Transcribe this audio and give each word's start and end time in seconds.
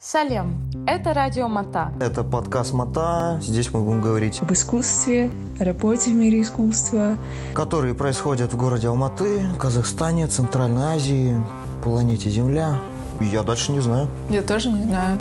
Салем, 0.00 0.70
это 0.86 1.12
радио 1.12 1.48
Мата. 1.48 1.92
Это 2.00 2.22
подкаст 2.22 2.72
Мата. 2.72 3.40
Здесь 3.42 3.72
мы 3.72 3.80
будем 3.82 4.00
говорить, 4.00 4.40
об 4.40 4.52
искусстве, 4.52 5.28
о 5.58 5.64
работе 5.64 6.12
в 6.12 6.14
мире 6.14 6.42
искусства. 6.42 7.18
которые 7.52 7.94
происходят 7.96 8.52
в 8.52 8.56
городе 8.56 8.86
Алматы, 8.86 9.42
Казахстане, 9.58 10.28
Центральной 10.28 10.94
Азии, 10.94 11.36
планете 11.82 12.30
Земля. 12.30 12.78
Я 13.18 13.42
дальше 13.42 13.72
не 13.72 13.80
знаю. 13.80 14.08
Я 14.30 14.42
тоже 14.42 14.70
не 14.70 14.84
знаю. 14.84 15.18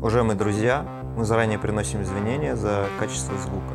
Уважаемые 0.00 0.36
друзья, 0.36 0.84
мы 1.16 1.24
заранее 1.24 1.58
приносим 1.58 2.02
извинения 2.02 2.56
за 2.56 2.88
качество 3.00 3.38
звука. 3.38 3.72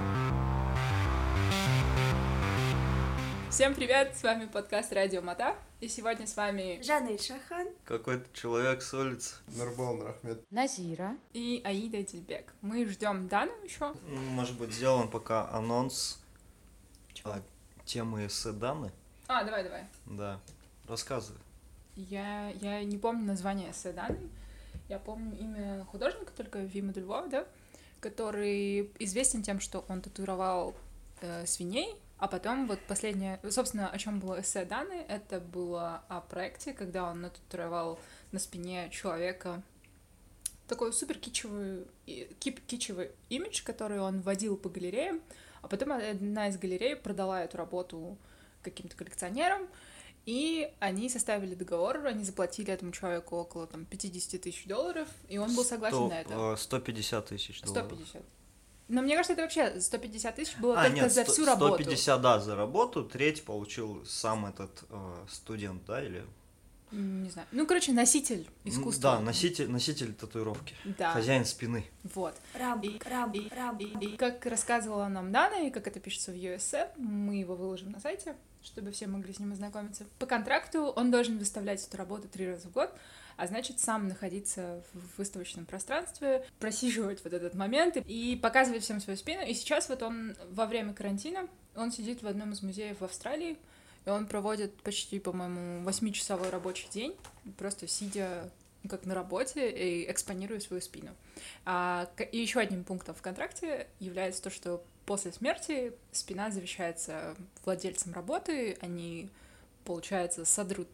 Всем 3.58 3.74
привет, 3.74 4.16
с 4.16 4.22
вами 4.22 4.46
подкаст 4.46 4.94
Радио 4.94 5.24
Мата, 5.24 5.56
и 5.82 5.88
сегодня 5.88 6.28
с 6.28 6.38
вами 6.38 6.80
Жанна 6.84 7.18
Шахан. 7.18 7.68
Какой-то 7.86 8.32
человек 8.32 8.84
с 8.84 8.94
улицы. 8.94 9.34
Нурбол 9.48 10.04
Рахмет. 10.04 10.46
Назира. 10.52 11.18
и 11.34 11.64
Аида 11.66 12.04
Дильбек. 12.04 12.54
Мы 12.62 12.86
ждем 12.86 13.28
Дану 13.28 13.52
еще. 13.64 13.96
Может 14.06 14.60
быть, 14.60 14.72
сделаем 14.72 15.10
пока 15.10 15.50
анонс 15.50 16.20
а, 17.24 17.42
темы 17.84 18.28
эссе 18.28 18.52
Даны? 18.52 18.92
А, 19.28 19.44
давай, 19.44 19.64
давай. 19.64 19.86
Да. 20.06 20.40
Рассказывай. 20.88 21.42
Я, 21.96 22.50
я 22.62 22.84
не 22.84 23.00
помню 23.00 23.26
название 23.26 23.72
эссе 23.72 23.92
Даны, 23.92 24.20
я 24.88 25.00
помню 25.00 25.36
имя 25.36 25.84
художника, 25.86 26.32
только 26.32 26.60
Вима 26.60 26.94
Дульвова, 26.94 27.26
да, 27.28 27.48
который 28.02 28.92
известен 29.00 29.42
тем, 29.42 29.60
что 29.60 29.84
он 29.90 30.04
татуировал 30.04 30.76
э, 31.22 31.48
свиней, 31.48 31.96
а 32.20 32.28
потом 32.28 32.68
вот 32.68 32.80
последнее, 32.88 33.40
собственно, 33.50 33.90
о 33.90 33.98
чем 33.98 34.20
было 34.20 34.42
эссе 34.42 34.66
Даны, 34.66 35.06
это 35.08 35.40
было 35.40 36.04
о 36.08 36.22
проекте, 36.22 36.74
когда 36.74 37.10
он 37.10 37.22
нататуировал 37.22 38.00
на 38.32 38.40
спине 38.40 38.90
человека 38.92 39.62
такой 40.68 40.92
супер 40.94 41.18
кичевый, 41.18 41.86
кип- 42.40 42.66
кичевый 42.66 43.12
имидж, 43.30 43.64
который 43.64 44.00
он 44.00 44.22
водил 44.22 44.58
по 44.58 44.68
галереям, 44.70 45.22
а 45.62 45.68
потом 45.68 45.94
одна 45.94 46.48
из 46.50 46.58
галерей 46.58 46.96
продала 46.96 47.44
эту 47.44 47.58
работу 47.58 48.18
каким-то 48.64 48.96
коллекционерам, 48.98 49.68
и 50.26 50.70
они 50.80 51.08
составили 51.10 51.56
договор, 51.56 52.06
они 52.06 52.26
заплатили 52.26 52.74
этому 52.74 52.92
человеку 52.92 53.38
около 53.38 53.66
там 53.66 53.86
50 53.86 54.42
тысяч 54.42 54.66
долларов, 54.66 55.08
и 55.30 55.38
он 55.38 55.56
был 55.56 55.64
согласен 55.64 55.96
Сто- 55.98 56.10
на 56.10 56.20
это. 56.20 56.34
э, 56.54 56.58
150 56.58 57.26
тысяч 57.28 57.62
долларов. 57.62 57.88
150. 57.88 58.24
Но 58.88 59.02
мне 59.02 59.16
кажется, 59.16 59.34
это 59.34 59.42
вообще 59.42 59.82
150 59.82 60.36
тысяч 60.36 60.56
было 60.58 60.80
А, 60.80 60.84
только 60.86 60.96
нет, 61.02 61.12
за 61.14 61.24
сто- 61.24 61.34
всю 61.34 61.46
работу. 61.46 61.76
150, 61.84 62.22
да, 62.22 62.40
за 62.40 62.56
работу, 62.56 63.04
треть 63.04 63.44
получил 63.44 64.06
сам 64.06 64.46
этот 64.46 64.84
э, 64.90 65.26
студент, 65.30 65.84
да, 65.86 66.02
или... 66.04 66.24
Не 66.92 67.30
знаю. 67.30 67.46
Ну, 67.52 67.68
короче, 67.68 67.92
носитель 67.92 68.48
искусства. 68.64 69.16
Да, 69.16 69.20
носитель, 69.20 69.70
носитель 69.70 70.14
татуировки. 70.14 70.74
Да. 70.86 71.12
Хозяин 71.12 71.44
спины. 71.44 71.86
Вот. 72.16 72.34
Раб, 72.54 72.82
И- 72.86 72.98
раб, 73.04 73.36
И, 73.36 73.50
раб. 73.54 73.82
и- 73.82 74.16
как 74.16 74.46
рассказывала 74.46 75.10
нам 75.10 75.34
Дана, 75.34 75.68
и 75.68 75.70
как 75.70 75.86
это 75.88 76.00
пишется 76.00 76.32
в 76.32 76.36
USF, 76.36 76.88
мы 76.96 77.36
его 77.36 77.56
выложим 77.58 77.92
на 77.92 78.00
сайте, 78.00 78.38
чтобы 78.64 78.92
все 78.92 79.08
могли 79.08 79.34
с 79.34 79.40
ним 79.40 79.52
ознакомиться. 79.52 80.06
По 80.18 80.26
контракту 80.26 80.84
он 80.86 81.12
должен 81.12 81.38
выставлять 81.40 81.86
эту 81.86 81.98
работу 81.98 82.30
три 82.30 82.48
раза 82.50 82.70
в 82.70 82.72
год, 82.72 82.90
а 83.38 83.48
значит, 83.48 83.80
сам 83.80 84.08
находиться 84.08 84.84
в 84.94 85.18
выставочном 85.20 85.66
пространстве, 85.66 86.46
просиживать 86.60 87.24
вот 87.24 87.34
этот 87.34 87.54
момент 87.54 87.98
и- 87.98 88.34
и 88.34 88.36
показывать 88.36 88.84
всем 88.84 89.00
свою 89.00 89.18
спину. 89.18 89.46
И 89.46 89.54
сейчас 89.54 89.90
вот 89.90 90.04
он 90.04 90.36
во 90.52 90.66
время 90.66 90.94
карантина, 90.94 91.48
он 91.76 91.92
сидит 91.92 92.24
в 92.24 92.28
одном 92.28 92.52
из 92.52 92.62
музеев 92.64 93.00
в 93.00 93.06
Австралии, 93.06 93.58
и 94.06 94.10
он 94.10 94.26
проводит 94.26 94.74
почти, 94.82 95.20
по-моему, 95.20 95.84
восьмичасовой 95.84 96.50
рабочий 96.50 96.88
день, 96.90 97.16
просто 97.58 97.88
сидя 97.88 98.50
как 98.90 99.06
на 99.06 99.14
работе 99.14 99.70
и 99.70 100.10
экспонируя 100.10 100.60
свою 100.60 100.82
спину. 100.82 101.10
А, 101.66 102.10
и 102.32 102.38
еще 102.38 102.60
одним 102.60 102.84
пунктом 102.84 103.16
в 103.16 103.22
контракте 103.22 103.88
является 104.00 104.42
то, 104.44 104.50
что 104.50 104.84
после 105.06 105.32
смерти 105.32 105.94
спина 106.12 106.52
завещается 106.52 107.36
владельцам 107.66 108.14
работы, 108.14 108.78
они, 108.82 109.30
получается, 109.84 110.46
содрут 110.46 110.88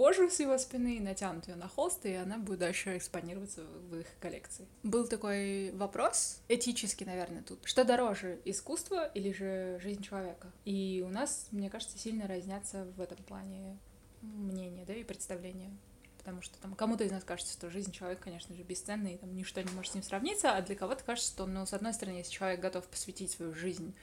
кожу 0.00 0.30
с 0.30 0.40
его 0.40 0.56
спины, 0.56 0.98
натянут 0.98 1.46
ее 1.46 1.56
на 1.56 1.68
холст, 1.68 2.06
и 2.06 2.14
она 2.14 2.38
будет 2.38 2.60
дальше 2.60 2.96
экспонироваться 2.96 3.64
в 3.64 3.96
их 3.96 4.06
коллекции. 4.18 4.66
Был 4.82 5.06
такой 5.06 5.72
вопрос, 5.72 6.40
этический, 6.48 7.04
наверное, 7.04 7.42
тут. 7.42 7.58
Что 7.66 7.84
дороже, 7.84 8.40
искусство 8.46 9.04
или 9.08 9.30
же 9.30 9.78
жизнь 9.82 10.02
человека? 10.02 10.50
И 10.64 11.04
у 11.06 11.10
нас, 11.10 11.48
мне 11.50 11.68
кажется, 11.68 11.98
сильно 11.98 12.26
разнятся 12.26 12.86
в 12.96 13.00
этом 13.02 13.18
плане 13.24 13.78
мнения, 14.22 14.86
да, 14.86 14.94
и 14.94 15.04
представления. 15.04 15.70
Потому 16.16 16.40
что 16.40 16.58
там 16.60 16.74
кому-то 16.74 17.04
из 17.04 17.10
нас 17.10 17.22
кажется, 17.22 17.52
что 17.52 17.68
жизнь 17.68 17.92
человека, 17.92 18.22
конечно 18.22 18.54
же, 18.54 18.62
бесценна, 18.62 19.08
и 19.08 19.18
там 19.18 19.36
ничто 19.36 19.60
не 19.60 19.70
может 19.72 19.92
с 19.92 19.94
ним 19.96 20.02
сравниться, 20.02 20.56
а 20.56 20.62
для 20.62 20.76
кого-то 20.76 21.04
кажется, 21.04 21.30
что, 21.30 21.44
ну, 21.44 21.66
с 21.66 21.74
одной 21.74 21.92
стороны, 21.92 22.16
если 22.16 22.32
человек 22.32 22.60
готов 22.60 22.86
посвятить 22.88 23.32
свою 23.32 23.52
жизнь 23.52 23.94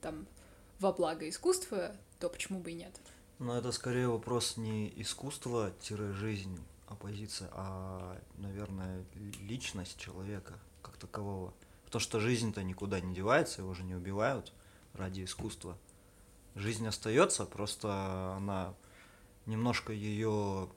там 0.00 0.28
во 0.78 0.92
благо 0.92 1.28
искусства, 1.28 1.96
то 2.20 2.28
почему 2.28 2.60
бы 2.60 2.70
и 2.70 2.74
нет? 2.74 2.94
Но 3.38 3.56
это 3.58 3.72
скорее 3.72 4.08
вопрос 4.08 4.56
не 4.56 4.92
искусство-жизнь, 5.00 6.58
оппозиция, 6.86 7.48
а, 7.52 8.20
наверное, 8.36 9.04
ли- 9.14 9.32
личность 9.40 9.98
человека 9.98 10.58
как 10.82 10.96
такового. 10.96 11.52
То, 11.90 11.98
что 11.98 12.20
жизнь-то 12.20 12.62
никуда 12.62 13.00
не 13.00 13.14
девается, 13.14 13.62
его 13.62 13.74
же 13.74 13.82
не 13.82 13.94
убивают 13.94 14.52
ради 14.92 15.24
искусства. 15.24 15.76
Жизнь 16.54 16.86
остается, 16.86 17.44
просто 17.44 18.34
она 18.36 18.74
немножко 19.46 19.92
ее 19.92 20.68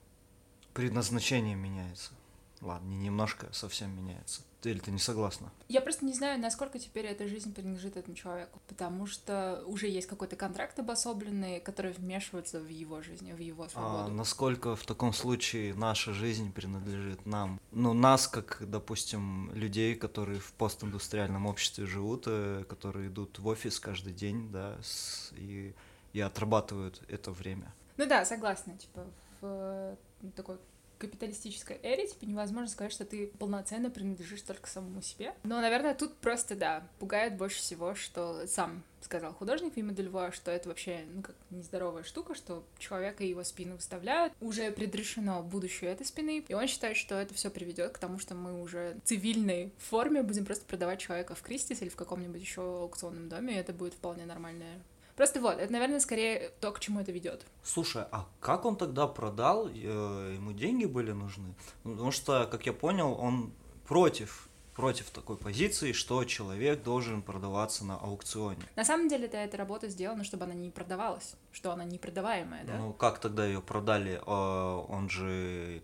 предназначение 0.74 1.54
меняется. 1.54 2.12
Ладно, 2.60 2.88
не 2.88 2.96
немножко, 2.96 3.46
а 3.50 3.52
совсем 3.52 3.96
меняется. 3.96 4.42
Ты 4.60 4.70
или 4.70 4.80
ты 4.80 4.90
не 4.90 4.98
согласна? 4.98 5.52
Я 5.68 5.80
просто 5.80 6.04
не 6.04 6.12
знаю, 6.12 6.40
насколько 6.40 6.80
теперь 6.80 7.06
эта 7.06 7.28
жизнь 7.28 7.54
принадлежит 7.54 7.96
этому 7.96 8.16
человеку, 8.16 8.58
потому 8.66 9.06
что 9.06 9.62
уже 9.66 9.86
есть 9.86 10.08
какой-то 10.08 10.34
контракт 10.34 10.76
обособленный, 10.80 11.60
который 11.60 11.92
вмешивается 11.92 12.58
в 12.58 12.66
его 12.68 13.00
жизнь, 13.00 13.32
в 13.32 13.38
его 13.38 13.62
А 13.64 13.68
свободу. 13.68 14.10
насколько 14.12 14.74
в 14.74 14.84
таком 14.84 15.12
случае 15.12 15.74
наша 15.74 16.12
жизнь 16.12 16.52
принадлежит 16.52 17.24
нам? 17.24 17.60
Ну, 17.70 17.92
нас, 17.92 18.26
как, 18.26 18.58
допустим, 18.68 19.52
людей, 19.54 19.94
которые 19.94 20.40
в 20.40 20.52
постиндустриальном 20.54 21.46
обществе 21.46 21.86
живут, 21.86 22.24
э, 22.26 22.64
которые 22.68 23.08
идут 23.08 23.38
в 23.38 23.46
офис 23.46 23.78
каждый 23.78 24.12
день, 24.12 24.50
да, 24.50 24.76
с- 24.82 25.30
и, 25.36 25.72
и 26.12 26.20
отрабатывают 26.20 27.00
это 27.08 27.30
время. 27.30 27.72
Ну 27.96 28.06
да, 28.06 28.24
согласна, 28.24 28.76
типа, 28.76 29.06
в 29.40 29.46
э, 29.46 29.96
такой 30.34 30.58
капиталистической 30.98 31.78
эре, 31.82 32.06
типа, 32.06 32.24
невозможно 32.24 32.68
сказать, 32.68 32.92
что 32.92 33.04
ты 33.04 33.28
полноценно 33.38 33.90
принадлежишь 33.90 34.42
только 34.42 34.68
самому 34.68 35.02
себе. 35.02 35.34
Но, 35.44 35.60
наверное, 35.60 35.94
тут 35.94 36.16
просто, 36.16 36.56
да, 36.56 36.86
пугает 36.98 37.36
больше 37.36 37.58
всего, 37.58 37.94
что 37.94 38.46
сам 38.46 38.82
сказал 39.00 39.32
художник 39.32 39.76
Вима 39.76 39.92
Дельво, 39.92 40.32
что 40.32 40.50
это 40.50 40.68
вообще, 40.68 41.04
ну, 41.14 41.22
как 41.22 41.36
нездоровая 41.50 42.02
штука, 42.02 42.34
что 42.34 42.64
человека 42.78 43.22
и 43.22 43.28
его 43.28 43.44
спину 43.44 43.76
выставляют. 43.76 44.32
Уже 44.40 44.70
предрешено 44.72 45.42
будущее 45.42 45.92
этой 45.92 46.04
спины, 46.04 46.44
и 46.46 46.54
он 46.54 46.66
считает, 46.66 46.96
что 46.96 47.14
это 47.14 47.32
все 47.34 47.50
приведет 47.50 47.92
к 47.92 47.98
тому, 47.98 48.18
что 48.18 48.34
мы 48.34 48.60
уже 48.60 48.96
в 49.04 49.08
цивильной 49.08 49.72
форме 49.78 50.22
будем 50.22 50.44
просто 50.44 50.64
продавать 50.64 51.00
человека 51.00 51.34
в 51.34 51.42
Кристис 51.42 51.80
или 51.80 51.88
в 51.88 51.96
каком-нибудь 51.96 52.40
еще 52.40 52.62
аукционном 52.62 53.28
доме, 53.28 53.54
и 53.54 53.58
это 53.58 53.72
будет 53.72 53.94
вполне 53.94 54.26
нормальное 54.26 54.80
Просто 55.18 55.40
вот, 55.40 55.58
это, 55.58 55.72
наверное, 55.72 55.98
скорее 55.98 56.50
то, 56.60 56.70
к 56.70 56.78
чему 56.78 57.00
это 57.00 57.10
ведет. 57.10 57.44
Слушай, 57.64 58.04
а 58.12 58.24
как 58.38 58.64
он 58.64 58.76
тогда 58.76 59.08
продал? 59.08 59.66
Э, 59.68 60.34
Ему 60.36 60.52
деньги 60.52 60.84
были 60.86 61.10
нужны? 61.10 61.54
Ну, 61.82 61.90
Потому 61.92 62.12
что, 62.12 62.46
как 62.46 62.66
я 62.66 62.72
понял, 62.72 63.12
он 63.20 63.52
против 63.86 64.48
против 64.74 65.10
такой 65.10 65.36
позиции, 65.36 65.90
что 65.90 66.22
человек 66.22 66.84
должен 66.84 67.20
продаваться 67.22 67.84
на 67.84 67.96
аукционе. 67.96 68.62
На 68.76 68.84
самом 68.84 69.08
деле, 69.08 69.26
это 69.26 69.36
эта 69.38 69.56
работа 69.56 69.88
сделана, 69.88 70.22
чтобы 70.22 70.44
она 70.44 70.54
не 70.54 70.70
продавалась, 70.70 71.34
что 71.50 71.72
она 71.72 71.82
не 71.82 71.98
продаваемая, 71.98 72.64
да? 72.64 72.76
Ну, 72.78 72.92
как 72.92 73.18
тогда 73.18 73.44
ее 73.44 73.60
продали? 73.60 74.22
Э, 74.24 74.84
Он 74.88 75.10
же 75.10 75.82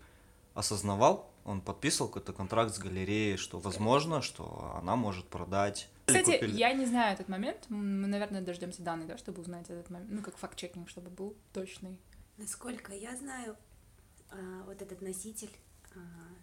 осознавал, 0.53 1.29
он 1.43 1.59
подписывал 1.59 2.07
какой-то 2.09 2.31
контракт 2.31 2.73
с 2.73 2.79
галереей, 2.79 3.35
что 3.35 3.59
возможно, 3.59 4.21
что 4.21 4.73
она 4.81 4.95
может 4.95 5.27
продать. 5.27 5.89
Кстати, 6.05 6.39
Купили. 6.39 6.57
я 6.57 6.73
не 6.73 6.85
знаю 6.85 7.13
этот 7.13 7.29
момент. 7.29 7.65
Мы, 7.69 8.07
наверное, 8.07 8.41
дождемся 8.41 8.81
данных, 8.83 9.07
да, 9.07 9.17
чтобы 9.17 9.41
узнать 9.41 9.69
этот 9.69 9.89
момент. 9.89 10.11
Ну, 10.11 10.21
как 10.21 10.37
факт-чекинг, 10.37 10.87
чтобы 10.89 11.09
был 11.09 11.35
точный. 11.51 11.99
Насколько 12.37 12.93
я 12.93 13.15
знаю, 13.15 13.57
а, 14.29 14.63
вот 14.65 14.81
этот 14.81 15.01
носитель 15.01 15.51
а, 15.95 15.99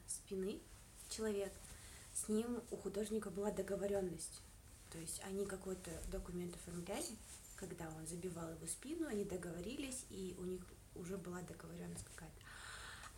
спины, 0.06 0.60
человек, 1.08 1.52
с 2.12 2.28
ним 2.28 2.62
у 2.70 2.76
художника 2.76 3.30
была 3.30 3.50
договоренность. 3.50 4.42
То 4.90 4.98
есть 4.98 5.22
они 5.24 5.46
какой-то 5.46 5.90
документ 6.10 6.54
оформляли, 6.56 7.16
когда 7.56 7.88
он 7.96 8.06
забивал 8.06 8.50
его 8.50 8.66
спину, 8.66 9.06
они 9.06 9.24
договорились, 9.24 10.04
и 10.10 10.34
у 10.38 10.44
них 10.44 10.62
уже 10.94 11.16
была 11.16 11.40
договоренность 11.42 12.04
какая-то. 12.04 12.41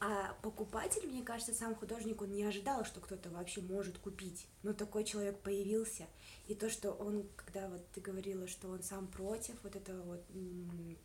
А 0.01 0.35
покупатель, 0.43 1.07
мне 1.07 1.23
кажется, 1.23 1.55
сам 1.55 1.75
художник, 1.75 2.21
он 2.21 2.33
не 2.33 2.45
ожидал, 2.45 2.85
что 2.85 3.01
кто-то 3.01 3.31
вообще 3.31 3.61
может 3.63 3.99
купить. 3.99 4.47
Но 4.63 4.73
такой 4.73 5.05
человек 5.05 5.39
появился. 5.41 6.07
И 6.47 6.55
то, 6.55 6.69
что 6.69 6.93
он, 6.93 7.27
когда 7.37 7.69
вот 7.69 7.87
ты 7.95 8.01
говорила, 8.01 8.47
что 8.47 8.69
он 8.69 8.83
сам 8.83 9.07
против 9.07 9.55
вот 9.63 9.77
этого 9.77 10.03
вот 10.03 10.25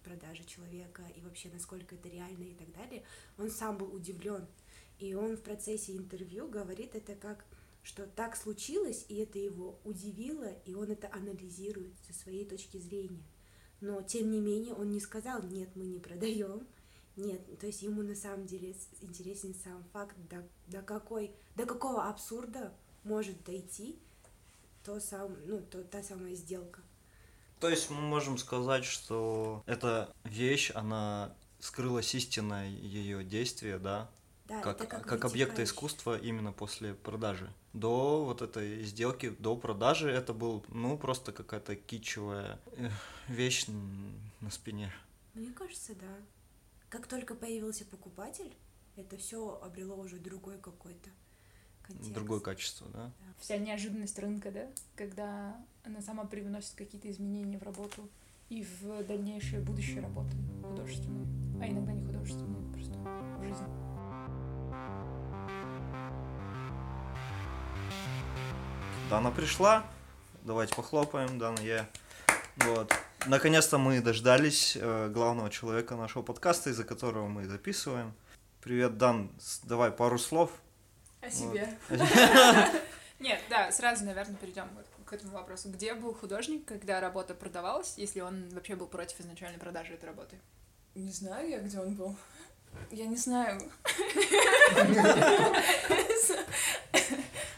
продажи 0.04 0.44
человека 0.44 1.04
и 1.16 1.22
вообще 1.22 1.50
насколько 1.50 1.96
это 1.96 2.10
реально 2.10 2.44
и 2.44 2.54
так 2.54 2.72
далее, 2.74 3.04
он 3.38 3.50
сам 3.50 3.78
был 3.78 3.94
удивлен. 3.94 4.46
И 4.98 5.14
он 5.14 5.38
в 5.38 5.42
процессе 5.42 5.96
интервью 5.96 6.50
говорит 6.50 6.96
это 6.96 7.16
как 7.16 7.46
что 7.82 8.06
так 8.06 8.36
случилось, 8.36 9.06
и 9.08 9.16
это 9.16 9.40
его 9.40 9.80
удивило, 9.84 10.54
и 10.66 10.76
он 10.76 10.92
это 10.92 11.10
анализирует 11.14 11.94
со 12.06 12.14
своей 12.14 12.46
точки 12.46 12.78
зрения. 12.78 13.24
Но, 13.82 14.02
тем 14.02 14.30
не 14.30 14.42
менее, 14.42 14.74
он 14.74 14.90
не 14.90 15.00
сказал, 15.00 15.42
нет, 15.44 15.70
мы 15.76 15.86
не 15.86 16.00
продаем, 16.00 16.68
нет, 17.19 17.60
то 17.60 17.68
есть 17.68 17.81
ему 17.81 18.01
на 18.01 18.16
самом 18.16 18.45
деле 18.45 18.75
интересен 19.01 19.54
сам 19.63 19.83
факт, 19.94 20.16
до, 20.30 20.48
до 20.68 20.81
какой, 20.81 21.31
до 21.56 21.66
какого 21.66 22.07
абсурда 22.07 22.74
может 23.04 23.44
дойти 23.44 24.00
то 24.83 25.00
сам, 25.00 25.36
ну, 25.45 25.62
то, 25.62 25.83
та 25.83 26.01
самая 26.01 26.36
сделка. 26.36 26.81
То 27.60 27.69
есть 27.69 27.89
мы 27.89 28.00
можем 28.00 28.38
сказать, 28.38 28.86
что 28.86 29.63
эта 29.66 30.13
вещь, 30.24 30.71
она 30.74 31.36
скрылась 31.60 32.16
истинное 32.16 32.69
ее 32.69 33.24
действие, 33.24 33.77
да, 33.80 34.10
Да, 34.48 34.62
как, 34.62 34.81
это 34.81 35.00
как, 35.00 35.25
объекта 35.25 35.63
искусства 35.63 36.18
именно 36.18 36.54
после 36.54 36.94
продажи. 36.94 37.54
До 37.74 38.24
вот 38.24 38.42
этой 38.42 38.83
сделки, 38.83 39.30
до 39.30 39.57
продажи 39.57 40.10
это 40.10 40.33
был, 40.33 40.66
ну, 40.69 40.98
просто 40.98 41.33
какая-то 41.33 41.75
кичевая 41.75 42.60
э, 42.77 42.89
вещь 43.27 43.68
на 44.39 44.50
спине. 44.50 44.92
Мне 45.33 45.51
кажется, 45.51 45.94
да. 45.95 46.16
Как 46.90 47.06
только 47.06 47.36
появился 47.36 47.86
покупатель, 47.86 48.52
это 48.96 49.16
все 49.18 49.60
обрело 49.62 49.96
уже 49.96 50.18
другой 50.18 50.58
какой-то 50.58 51.12
контекст. 51.84 52.14
Другое 52.14 52.40
качество, 52.40 52.88
да? 52.90 53.12
Вся 53.40 53.58
неожиданность 53.58 54.18
рынка, 54.18 54.52
да, 54.52 54.68
когда 54.96 55.56
она 55.84 56.02
сама 56.02 56.26
привносит 56.26 56.74
какие-то 56.76 57.10
изменения 57.12 57.60
в 57.60 57.64
работу 57.64 58.10
и 58.50 58.64
в 58.64 59.04
дальнейшее 59.06 59.62
будущее 59.62 60.02
работы 60.02 60.36
художественной, 60.64 61.28
а 61.62 61.70
иногда 61.70 61.94
не 61.94 62.04
художественной, 62.06 62.74
просто 62.74 62.98
в 62.98 63.44
жизни. 63.44 63.68
Дана 69.12 69.30
пришла. 69.32 69.86
Давайте 70.44 70.76
похлопаем, 70.76 71.38
Дана, 71.38 71.62
я. 71.62 71.88
Вот. 72.58 72.92
Наконец-то 73.25 73.77
мы 73.77 74.01
дождались 74.01 74.77
э, 74.80 75.10
главного 75.10 75.50
человека 75.50 75.95
нашего 75.95 76.24
подкаста, 76.24 76.69
из-за 76.69 76.83
которого 76.83 77.27
мы 77.27 77.45
записываем. 77.48 78.13
Привет, 78.62 78.98
Дан, 78.98 79.31
давай 79.63 79.92
пару 79.92 80.18
слов. 80.18 80.51
О 81.21 81.30
себе. 81.30 81.77
Нет, 83.19 83.42
да, 83.50 83.71
сразу, 83.71 84.06
наверное, 84.06 84.36
перейдем 84.36 84.69
к 85.06 85.12
этому 85.12 85.33
вопросу. 85.33 85.69
Где 85.69 85.94
был 85.94 86.13
художник, 86.13 86.66
когда 86.66 87.01
работа 87.01 87.33
продавалась, 87.33 87.95
если 87.98 88.21
он 88.21 88.48
вообще 88.50 88.75
был 88.75 88.88
против 88.88 89.19
изначальной 89.19 89.60
продажи 89.60 89.94
этой 89.94 90.06
работы? 90.06 90.39
Не 90.95 91.12
знаю 91.12 91.50
я, 91.50 91.60
где 91.60 91.80
он 91.80 91.95
был. 91.95 92.16
Я 92.89 93.07
не 93.07 93.18
знаю. 93.18 93.60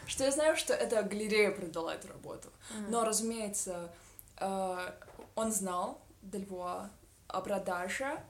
Что 0.06 0.24
я 0.24 0.30
знаю, 0.32 0.56
что 0.56 0.74
эта 0.74 1.02
галерея 1.02 1.52
продала 1.52 1.94
эту 1.94 2.08
работу. 2.08 2.48
Но, 2.88 3.04
разумеется, 3.04 3.92
э, 4.38 4.92
он 5.34 5.52
знал 5.52 6.00
Дельвуа 6.22 6.90
о 7.28 7.40
продаже. 7.40 8.22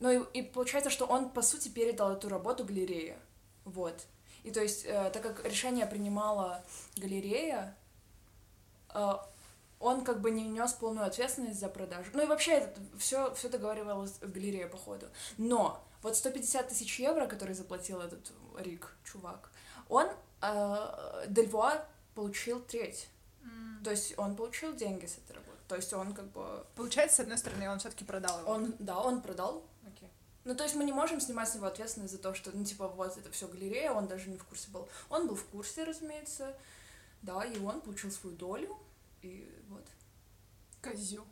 Ну 0.00 0.10
и, 0.10 0.40
и 0.40 0.42
получается, 0.42 0.90
что 0.90 1.06
он, 1.06 1.30
по 1.30 1.42
сути, 1.42 1.68
передал 1.68 2.12
эту 2.12 2.28
работу 2.28 2.64
галерее. 2.64 3.18
Вот. 3.64 4.06
И 4.44 4.50
то 4.50 4.60
есть, 4.60 4.84
э, 4.84 5.10
так 5.10 5.22
как 5.22 5.44
решение 5.44 5.86
принимала 5.86 6.64
галерея, 6.96 7.76
э, 8.94 9.12
он 9.80 10.04
как 10.04 10.20
бы 10.20 10.30
не 10.30 10.46
нес 10.46 10.72
полную 10.72 11.06
ответственность 11.06 11.60
за 11.60 11.68
продажу. 11.68 12.10
Ну 12.14 12.22
и 12.22 12.26
вообще, 12.26 12.72
все, 12.98 13.34
все 13.34 13.48
договаривалось 13.48 14.20
в 14.20 14.32
галерее, 14.32 14.66
походу. 14.66 15.06
Но 15.36 15.82
вот 16.02 16.16
150 16.16 16.68
тысяч 16.68 17.00
евро, 17.00 17.26
которые 17.26 17.54
заплатил 17.54 18.00
этот 18.00 18.32
Рик, 18.56 18.94
чувак, 19.04 19.50
он, 19.88 20.08
э, 20.42 21.24
Дельвуа 21.28 21.84
получил 22.14 22.60
треть. 22.60 23.08
То 23.84 23.90
есть 23.90 24.18
он 24.18 24.36
получил 24.36 24.74
деньги 24.74 25.06
с 25.06 25.18
работы. 25.28 25.47
То 25.68 25.76
есть 25.76 25.92
он 25.92 26.14
как 26.14 26.30
бы... 26.32 26.64
Получается, 26.74 27.18
с 27.18 27.20
одной 27.20 27.38
стороны, 27.38 27.70
он 27.70 27.78
все-таки 27.78 28.04
продал 28.04 28.40
его. 28.40 28.50
Он, 28.50 28.74
да, 28.78 28.98
он 28.98 29.20
продал. 29.20 29.64
Окей. 29.86 30.10
Ну, 30.44 30.54
то 30.54 30.64
есть 30.64 30.74
мы 30.74 30.84
не 30.84 30.92
можем 30.92 31.20
снимать 31.20 31.48
с 31.50 31.54
него 31.54 31.66
ответственность 31.66 32.12
за 32.12 32.18
то, 32.18 32.34
что, 32.34 32.50
ну, 32.52 32.64
типа, 32.64 32.88
вот 32.88 33.16
это 33.16 33.30
все 33.30 33.46
галерея, 33.46 33.92
он 33.92 34.06
даже 34.08 34.30
не 34.30 34.38
в 34.38 34.44
курсе 34.44 34.70
был. 34.70 34.88
Он 35.10 35.28
был 35.28 35.34
в 35.34 35.44
курсе, 35.44 35.84
разумеется, 35.84 36.56
да, 37.22 37.44
и 37.44 37.58
он 37.58 37.82
получил 37.82 38.10
свою 38.10 38.34
долю, 38.34 38.76
и 39.22 39.46
вот. 39.68 39.84
Козю. 40.80 41.24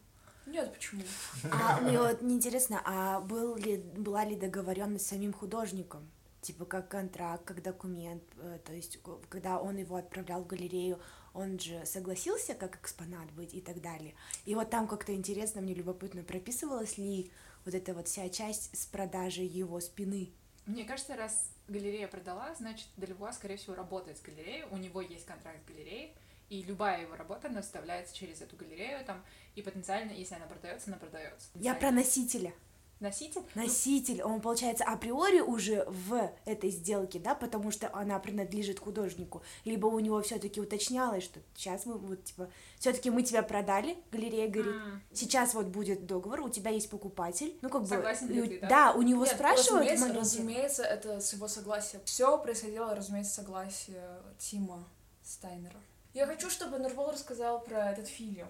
Нет, 0.45 0.73
почему? 0.73 1.03
А 1.51 1.81
мне 1.81 1.99
вот 1.99 2.23
интересно, 2.23 2.81
а 2.85 3.21
был 3.21 3.57
ли, 3.57 3.79
была 3.79 4.25
ли 4.25 4.37
договоренность 4.37 5.07
с 5.07 5.09
самим 5.09 5.33
художником? 5.33 6.09
Типа 6.41 6.65
как 6.65 6.89
контракт, 6.89 7.45
как 7.45 7.63
документ, 7.63 8.23
э, 8.39 8.61
то 8.65 8.73
есть 8.73 9.03
ко- 9.03 9.19
когда 9.29 9.59
он 9.59 9.79
его 9.79 9.97
отправлял 9.97 10.43
в 10.43 10.47
галерею, 10.47 11.01
он 11.37 11.59
же 11.59 11.85
согласился 11.85 12.55
как 12.55 12.77
экспонат 12.77 13.31
быть 13.33 13.55
и 13.55 13.61
так 13.61 13.81
далее. 13.83 14.15
И 14.47 14.55
вот 14.55 14.71
там 14.71 14.89
как-то 14.89 15.15
интересно, 15.15 15.61
мне 15.61 15.75
любопытно, 15.75 16.23
прописывалась 16.23 16.97
ли 16.97 17.31
вот 17.65 17.75
эта 17.75 17.93
вот 17.95 18.09
вся 18.09 18.29
часть 18.31 18.77
с 18.77 18.87
продажей 18.87 19.47
его 19.47 19.79
спины. 19.81 20.31
Мне 20.65 20.85
кажется, 20.85 21.15
раз 21.15 21.51
галерея 21.69 22.09
продала, 22.09 22.55
значит, 22.55 22.89
Дельвуа, 22.97 23.33
скорее 23.33 23.57
всего, 23.57 23.75
работает 23.75 24.19
с 24.19 24.23
галереей, 24.23 24.65
у 24.71 24.79
него 24.79 25.01
есть 25.01 25.27
контракт 25.27 25.63
с 25.63 25.69
галереей, 25.69 26.15
и 26.49 26.63
любая 26.63 27.03
его 27.03 27.17
работа, 27.17 27.49
она 27.49 27.61
вставляется 27.61 28.15
через 28.15 28.41
эту 28.41 28.57
галерею, 28.57 29.05
там, 29.05 29.23
и 29.55 29.63
потенциально, 29.63 30.13
если 30.13 30.37
она 30.37 30.47
продается, 30.47 30.89
она 30.89 30.97
продается. 30.97 31.49
Я 31.55 31.75
про 31.75 31.91
носителя. 31.91 32.53
Носитель. 33.01 33.43
Носитель, 33.55 34.23
он 34.23 34.41
получается 34.41 34.85
априори 34.85 35.41
уже 35.41 35.85
в 35.87 36.31
этой 36.45 36.71
сделке, 36.71 37.19
да, 37.19 37.35
потому 37.35 37.71
что 37.71 37.91
она 37.95 38.19
принадлежит 38.19 38.79
художнику, 38.81 39.43
либо 39.65 39.87
у 39.87 39.99
него 40.01 40.23
все-таки 40.23 40.61
уточнялось, 40.61 41.25
что 41.25 41.41
сейчас 41.55 41.87
мы 41.87 41.99
вот 41.99 42.25
типа, 42.25 42.49
все-таки 42.79 43.11
мы 43.11 43.23
тебя 43.23 43.43
продали, 43.43 43.99
галерея 44.11 44.49
говорит, 44.49 44.75
М. 44.75 45.03
сейчас 45.13 45.55
вот 45.55 45.67
будет 45.67 46.07
договор, 46.07 46.41
у 46.41 46.49
тебя 46.49 46.71
есть 46.71 46.89
покупатель, 46.91 47.57
ну 47.63 47.69
как 47.69 47.83
бы, 47.83 47.89
Согласен 47.89 48.29
ли 48.29 48.39
и 48.39 48.41
у- 48.41 48.47
ты, 48.47 48.61
да? 48.61 48.69
да, 48.69 48.93
у 48.93 49.03
него 49.03 49.25
Нет, 49.25 49.35
спрашивают, 49.35 49.87
в 49.87 49.93
разумеется, 49.93 50.19
разумеется, 50.21 50.83
это 50.83 51.21
с 51.21 51.33
его 51.33 51.49
согласия. 51.49 52.01
Все 52.05 52.39
происходило, 52.39 52.95
разумеется, 52.95 53.33
с 53.33 53.35
согласия 53.37 54.21
Тима 54.39 54.85
Стайнера. 55.23 55.81
Я 56.15 56.27
хочу, 56.27 56.49
чтобы 56.49 56.79
Нурбол 56.79 57.11
рассказал 57.11 57.61
про 57.61 57.91
этот 57.93 58.09
фильм. 58.09 58.49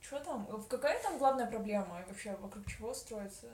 Что 0.00 0.18
там? 0.20 0.46
Какая 0.68 1.00
там 1.02 1.18
главная 1.18 1.46
проблема? 1.46 2.04
Вообще, 2.08 2.36
вокруг 2.40 2.66
чего 2.66 2.92
строится 2.92 3.46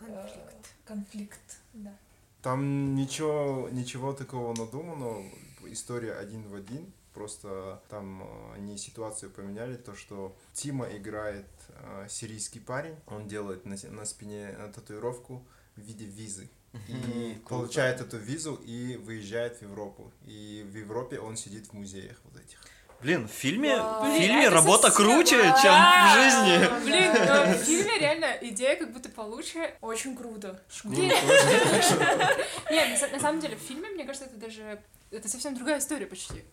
э, 0.00 0.04
Конфликт. 0.06 0.74
конфликт? 0.84 1.58
Да. 1.72 1.96
Там 2.42 2.94
ничего, 2.94 3.68
ничего 3.72 4.12
такого 4.12 4.54
надуманного, 4.54 5.24
история 5.66 6.14
один 6.14 6.46
в 6.48 6.54
один. 6.54 6.92
Просто 7.14 7.80
там 7.88 8.22
э, 8.22 8.54
они 8.56 8.76
ситуацию 8.76 9.30
поменяли, 9.30 9.76
то 9.76 9.94
что 9.94 10.36
Тима 10.52 10.86
играет 10.96 11.46
э, 11.68 12.06
сирийский 12.10 12.58
парень, 12.58 12.96
он 13.06 13.28
делает 13.28 13.64
на, 13.64 13.76
на 13.90 14.04
спине 14.04 14.48
э, 14.50 14.72
татуировку 14.74 15.46
в 15.76 15.80
виде 15.80 16.06
визы. 16.06 16.50
И 16.88 17.40
получает 17.48 18.00
эту 18.00 18.18
визу 18.18 18.56
и 18.56 18.96
выезжает 18.96 19.58
в 19.58 19.62
Европу. 19.62 20.10
И 20.26 20.66
в 20.68 20.76
Европе 20.76 21.20
он 21.20 21.36
сидит 21.36 21.68
в 21.68 21.72
музеях 21.72 22.16
вот 22.24 22.42
этих. 22.42 22.58
Блин, 23.00 23.28
в 23.28 23.30
фильме, 23.30 23.76
Вау. 23.76 24.00
в 24.00 24.04
Блин, 24.06 24.20
фильме 24.22 24.42
это 24.46 24.54
работа 24.54 24.90
совсем- 24.90 25.06
круче, 25.06 25.42
Да. 25.42 25.60
чем 25.62 25.74
в 26.06 26.14
жизни. 26.14 26.84
Блин, 26.84 27.12
но 27.28 27.52
в 27.52 27.56
фильме 27.64 27.98
реально 27.98 28.26
идея 28.40 28.76
как 28.76 28.92
будто 28.92 29.08
получше. 29.10 29.74
Очень 29.82 30.16
круто. 30.16 30.58
Блин. 30.84 31.10
Нет, 32.70 32.88
на 32.88 32.94
са- 32.96 33.12
на 33.12 33.20
самом 33.20 33.40
деле 33.40 33.56
в 33.56 33.60
фильме, 33.60 33.88
мне 33.90 34.04
кажется, 34.04 34.26
это 34.28 34.36
даже... 34.36 34.80
Это 35.10 35.28
совсем 35.28 35.54
другая 35.54 35.78
история 35.78 36.06
почти. 36.06 36.44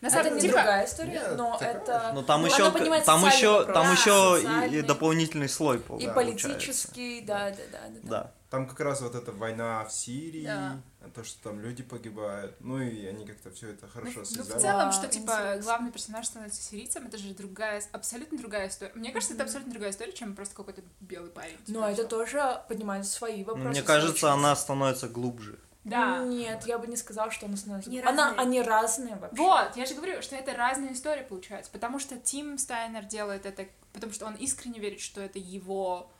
На 0.00 0.06
Это 0.06 0.16
самом 0.18 0.34
не 0.36 0.40
типа, 0.42 0.54
другая 0.54 0.86
история, 0.86 1.10
Нет, 1.10 1.36
но 1.36 1.52
такая 1.58 1.74
это... 1.74 2.10
Но 2.14 2.22
там 2.22 2.42
Ну, 2.42 2.46
еще, 2.46 2.62
она 2.66 2.70
понимает 2.70 3.04
там 3.04 3.26
еще, 3.26 3.50
вопрос. 3.50 3.74
там 3.74 3.86
Да, 3.86 3.92
еще 3.92 4.68
и- 4.70 4.78
и 4.78 4.82
дополнительный 4.82 5.48
слой 5.48 5.78
И 5.78 5.80
получается. 5.80 6.14
политический, 6.14 7.20
да, 7.22 7.50
да, 7.50 7.56
да, 7.72 7.78
да. 7.88 8.00
да. 8.02 8.32
Там 8.50 8.66
как 8.66 8.80
раз 8.80 9.02
вот 9.02 9.14
эта 9.14 9.30
война 9.30 9.84
в 9.84 9.92
Сирии, 9.92 10.46
Да. 10.46 10.80
то, 11.14 11.22
что 11.22 11.42
там 11.42 11.60
люди 11.60 11.82
погибают. 11.82 12.56
Ну 12.60 12.80
и 12.80 13.04
они 13.04 13.26
как-то 13.26 13.50
все 13.50 13.70
это 13.72 13.84
Ну, 13.86 13.92
хорошо 13.92 14.12
ну, 14.20 14.22
в 14.22 14.26
связали. 14.26 14.60
целом, 14.60 14.92
что, 14.92 15.06
типа, 15.08 15.30
интересно. 15.32 15.62
главный 15.62 15.92
персонаж 15.92 16.26
становится 16.26 16.62
сирийцем, 16.62 17.06
это 17.06 17.18
же 17.18 17.34
другая, 17.34 17.82
абсолютно 17.92 18.38
другая 18.38 18.68
история. 18.68 18.92
Мне 18.94 19.12
кажется, 19.12 19.34
это 19.34 19.42
абсолютно 19.44 19.72
другая 19.72 19.90
история, 19.90 20.12
чем 20.12 20.34
просто 20.34 20.54
какой-то 20.54 20.80
белый 21.00 21.30
парень. 21.30 21.58
Но 21.66 21.80
типа, 21.80 21.84
это 21.92 21.94
всё. 22.02 22.08
тоже 22.08 22.62
поднимает 22.68 23.06
свои 23.06 23.44
вопросы. 23.44 23.64
Ну, 23.64 23.70
Мне 23.70 23.82
кажется, 23.82 24.18
случаются. 24.18 24.32
она 24.46 24.56
становится 24.56 25.08
глубже. 25.08 25.58
Да. 25.84 26.18
Нет, 26.24 26.66
я 26.66 26.78
бы 26.78 26.86
не 26.86 26.96
сказала, 26.96 27.30
что 27.30 27.46
она 27.46 27.56
становится... 27.56 27.90
Они 27.90 28.00
она, 28.00 28.28
разные. 28.28 28.40
они 28.40 28.62
разные 28.62 29.16
вообще. 29.16 29.42
Вот, 29.42 29.76
я 29.76 29.86
же 29.86 29.94
говорю, 29.94 30.20
что 30.22 30.36
это 30.36 30.54
разные 30.54 30.92
истории 30.94 31.22
получается, 31.22 31.70
потому 31.70 31.98
что 31.98 32.16
Тим 32.18 32.58
Стайнер 32.58 33.04
делает 33.04 33.46
это, 33.46 33.66
потому 33.92 34.12
что 34.12 34.26
он 34.26 34.34
искренне 34.36 34.80
верит, 34.80 35.00
что 35.00 35.20
это 35.22 35.38
его 35.38 36.10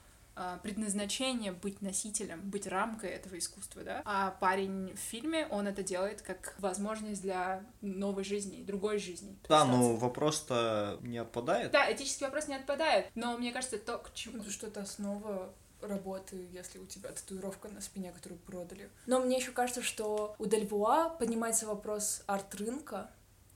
предназначение 0.63 1.53
быть 1.53 1.83
носителем, 1.83 2.41
быть 2.43 2.67
рамкой 2.67 3.11
этого 3.11 3.39
искусства, 3.39 3.83
да. 3.83 4.03
А 4.05 4.33
парень 4.41 4.95
в 4.95 4.99
фильме, 4.99 5.47
он 5.51 5.67
это 5.67 5.83
делает 5.83 6.23
как 6.23 6.55
возможность 6.59 7.23
для 7.23 7.65
новой 7.81 8.25
жизни, 8.25 8.63
другой 8.63 8.99
жизни. 8.99 9.39
Да, 9.49 9.65
ну 9.65 9.97
вопрос-то 9.97 10.99
не 11.03 11.19
отпадает. 11.19 11.71
Да, 11.73 11.93
этический 11.93 12.25
вопрос 12.25 12.49
не 12.49 12.57
отпадает, 12.57 13.07
но 13.15 13.37
мне 13.37 13.53
кажется, 13.53 13.79
то, 13.79 13.99
к 13.99 14.13
чему... 14.15 14.43
Что 14.49 14.67
это 14.69 14.81
основа 14.81 15.53
работы, 15.81 16.49
если 16.51 16.79
у 16.79 16.87
тебя 16.87 17.11
татуировка 17.11 17.69
на 17.69 17.81
спине, 17.81 18.13
которую 18.13 18.39
продали. 18.41 18.91
Но 19.07 19.21
мне 19.21 19.37
еще 19.37 19.53
кажется, 19.53 19.83
что 19.83 20.35
у 20.39 20.47
Дельвуа 20.47 21.11
поднимается 21.11 21.67
вопрос 21.67 22.23
арт-рынка 22.27 23.11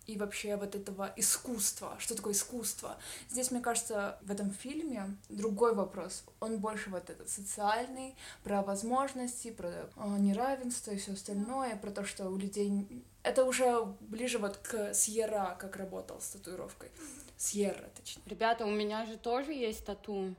и 0.06 0.16
вообще 0.16 0.56
вот 0.56 0.75
этого 0.75 1.12
искусства. 1.16 1.97
Что 1.99 2.16
такое 2.16 2.32
искусство? 2.32 2.99
Здесь, 3.28 3.50
мне 3.50 3.61
кажется, 3.61 4.18
в 4.23 4.30
этом 4.30 4.50
фильме 4.50 5.16
другой 5.28 5.75
вопрос. 5.75 6.25
Он 6.40 6.59
больше 6.59 6.90
вот 6.90 7.09
этот 7.11 7.28
социальный, 7.28 8.16
про 8.42 8.62
возможности, 8.62 9.50
про 9.50 9.68
э, 9.68 9.87
неравенство 10.18 10.90
и 10.90 10.99
все 10.99 11.12
остальное, 11.12 11.76
про 11.76 11.90
то, 11.90 12.04
что 12.04 12.28
у 12.28 12.37
людей... 12.37 12.87
Это 13.23 13.44
уже 13.44 13.85
ближе 14.00 14.38
вот 14.38 14.56
к 14.56 14.94
Сьерра, 14.94 15.56
как 15.59 15.76
работал 15.76 16.21
с 16.21 16.30
татуировкой. 16.30 16.90
Сьерра, 17.37 17.88
точнее. 17.94 18.23
Ребята, 18.26 18.66
у 18.66 18.71
меня 18.71 19.06
же 19.06 19.16
тоже 19.16 19.52
есть 19.52 19.85
тату, 19.85 20.35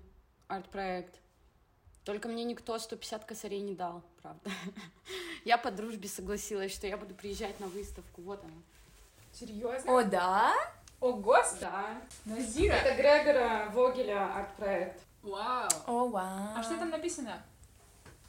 арт-проект. 0.47 1.19
Только 2.03 2.27
мне 2.27 2.43
никто 2.43 2.77
150 2.77 3.23
косарей 3.23 3.61
не 3.61 3.75
дал, 3.75 4.03
правда. 4.21 4.51
Я 5.45 5.57
по 5.57 5.71
дружбе 5.71 6.09
согласилась, 6.09 6.73
что 6.73 6.87
я 6.87 6.97
буду 6.97 7.15
приезжать 7.15 7.59
на 7.59 7.67
выставку. 7.67 8.21
Вот 8.21 8.43
она. 8.43 8.61
Серьезно? 9.33 9.97
О, 9.97 10.03
да? 10.03 10.53
О, 10.99 11.13
господи! 11.13 11.61
Да. 11.61 12.01
Назира! 12.25 12.73
Это 12.73 12.95
Грегора 12.95 13.69
Вогеля 13.73 14.35
арт-проект. 14.35 15.01
Вау! 15.23 15.69
О, 15.87 16.07
вау. 16.07 16.49
А 16.55 16.63
что 16.63 16.77
там 16.77 16.91
написано? 16.91 17.41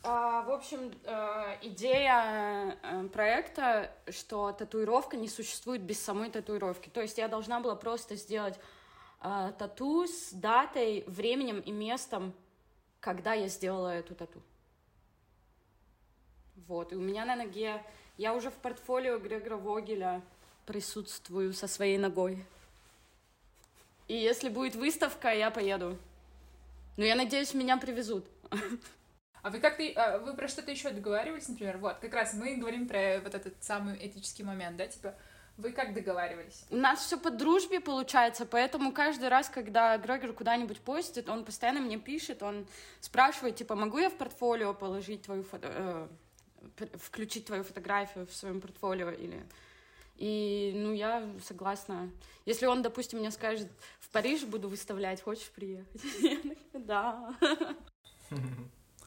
А, 0.03 0.43
в 0.43 0.51
общем, 0.51 0.93
э, 1.05 1.57
идея 1.63 2.77
э, 2.83 3.09
проекта, 3.09 3.91
что 4.11 4.53
татуировка 4.53 5.17
не 5.17 5.29
существует 5.29 5.83
без 5.83 6.03
самой 6.03 6.31
татуировки. 6.31 6.89
То 6.89 7.01
есть 7.01 7.19
я 7.19 7.29
должна 7.29 7.61
была 7.61 7.75
просто 7.75 8.17
сделать 8.17 8.59
э, 9.23 9.53
тату 9.59 10.07
с 10.07 10.33
датой, 10.33 11.05
временем 11.07 11.61
и 11.61 11.71
местом, 11.71 12.35
когда 13.01 13.35
я 13.35 13.49
сделала 13.49 13.89
эту 13.89 14.15
тату. 14.15 14.43
Вот, 16.67 16.93
и 16.93 16.97
у 16.97 17.01
меня 17.01 17.25
на 17.25 17.37
ноге, 17.37 17.83
я 18.17 18.35
уже 18.35 18.51
в 18.51 18.55
портфолио 18.55 19.19
Грегора 19.19 19.57
Вогеля 19.57 20.23
присутствую 20.67 21.53
со 21.53 21.69
своей 21.69 21.99
ногой. 21.99 22.45
И 24.09 24.15
если 24.15 24.49
будет 24.49 24.75
выставка, 24.75 25.33
я 25.35 25.51
поеду. 25.51 25.97
Но 26.97 27.05
я 27.05 27.15
надеюсь, 27.15 27.55
меня 27.55 27.77
привезут. 27.77 28.27
А 29.43 29.51
вы 29.51 29.61
как-то, 29.61 29.83
а, 29.97 30.19
вы 30.19 30.35
про 30.35 30.49
что-то 30.49 30.71
еще 30.71 30.91
договаривались, 30.91 31.49
например? 31.49 31.77
Вот, 31.77 31.99
как 31.99 32.15
раз 32.15 32.33
мы 32.33 32.57
говорим 32.57 32.89
про 32.89 33.21
вот 33.21 33.35
этот 33.35 33.63
самый 33.63 33.95
этический 34.07 34.43
момент, 34.43 34.79
да, 34.79 34.87
типа, 34.87 35.15
вы 35.59 35.73
как 35.73 35.93
договаривались? 35.93 36.65
У 36.71 36.77
нас 36.77 37.01
все 37.01 37.19
по 37.19 37.31
дружбе 37.31 37.81
получается, 37.81 38.47
поэтому 38.47 38.91
каждый 38.91 39.29
раз, 39.29 39.51
когда 39.51 39.99
Грегор 39.99 40.33
куда-нибудь 40.33 40.81
постит, 40.81 41.29
он 41.29 41.45
постоянно 41.45 41.81
мне 41.81 41.99
пишет, 41.99 42.43
он 42.43 42.67
спрашивает, 43.01 43.57
типа, 43.57 43.75
могу 43.75 43.99
я 43.99 44.09
в 44.09 44.15
портфолио 44.15 44.73
положить 44.73 45.23
твою 45.23 45.43
фото... 45.43 46.09
э, 46.79 46.87
включить 46.95 47.45
твою 47.45 47.65
фотографию 47.65 48.27
в 48.27 48.33
своем 48.35 48.63
портфолио 48.63 49.11
или... 49.11 49.45
И, 50.17 50.73
ну, 50.75 50.93
я 50.93 51.29
согласна. 51.45 52.11
Если 52.47 52.67
он, 52.67 52.83
допустим, 52.83 53.19
мне 53.19 53.31
скажет, 53.31 53.69
в 54.01 54.09
Париж 54.11 54.45
буду 54.45 54.69
выставлять, 54.69 55.21
хочешь 55.21 55.51
приехать? 55.51 56.01
Да. 56.73 57.35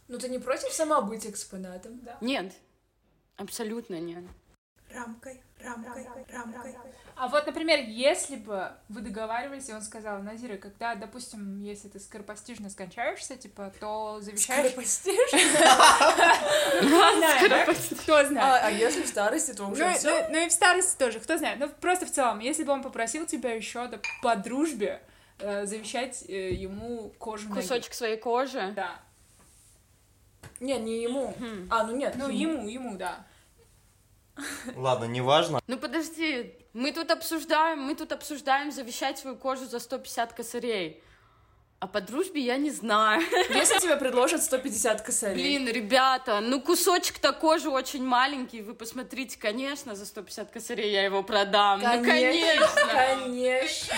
Ну 0.07 0.17
ты 0.17 0.29
не 0.29 0.39
против 0.39 0.71
сама 0.71 1.01
быть 1.01 1.25
экспонатом? 1.25 1.99
Да. 1.99 2.17
Нет, 2.21 2.53
абсолютно 3.35 3.99
нет. 3.99 4.23
Рамкой, 4.97 5.41
рамкой, 5.63 6.07
рамкой. 6.33 6.75
А 7.15 7.27
вот, 7.27 7.45
например, 7.47 7.79
если 7.87 8.35
бы 8.35 8.71
вы 8.89 9.01
договаривались, 9.01 9.69
и 9.69 9.73
он 9.73 9.81
сказал, 9.81 10.21
Назира, 10.21 10.57
когда, 10.57 10.95
допустим, 10.95 11.59
если 11.61 11.87
ты 11.87 11.99
скоропостижно 11.99 12.69
скончаешься, 12.69 13.35
типа, 13.37 13.71
то 13.79 14.19
завещаешь... 14.21 14.67
Скоропостижно? 14.71 15.59
Кто 16.79 17.15
знает, 17.17 17.49
да? 17.49 17.65
Кто 18.03 18.25
знает? 18.25 18.63
А, 18.63 18.67
а 18.67 18.71
если 18.71 19.01
в 19.03 19.07
старости, 19.07 19.53
то 19.53 19.63
Ну, 19.63 19.71
уже 19.71 19.91
и- 19.91 19.97
все. 19.97 20.09
ну- 20.27 20.33
ну 20.33 20.45
и 20.45 20.49
в 20.49 20.51
старости 20.51 20.97
тоже, 20.97 21.19
кто 21.19 21.37
знает. 21.37 21.59
Ну, 21.59 21.69
просто 21.69 22.05
в 22.05 22.11
целом, 22.11 22.39
если 22.39 22.63
бы 22.63 22.71
он 22.71 22.81
попросил 22.83 23.25
тебя 23.25 23.53
еще 23.53 23.89
по 24.21 24.35
дружбе 24.35 25.01
э, 25.39 25.65
завещать 25.65 26.23
э, 26.27 26.53
ему 26.53 27.09
кожу. 27.19 27.49
Кусочек 27.49 27.93
своей 27.93 28.17
кожи. 28.17 28.73
Да. 28.75 28.99
Не, 30.59 30.77
не 30.79 31.01
ему. 31.03 31.33
А, 31.69 31.83
ну 31.83 31.95
нет. 31.95 32.15
Ну, 32.15 32.29
ему, 32.29 32.67
ему, 32.67 32.95
да. 32.97 33.25
Ладно, 34.75 35.05
неважно. 35.05 35.59
Ну 35.67 35.77
подожди, 35.77 36.55
мы 36.73 36.91
тут 36.91 37.11
обсуждаем, 37.11 37.81
мы 37.81 37.95
тут 37.95 38.11
обсуждаем 38.11 38.71
завещать 38.71 39.17
свою 39.19 39.35
кожу 39.35 39.65
за 39.65 39.79
150 39.79 40.33
косарей. 40.33 41.03
А 41.79 41.85
по 41.85 42.01
дружбе 42.01 42.41
я 42.41 42.57
не 42.57 42.71
знаю. 42.71 43.21
Если 43.49 43.79
тебе 43.79 43.97
предложат 43.97 44.43
150 44.43 45.01
косарей. 45.03 45.35
Блин, 45.35 45.67
ребята, 45.67 46.39
ну 46.39 46.59
кусочек-то 46.59 47.33
кожи 47.33 47.69
очень 47.69 48.03
маленький. 48.03 48.63
Вы 48.63 48.73
посмотрите, 48.73 49.37
конечно, 49.37 49.95
за 49.95 50.07
150 50.07 50.49
косарей 50.49 50.91
я 50.91 51.03
его 51.03 51.21
продам. 51.21 51.79
Ну, 51.79 52.03
конечно. 52.03 52.67
Конечно. 52.91 53.95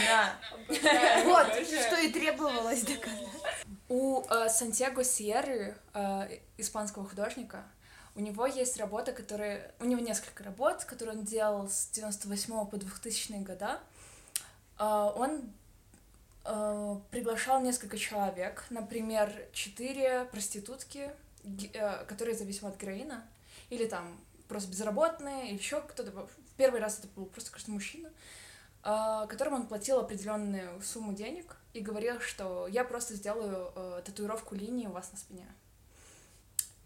Вот, 1.23 1.47
что 1.65 2.01
и 2.01 2.09
требовалось 2.11 2.81
доказать. 2.81 3.27
У 3.87 4.23
э, 4.29 4.49
Сантьяго 4.49 5.03
Сьерры, 5.03 5.75
э, 5.93 6.27
испанского 6.57 7.07
художника, 7.07 7.63
у 8.19 8.21
него 8.21 8.45
есть 8.45 8.77
работа, 8.77 9.13
которая... 9.13 9.73
У 9.79 9.85
него 9.85 10.01
несколько 10.01 10.43
работ, 10.43 10.83
которые 10.83 11.19
он 11.19 11.23
делал 11.23 11.69
с 11.69 11.87
98 11.93 12.65
по 12.65 12.75
2000 12.75 13.31
года. 13.43 13.79
Э, 14.77 15.11
он 15.15 15.49
э, 16.43 16.95
приглашал 17.11 17.61
несколько 17.61 17.97
человек, 17.97 18.65
например, 18.69 19.31
четыре 19.53 20.25
проститутки, 20.25 21.11
э, 21.45 22.05
которые 22.05 22.35
зависимы 22.35 22.71
от 22.71 22.77
героина, 22.81 23.25
или 23.69 23.85
там 23.85 24.19
просто 24.49 24.69
безработные, 24.69 25.51
или 25.51 25.57
еще 25.57 25.81
кто-то. 25.81 26.11
В 26.11 26.53
первый 26.57 26.81
раз 26.81 26.99
это 26.99 27.07
был 27.15 27.25
просто 27.25 27.51
кажется 27.51 27.71
мужчина, 27.71 28.09
э, 28.83 29.27
которым 29.29 29.53
он 29.53 29.67
платил 29.67 29.97
определенную 29.97 30.81
сумму 30.81 31.13
денег 31.13 31.55
и 31.73 31.79
говорил, 31.79 32.19
что 32.19 32.67
я 32.67 32.83
просто 32.83 33.13
сделаю 33.13 33.71
э, 33.73 34.01
татуировку 34.03 34.55
линии 34.55 34.87
у 34.87 34.91
вас 34.91 35.09
на 35.13 35.17
спине. 35.17 35.47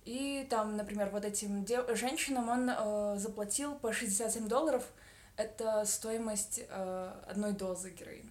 И 0.05 0.45
там, 0.49 0.75
например, 0.75 1.09
вот 1.09 1.23
этим 1.23 1.63
де- 1.63 1.95
женщинам 1.95 2.49
он 2.49 2.69
э, 2.69 3.17
заплатил 3.17 3.75
по 3.75 3.93
67 3.93 4.47
долларов. 4.47 4.83
Это 5.37 5.85
стоимость 5.85 6.61
э, 6.67 7.21
одной 7.27 7.53
дозы 7.53 7.91
героина. 7.91 8.29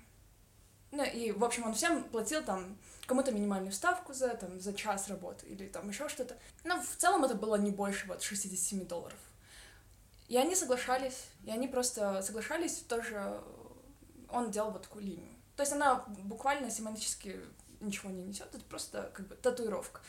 Ну 0.92 1.02
и, 1.04 1.32
в 1.32 1.42
общем, 1.42 1.64
он 1.64 1.72
всем 1.72 2.04
платил 2.04 2.44
там 2.44 2.76
кому-то 3.06 3.32
минимальную 3.32 3.72
ставку 3.72 4.12
за, 4.12 4.28
там, 4.34 4.60
за 4.60 4.74
час 4.74 5.08
работы 5.08 5.46
или 5.46 5.66
там 5.66 5.88
еще 5.88 6.08
что-то. 6.08 6.36
Но 6.64 6.80
в 6.80 6.96
целом 6.96 7.24
это 7.24 7.34
было 7.34 7.56
не 7.56 7.70
больше 7.70 8.06
вот 8.06 8.22
67 8.22 8.86
долларов. 8.86 9.18
И 10.28 10.36
они 10.36 10.54
соглашались, 10.54 11.28
и 11.44 11.50
они 11.50 11.66
просто 11.66 12.22
соглашались 12.22 12.76
тоже, 12.88 13.40
он 14.28 14.50
делал 14.50 14.70
вот 14.70 14.82
такую 14.82 15.04
линию. 15.04 15.32
То 15.56 15.62
есть 15.62 15.72
она 15.72 16.04
буквально 16.24 16.70
семантически 16.70 17.40
ничего 17.80 18.10
не 18.10 18.22
несет, 18.22 18.54
это 18.54 18.64
просто 18.64 19.10
как 19.14 19.26
бы 19.28 19.34
татуировка. 19.34 20.00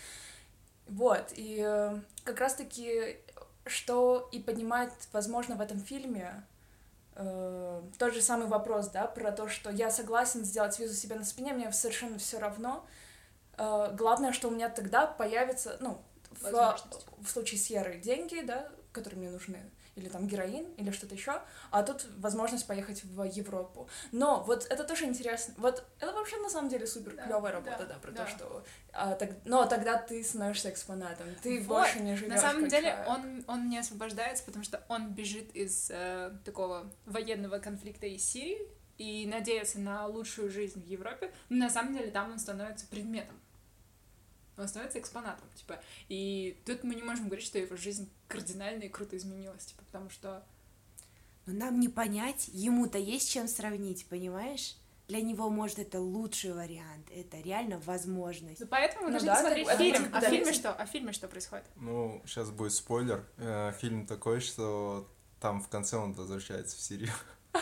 Вот, 0.87 1.31
и 1.35 1.63
э, 1.65 1.99
как 2.23 2.39
раз-таки, 2.39 3.17
что 3.65 4.27
и 4.31 4.39
поднимает, 4.39 4.91
возможно, 5.11 5.55
в 5.55 5.61
этом 5.61 5.79
фильме 5.79 6.43
э, 7.15 7.81
тот 7.97 8.13
же 8.13 8.21
самый 8.21 8.47
вопрос, 8.47 8.89
да, 8.89 9.07
про 9.07 9.31
то, 9.31 9.47
что 9.47 9.69
я 9.69 9.89
согласен 9.89 10.43
сделать 10.43 10.77
визу 10.79 10.93
себе 10.93 11.15
на 11.15 11.23
спине, 11.23 11.53
мне 11.53 11.71
совершенно 11.71 12.17
все 12.17 12.39
равно. 12.39 12.85
Э, 13.57 13.93
главное, 13.93 14.33
что 14.33 14.49
у 14.49 14.51
меня 14.51 14.69
тогда 14.69 15.07
появится, 15.07 15.77
ну, 15.79 16.01
в, 16.41 16.77
в 17.21 17.29
случае 17.29 17.59
с 17.59 17.67
Ерой 17.67 17.99
деньги, 17.99 18.41
да, 18.41 18.69
которые 18.91 19.19
мне 19.19 19.29
нужны, 19.29 19.59
или 19.95 20.09
там 20.09 20.27
героин, 20.27 20.65
или 20.77 20.91
что-то 20.91 21.15
еще, 21.15 21.41
а 21.71 21.83
тут 21.83 22.05
возможность 22.17 22.65
поехать 22.67 23.03
в 23.03 23.23
Европу. 23.23 23.87
Но 24.11 24.43
вот 24.43 24.65
это 24.69 24.83
тоже 24.83 25.05
интересно. 25.05 25.53
Вот 25.57 25.85
это 25.99 26.11
вообще 26.13 26.37
на 26.37 26.49
самом 26.49 26.69
деле 26.69 26.87
супер 26.87 27.11
клевая 27.11 27.41
Да, 27.41 27.51
работа, 27.51 27.77
да, 27.79 27.85
да, 27.93 27.99
про 27.99 28.11
да. 28.11 28.23
то, 28.25 28.29
что 28.29 28.65
а, 28.91 29.15
так- 29.15 29.31
но 29.45 29.65
тогда 29.65 29.97
ты 29.97 30.23
становишься 30.23 30.69
экспонатом, 30.69 31.27
ты 31.41 31.59
Вот. 31.61 31.79
больше 31.79 31.99
не 31.99 32.15
живешь. 32.15 32.31
На 32.33 32.39
самом 32.39 32.67
деле 32.67 32.89
человек. 32.89 33.07
он, 33.09 33.43
он 33.47 33.69
не 33.69 33.77
освобождается, 33.77 34.43
потому 34.43 34.63
что 34.63 34.83
он 34.87 35.13
бежит 35.13 35.55
из 35.55 35.89
э, 35.91 36.31
такого 36.43 36.91
военного 37.05 37.59
конфликта 37.59 38.07
из 38.07 38.23
Сирии 38.23 38.57
и 38.97 39.25
надеется 39.27 39.79
на 39.79 40.07
лучшую 40.07 40.49
жизнь 40.51 40.81
в 40.81 40.85
Европе. 40.87 41.31
Но 41.49 41.65
на 41.65 41.69
самом 41.69 41.93
деле 41.95 42.11
там 42.11 42.31
он 42.31 42.39
становится 42.39 42.85
предметом. 42.87 43.39
Он 44.57 44.67
становится 44.67 44.99
экспонатом, 44.99 45.47
типа. 45.55 45.79
И 46.09 46.57
тут 46.65 46.83
мы 46.83 46.95
не 46.95 47.01
можем 47.03 47.25
говорить, 47.27 47.45
что 47.45 47.57
его 47.59 47.75
жизнь 47.75 48.09
кардинально 48.27 48.83
и 48.83 48.89
круто 48.89 49.17
изменилась, 49.17 49.65
типа, 49.65 49.83
потому 49.91 50.09
что 50.09 50.43
Но 51.45 51.53
нам 51.53 51.79
не 51.79 51.89
понять, 51.89 52.49
ему-то 52.53 52.97
есть 52.97 53.29
чем 53.31 53.47
сравнить, 53.47 54.05
понимаешь? 54.07 54.75
для 55.09 55.21
него, 55.21 55.49
может, 55.49 55.79
это 55.79 55.99
лучший 55.99 56.53
вариант, 56.53 57.07
это 57.13 57.37
реально 57.41 57.77
возможность. 57.79 58.61
Ну, 58.61 58.67
поэтому 58.67 59.03
Ну 59.07 59.09
должны 59.11 59.27
да, 59.27 59.33
посмотреть 59.35 59.67
это- 59.67 59.77
фильм. 59.77 60.05
это 60.05 60.17
А 60.17 60.21
в 60.21 60.23
фильме 60.29 60.53
что? 60.53 60.71
А 60.71 60.85
в 60.85 60.89
фильме 60.89 61.11
что 61.11 61.27
происходит? 61.27 61.65
Ну, 61.75 62.21
сейчас 62.25 62.49
будет 62.51 62.71
спойлер. 62.71 63.25
Э, 63.37 63.73
Фильм 63.81 64.07
такой, 64.07 64.39
что 64.39 65.05
там 65.41 65.61
в 65.61 65.67
конце 65.67 65.97
он 65.97 66.13
возвращается 66.13 66.77
в 66.77 66.79
Сирию. 66.79 67.11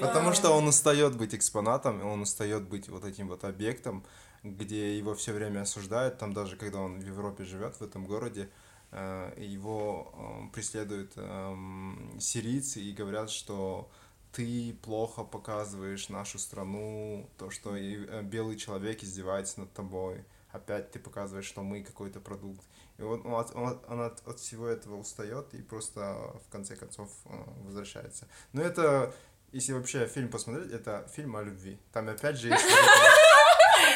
Потому 0.00 0.32
что 0.34 0.50
он 0.50 0.68
устает 0.68 1.16
быть 1.16 1.34
экспонатом, 1.34 2.00
и 2.00 2.04
он 2.04 2.20
устает 2.20 2.64
быть 2.68 2.88
вот 2.88 3.04
этим 3.04 3.28
вот 3.28 3.44
объектом, 3.44 4.04
где 4.42 4.96
его 4.98 5.14
все 5.14 5.32
время 5.32 5.62
осуждают. 5.62 6.18
Там 6.18 6.32
даже 6.32 6.56
когда 6.56 6.80
он 6.80 6.98
в 7.00 7.06
Европе 7.06 7.44
живет, 7.44 7.76
в 7.76 7.82
этом 7.82 8.06
городе, 8.06 8.48
э, 8.90 9.32
его 9.36 10.12
э, 10.48 10.52
преследуют 10.54 11.12
эм, 11.16 12.16
сирийцы 12.20 12.80
и 12.80 12.92
говорят, 12.92 13.30
что 13.30 13.90
ты 14.32 14.76
плохо 14.82 15.24
показываешь 15.24 16.08
нашу 16.08 16.38
страну, 16.38 17.28
то, 17.38 17.50
что 17.50 17.76
э, 17.76 18.22
белый 18.22 18.56
человек 18.56 19.02
издевается 19.02 19.60
над 19.60 19.72
тобой. 19.72 20.24
Опять 20.52 20.90
ты 20.92 20.98
показываешь, 20.98 21.46
что 21.46 21.62
мы 21.62 21.82
какой-то 21.82 22.20
продукт. 22.20 22.64
И 22.98 23.02
он, 23.02 23.24
он, 23.26 23.34
от- 23.34 23.54
он 23.54 24.00
от, 24.00 24.26
от 24.26 24.38
всего 24.40 24.66
этого 24.66 24.96
устает 24.96 25.52
и 25.54 25.62
просто 25.62 26.34
в 26.46 26.50
конце 26.50 26.74
концов 26.76 27.10
э, 27.26 27.30
возвращается. 27.64 28.26
Но 28.52 28.62
это, 28.62 29.14
если 29.52 29.72
вообще 29.72 30.06
фильм 30.06 30.28
посмотреть, 30.30 30.72
это 30.72 31.08
фильм 31.14 31.36
о 31.36 31.42
любви. 31.42 31.78
Там 31.92 32.08
опять 32.08 32.36
же 32.38 32.48
есть... 32.48 32.64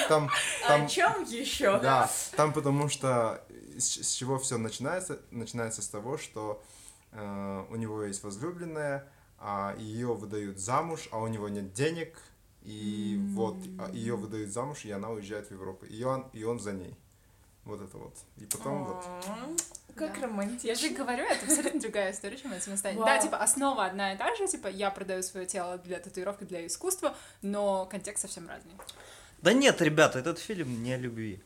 Там, 0.08 0.30
там, 0.66 0.84
О 0.84 0.88
чем 0.88 1.24
еще? 1.24 1.78
да, 1.80 2.10
там 2.36 2.52
потому 2.52 2.88
что 2.88 3.44
с, 3.78 4.02
с 4.02 4.12
чего 4.12 4.38
все 4.38 4.58
начинается? 4.58 5.20
Начинается 5.30 5.82
с 5.82 5.88
того, 5.88 6.18
что 6.18 6.62
э, 7.12 7.64
у 7.70 7.76
него 7.76 8.02
есть 8.04 8.22
возлюбленная, 8.22 9.08
а 9.38 9.74
ее 9.78 10.14
выдают 10.14 10.58
замуж, 10.58 11.08
а 11.10 11.18
у 11.18 11.26
него 11.26 11.48
нет 11.48 11.72
денег, 11.72 12.18
и 12.62 13.18
вот 13.30 13.56
ее 13.92 14.16
выдают 14.16 14.50
замуж, 14.50 14.84
и 14.84 14.90
она 14.90 15.10
уезжает 15.10 15.48
в 15.48 15.50
Европу, 15.50 15.84
и 15.86 16.02
он, 16.04 16.26
и 16.32 16.44
он 16.44 16.60
за 16.60 16.72
ней. 16.72 16.96
Вот 17.64 17.80
это 17.80 17.96
вот. 17.96 18.16
И 18.38 18.44
потом 18.44 18.84
вот. 18.84 19.04
Как 19.94 20.14
Да. 20.18 20.26
романтично. 20.26 20.68
Я 20.68 20.74
же 20.74 20.88
говорю, 20.90 21.24
это 21.24 21.44
абсолютно 21.46 21.80
другая 21.80 22.12
история, 22.12 22.36
чем 22.36 22.52
это 22.52 22.64
самостоятельно. 22.64 23.06
Да, 23.06 23.18
типа, 23.18 23.36
основа 23.36 23.84
одна 23.84 24.14
и 24.14 24.16
та 24.18 24.34
же, 24.34 24.48
типа, 24.48 24.68
я 24.68 24.90
продаю 24.90 25.22
свое 25.22 25.46
тело 25.46 25.78
для 25.78 25.98
татуировки, 26.00 26.44
для 26.44 26.66
искусства, 26.66 27.14
но 27.42 27.86
контекст 27.86 28.22
совсем 28.22 28.48
разный. 28.48 28.72
Да 29.42 29.52
нет, 29.52 29.82
ребята, 29.82 30.20
этот 30.20 30.38
фильм 30.38 30.82
не 30.82 30.92
о 30.94 30.98
любви. 30.98 31.42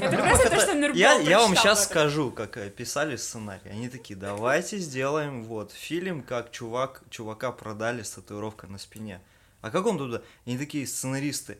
Это 0.00 0.16
просто 0.16 0.50
то, 0.50 0.60
что 0.60 0.74
Нурбол 0.74 0.96
Я, 0.96 1.14
я 1.18 1.40
вам 1.40 1.54
сейчас 1.54 1.84
скажу, 1.84 2.30
как 2.30 2.56
э, 2.56 2.70
писали 2.70 3.16
сценарий. 3.16 3.70
Они 3.70 3.88
такие, 3.88 4.18
давайте 4.18 4.78
сделаем 4.78 5.44
вот 5.44 5.72
фильм, 5.72 6.22
как 6.22 6.50
чувак, 6.50 7.02
чувака 7.10 7.52
продали 7.52 8.02
с 8.02 8.10
татуировкой 8.10 8.70
на 8.70 8.78
спине. 8.78 9.20
А 9.60 9.70
как 9.70 9.86
он 9.86 9.98
туда? 9.98 10.22
Они 10.46 10.56
такие 10.56 10.86
сценаристы. 10.86 11.58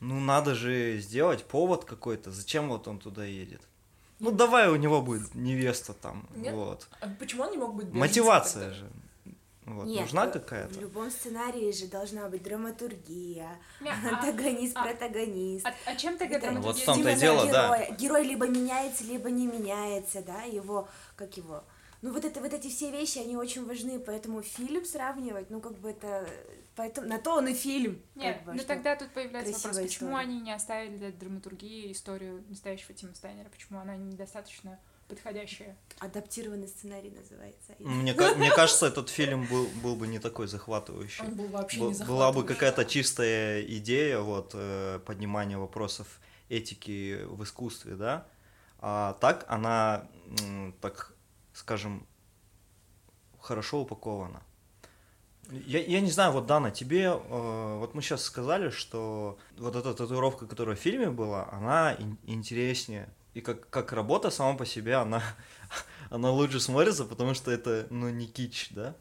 Ну 0.00 0.18
надо 0.20 0.54
же 0.54 0.98
сделать 0.98 1.44
повод 1.44 1.84
какой-то. 1.84 2.30
Зачем 2.30 2.68
вот 2.68 2.88
он 2.88 2.98
туда 2.98 3.24
едет? 3.24 3.60
Ну 4.20 4.30
давай 4.30 4.68
у 4.68 4.76
него 4.76 5.02
будет 5.02 5.34
невеста 5.34 5.92
там. 5.92 6.26
Нет? 6.34 6.54
Вот. 6.54 6.88
А 7.00 7.08
почему 7.18 7.42
он 7.42 7.50
не 7.50 7.56
мог 7.58 7.74
быть 7.74 7.86
беженцем 7.86 8.00
Мотивация 8.00 8.62
тогда? 8.70 8.74
же. 8.76 8.90
Вот. 9.76 9.86
Нет, 9.86 10.00
Нужна 10.02 10.26
в- 10.26 10.32
какая-то? 10.32 10.74
В 10.74 10.80
любом 10.80 11.10
сценарии 11.10 11.70
же 11.72 11.86
должна 11.86 12.28
быть 12.28 12.42
драматургия, 12.42 13.48
Не, 13.80 13.90
а- 13.90 14.08
антагонист, 14.16 14.76
а- 14.76 14.82
протагонист. 14.84 15.66
А, 15.66 15.74
а 15.86 15.96
чем 15.96 16.16
тогда 16.18 16.38
Ну, 16.50 16.60
вот 16.60 16.76
в 16.76 16.84
драматургия 16.84 16.86
том-то 16.86 17.10
и 17.10 17.16
дело, 17.16 17.46
да. 17.46 17.66
героя. 17.68 17.96
Герой 17.96 18.24
либо 18.24 18.46
меняется, 18.48 19.04
либо 19.04 19.30
не 19.30 19.46
меняется, 19.46 20.22
да, 20.22 20.42
его, 20.42 20.88
как 21.16 21.36
его. 21.36 21.64
Ну, 22.02 22.12
вот, 22.14 22.24
это, 22.24 22.40
вот 22.40 22.52
эти 22.54 22.68
все 22.68 22.90
вещи, 22.90 23.18
они 23.18 23.36
очень 23.36 23.66
важны, 23.66 23.98
поэтому 24.00 24.40
фильм 24.40 24.84
сравнивать, 24.86 25.50
ну, 25.50 25.60
как 25.60 25.76
бы 25.78 25.90
это... 25.90 26.26
Поэтому 26.74 27.06
на 27.08 27.18
то 27.18 27.34
он 27.34 27.48
и 27.48 27.52
фильм. 27.52 28.00
Нет, 28.14 28.36
как 28.38 28.44
бы, 28.46 28.52
ну 28.54 28.64
тогда 28.64 28.96
тут 28.96 29.10
появляется 29.10 29.52
вопрос, 29.52 29.62
красивая 29.62 29.84
почему 29.86 30.08
история. 30.10 30.24
они 30.24 30.40
не 30.40 30.52
оставили 30.54 30.96
для 30.96 31.10
драматургии 31.10 31.92
историю 31.92 32.42
настоящего 32.48 32.94
Тима 32.94 33.14
Стайнера, 33.14 33.48
почему 33.50 33.80
она 33.80 33.96
недостаточно 33.96 34.78
подходящая. 35.10 35.76
Адаптированный 35.98 36.68
сценарий 36.68 37.10
называется. 37.10 37.74
Мне, 37.78 38.14
мне 38.36 38.50
кажется, 38.50 38.86
этот 38.86 39.08
фильм 39.10 39.46
был, 39.46 39.66
был 39.82 39.96
бы 39.96 40.06
не 40.06 40.18
такой 40.18 40.46
захватывающий. 40.46 41.24
Он 41.24 41.34
был 41.34 41.48
вообще 41.48 41.76
не 41.78 41.82
была 41.82 41.92
бы 41.92 41.94
захватывающий. 41.98 42.48
какая-то 42.54 42.84
чистая 42.86 43.62
идея, 43.62 44.20
вот, 44.20 44.52
э, 44.54 45.00
поднимания 45.04 45.58
вопросов 45.58 46.06
этики 46.48 47.22
в 47.24 47.42
искусстве, 47.44 47.94
да, 47.94 48.26
а 48.78 49.12
так 49.20 49.44
она, 49.48 50.08
так 50.80 51.12
скажем, 51.52 52.06
хорошо 53.38 53.80
упакована. 53.82 54.42
Я, 55.66 55.80
я 55.80 56.00
не 56.00 56.10
знаю, 56.10 56.32
вот, 56.32 56.46
Дана, 56.46 56.70
тебе, 56.70 57.06
э, 57.06 57.76
вот 57.78 57.94
мы 57.94 58.02
сейчас 58.02 58.22
сказали, 58.22 58.70
что 58.70 59.38
вот 59.58 59.74
эта 59.74 59.92
татуировка, 59.94 60.46
которая 60.46 60.76
в 60.76 60.78
фильме 60.80 61.10
была, 61.10 61.48
она 61.52 61.94
ин- 61.98 62.18
интереснее. 62.24 63.08
И 63.34 63.40
как, 63.40 63.68
как 63.70 63.92
работа 63.92 64.30
сама 64.30 64.56
по 64.56 64.66
себе, 64.66 64.96
она, 64.96 65.22
она 66.10 66.30
лучше 66.30 66.60
смотрится, 66.60 67.04
потому 67.04 67.34
что 67.34 67.50
это, 67.50 67.86
ну, 67.90 68.08
не 68.10 68.26
кич, 68.26 68.70
да? 68.70 68.96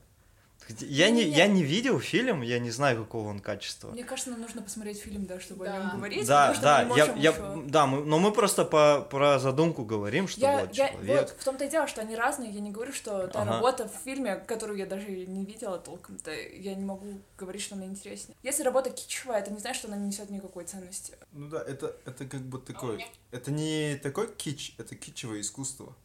Я 0.82 1.10
не, 1.10 1.23
я 1.23 1.47
не 1.47 1.63
видел 1.63 1.99
фильм, 1.99 2.41
я 2.41 2.60
не 2.60 2.69
знаю, 2.71 3.03
какого 3.03 3.29
он 3.29 3.39
качества. 3.39 3.89
Мне 3.91 4.03
кажется, 4.03 4.29
нам 4.32 4.41
нужно 4.41 4.62
посмотреть 4.62 4.99
фильм, 4.99 5.25
да, 5.25 5.39
чтобы 5.39 5.65
Да. 5.65 5.75
о 5.75 5.79
нем 5.79 5.89
говорить. 5.97 6.27
Да, 6.27 6.55
да, 6.62 6.86
мы 6.86 6.97
я, 6.97 7.05
я, 7.15 7.32
ещё- 7.32 7.63
да, 7.67 7.88
мы, 7.88 8.05
но 8.05 8.19
мы 8.19 8.32
просто 8.32 8.65
по, 8.65 9.01
про 9.10 9.39
задумку 9.39 9.84
говорим, 9.84 10.27
что 10.27 10.41
Я, 10.41 10.60
вот 10.62 10.73
я- 10.75 10.89
человек. 10.89 11.21
вот 11.21 11.29
в 11.39 11.43
том-то 11.43 11.65
и 11.65 11.69
дело, 11.69 11.88
что 11.88 12.01
они 12.01 12.15
разные. 12.15 12.51
Я 12.51 12.60
не 12.60 12.71
говорю, 12.71 12.93
что 12.93 13.27
та 13.27 13.41
Ага. 13.41 13.53
работа 13.53 13.88
в 13.89 14.03
фильме, 14.05 14.36
которую 14.36 14.77
я 14.77 14.86
даже 14.86 15.08
не 15.10 15.43
видела 15.45 15.79
толком-то, 15.79 16.32
я 16.32 16.75
не 16.75 16.86
могу 16.86 17.19
говорить, 17.38 17.62
что 17.63 17.75
она 17.75 17.86
интереснее. 17.86 18.36
Если 18.43 18.63
работа 18.63 18.91
кичевая, 18.91 19.39
это 19.39 19.51
не 19.51 19.60
значит, 19.60 19.79
что 19.79 19.88
она 19.88 19.97
не 19.97 20.08
несет 20.08 20.29
никакой 20.29 20.65
ценности. 20.65 21.13
Ну 21.32 21.47
да, 21.49 21.62
это, 21.62 21.95
это 22.05 22.25
как 22.25 22.41
бы 22.41 22.60
такой... 22.60 23.05
Это 23.32 23.51
не 23.51 23.95
такой 24.03 24.32
кич, 24.36 24.75
это 24.77 24.95
кичевое 24.95 25.41
искусство. 25.41 25.95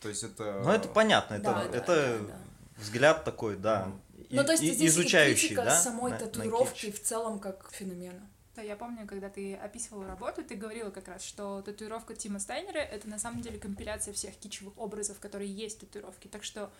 То 0.00 0.08
есть 0.08 0.22
это... 0.24 0.62
Ну, 0.64 0.70
это 0.72 0.88
понятно, 0.88 1.34
это, 1.34 1.44
Да, 1.44 1.54
да, 1.54 1.76
это 1.78 2.18
да, 2.18 2.26
да. 2.26 2.38
Взгляд 2.80 3.24
такой, 3.24 3.56
да, 3.56 3.92
и- 4.28 4.36
Ну, 4.36 4.44
то 4.44 4.52
есть 4.52 4.62
и- 4.62 4.72
здесь 4.72 4.92
изучающий, 4.92 5.34
и 5.46 5.48
критика 5.48 5.64
да, 5.64 5.80
самой 5.80 6.12
на- 6.12 6.18
на 6.18 6.24
татуировки 6.26 6.86
кич. 6.86 6.94
в 6.94 7.02
целом 7.02 7.38
как 7.40 7.70
феномена. 7.72 8.26
Да, 8.56 8.62
я 8.62 8.76
помню, 8.76 9.06
когда 9.06 9.28
ты 9.28 9.54
описывала 9.54 10.06
работу, 10.06 10.42
ты 10.44 10.54
говорила 10.54 10.90
как 10.90 11.08
раз, 11.08 11.22
что 11.22 11.62
татуировка 11.62 12.14
Тима 12.14 12.40
Стайнера— 12.40 12.78
это 12.78 13.08
на 13.08 13.18
самом 13.18 13.42
деле 13.42 13.58
компиляция 13.58 14.12
всех 14.12 14.34
кичевых 14.36 14.76
образов, 14.76 15.18
которые 15.20 15.52
есть 15.52 15.76
в 15.78 15.80
татуировке. 15.80 16.28
Так 16.28 16.42
что 16.44 16.70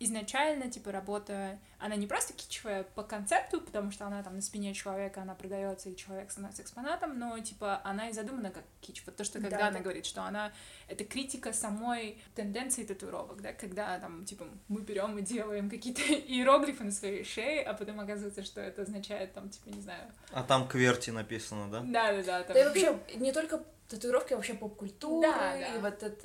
изначально, 0.00 0.70
типа, 0.70 0.90
работа, 0.92 1.58
она 1.78 1.96
не 1.96 2.06
просто 2.06 2.32
кичевая 2.32 2.82
по 2.82 3.02
концепту, 3.02 3.60
потому 3.60 3.90
что 3.90 4.06
она 4.06 4.22
там 4.22 4.34
на 4.36 4.42
спине 4.42 4.74
человека, 4.74 5.22
она 5.22 5.34
продается, 5.34 5.88
и 5.88 5.96
человек 5.96 6.30
становится 6.30 6.62
экспонатом, 6.62 7.18
но, 7.18 7.38
типа, 7.38 7.80
она 7.84 8.08
и 8.08 8.12
задумана 8.12 8.50
как 8.50 8.64
кич. 8.80 9.02
Вот 9.06 9.16
то, 9.16 9.24
что 9.24 9.40
когда 9.40 9.58
Да, 9.58 9.68
она 9.68 9.78
да. 9.78 9.84
говорит, 9.84 10.04
что 10.06 10.22
она— 10.24 10.52
это 10.88 11.04
критика 11.04 11.52
самой 11.52 12.18
тенденции 12.34 12.84
татуировок, 12.84 13.40
да, 13.40 13.52
когда 13.52 13.98
там, 13.98 14.24
типа, 14.24 14.46
мы 14.68 14.80
берем 14.82 15.16
и 15.18 15.22
делаем 15.22 15.70
какие-то 15.70 16.02
иероглифы 16.12 16.84
на 16.84 16.90
своей 16.92 17.24
шее, 17.24 17.62
а 17.62 17.74
потом 17.74 18.00
оказывается, 18.00 18.42
что 18.42 18.60
это 18.60 18.82
означает, 18.82 19.32
там, 19.32 19.48
типа, 19.48 19.68
не 19.70 19.80
знаю... 19.80 20.10
А 20.32 20.42
там 20.42 20.66
кверти 20.68 21.10
написано, 21.10 21.70
да? 21.70 21.80
Да-да-да. 21.80 22.42
там- 22.42 22.54
Да 22.54 22.60
и 22.60 22.64
вообще 22.64 22.98
не 23.16 23.32
только 23.32 23.62
татуировки, 23.88 24.32
а 24.32 24.36
вообще 24.36 24.54
поп-культуры, 24.54 25.28
Да, 25.28 25.38
да. 25.52 25.74
и 25.76 25.78
вот 25.78 26.02
этот 26.02 26.24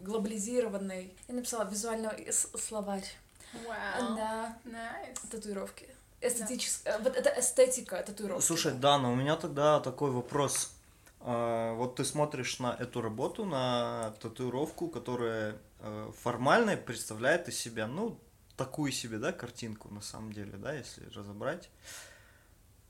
э, 0.00 0.04
глобализированный. 0.04 1.14
Я 1.28 1.34
написала 1.34 1.68
визуальный 1.68 2.32
словарь. 2.32 3.06
Вау. 3.66 4.16
Да, 4.16 4.58
Nice. 4.64 5.18
татуировки. 5.30 5.88
Эстетическая, 6.20 6.98
вот 6.98 7.16
это 7.16 7.34
эстетика 7.40 8.02
татуировки. 8.02 8.44
Слушай, 8.44 8.74
Дана, 8.74 9.10
у 9.10 9.14
меня 9.14 9.36
тогда 9.36 9.80
такой 9.80 10.10
вопрос. 10.10 10.72
А, 11.20 11.74
Вот 11.74 11.96
ты 11.96 12.04
смотришь 12.04 12.58
на 12.58 12.74
эту 12.78 13.00
работу, 13.00 13.44
на 13.44 14.14
татуировку, 14.20 14.88
которая 14.88 15.56
э, 15.80 16.12
формально 16.22 16.76
представляет 16.76 17.48
из 17.48 17.58
себя, 17.58 17.86
ну, 17.86 18.18
такую 18.56 18.92
себе, 18.92 19.18
да, 19.18 19.32
картинку, 19.32 19.88
на 19.88 20.02
самом 20.02 20.32
деле, 20.32 20.52
да, 20.58 20.74
если 20.74 21.08
разобрать, 21.14 21.70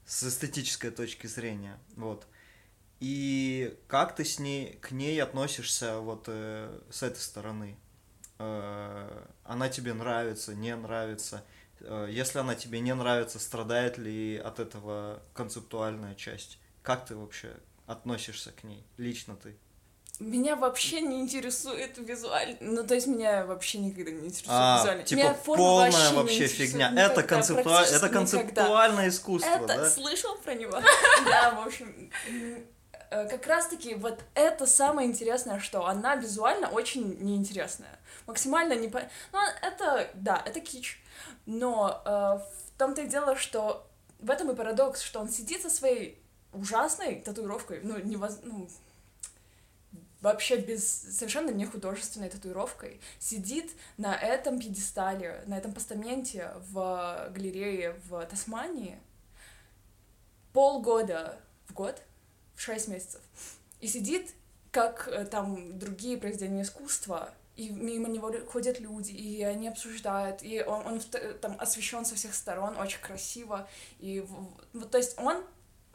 с 0.06 0.24
эстетической 0.24 0.90
точки 0.90 1.28
зрения, 1.28 1.78
вот. 1.96 2.26
И 3.00 3.78
как 3.88 4.14
ты 4.14 4.24
с 4.24 4.38
ней, 4.38 4.74
к 4.82 4.90
ней 4.90 5.20
относишься 5.22 5.98
вот 6.00 6.24
э, 6.28 6.80
с 6.90 7.02
этой 7.02 7.18
стороны? 7.20 7.76
Э, 8.38 9.24
она 9.44 9.68
тебе 9.70 9.94
нравится, 9.94 10.54
не 10.54 10.76
нравится? 10.76 11.42
Э, 11.80 12.06
Если 12.10 12.38
она 12.38 12.54
тебе 12.54 12.80
не 12.80 12.94
нравится, 12.94 13.38
страдает 13.38 13.96
ли 13.96 14.36
от 14.36 14.60
этого 14.60 15.22
концептуальная 15.32 16.14
часть? 16.14 16.58
Как 16.82 17.06
ты 17.06 17.16
вообще 17.16 17.54
относишься 17.86 18.52
к 18.52 18.64
ней, 18.64 18.84
лично 18.98 19.34
ты? 19.36 19.56
Меня 20.18 20.54
вообще 20.54 21.00
не 21.00 21.18
интересует 21.22 21.96
визуально. 21.96 22.58
Ну, 22.60 22.86
то 22.86 22.94
есть 22.94 23.06
меня 23.06 23.46
вообще 23.46 23.78
никогда 23.78 24.10
не 24.10 24.26
интересует 24.26 24.48
А, 24.50 24.78
визуально. 24.78 25.02
типа 25.04 25.18
Меня 25.18 25.32
форма 25.34 25.64
полная 25.64 25.90
вообще, 25.90 26.10
не 26.10 26.16
вообще 26.16 26.46
фигня. 26.48 26.90
никогда, 26.90 27.02
это, 27.06 27.14
практически 27.22 27.52
это 27.62 27.64
никогда. 28.04 28.08
концептуальное 28.10 29.08
искусство, 29.08 29.48
Это 29.48 29.66
да? 29.66 29.90
слышал 29.90 30.36
про 30.44 30.54
него? 30.54 30.72
Да, 31.24 31.54
в 31.62 31.66
общем, 31.66 32.10
как 33.10 33.46
раз-таки 33.46 33.94
вот 33.94 34.22
это 34.34 34.66
самое 34.66 35.08
интересное, 35.08 35.58
что 35.58 35.86
она 35.86 36.14
визуально 36.14 36.68
очень 36.68 37.18
неинтересная. 37.20 37.98
Максимально 38.26 38.74
не... 38.74 38.88
по- 38.88 39.02
Ну, 39.32 39.38
это, 39.62 40.10
да, 40.14 40.42
это 40.46 40.60
кич. 40.60 41.02
Но 41.46 42.02
э, 42.04 42.08
в 42.10 42.78
том-то 42.78 43.02
и 43.02 43.06
дело, 43.06 43.36
что 43.36 43.86
в 44.20 44.30
этом 44.30 44.50
и 44.50 44.54
парадокс, 44.54 45.00
что 45.00 45.20
он 45.20 45.28
сидит 45.28 45.62
со 45.62 45.70
своей 45.70 46.22
ужасной 46.52 47.20
татуировкой, 47.20 47.80
ну, 47.82 47.98
невоз... 47.98 48.38
ну 48.42 48.68
вообще 50.20 50.58
без 50.58 50.86
совершенно 50.86 51.50
не 51.50 51.64
художественной 51.64 52.28
татуировкой, 52.28 53.00
сидит 53.18 53.72
на 53.96 54.14
этом 54.14 54.58
пьедестале, 54.58 55.42
на 55.46 55.56
этом 55.56 55.72
постаменте 55.72 56.52
в 56.70 57.30
галерее 57.30 57.96
в 58.04 58.24
Тасмании 58.26 59.00
полгода 60.52 61.38
в 61.68 61.72
год, 61.72 62.02
в 62.60 62.62
шесть 62.62 62.88
месяцев, 62.88 63.22
и 63.80 63.86
сидит, 63.86 64.34
как 64.70 65.08
э, 65.08 65.24
там 65.24 65.78
другие 65.78 66.18
произведения 66.18 66.62
искусства, 66.62 67.32
и 67.56 67.70
мимо 67.70 68.08
него 68.08 68.30
ходят 68.46 68.78
люди, 68.80 69.12
и 69.12 69.42
они 69.42 69.68
обсуждают, 69.68 70.42
и 70.42 70.62
он, 70.62 70.86
он 70.86 71.00
там 71.40 71.56
освещен 71.58 72.04
со 72.04 72.16
всех 72.16 72.34
сторон, 72.34 72.76
очень 72.76 73.00
красиво, 73.00 73.66
и 73.98 74.20
вот, 74.72 74.90
то 74.90 74.98
есть 74.98 75.18
он 75.18 75.42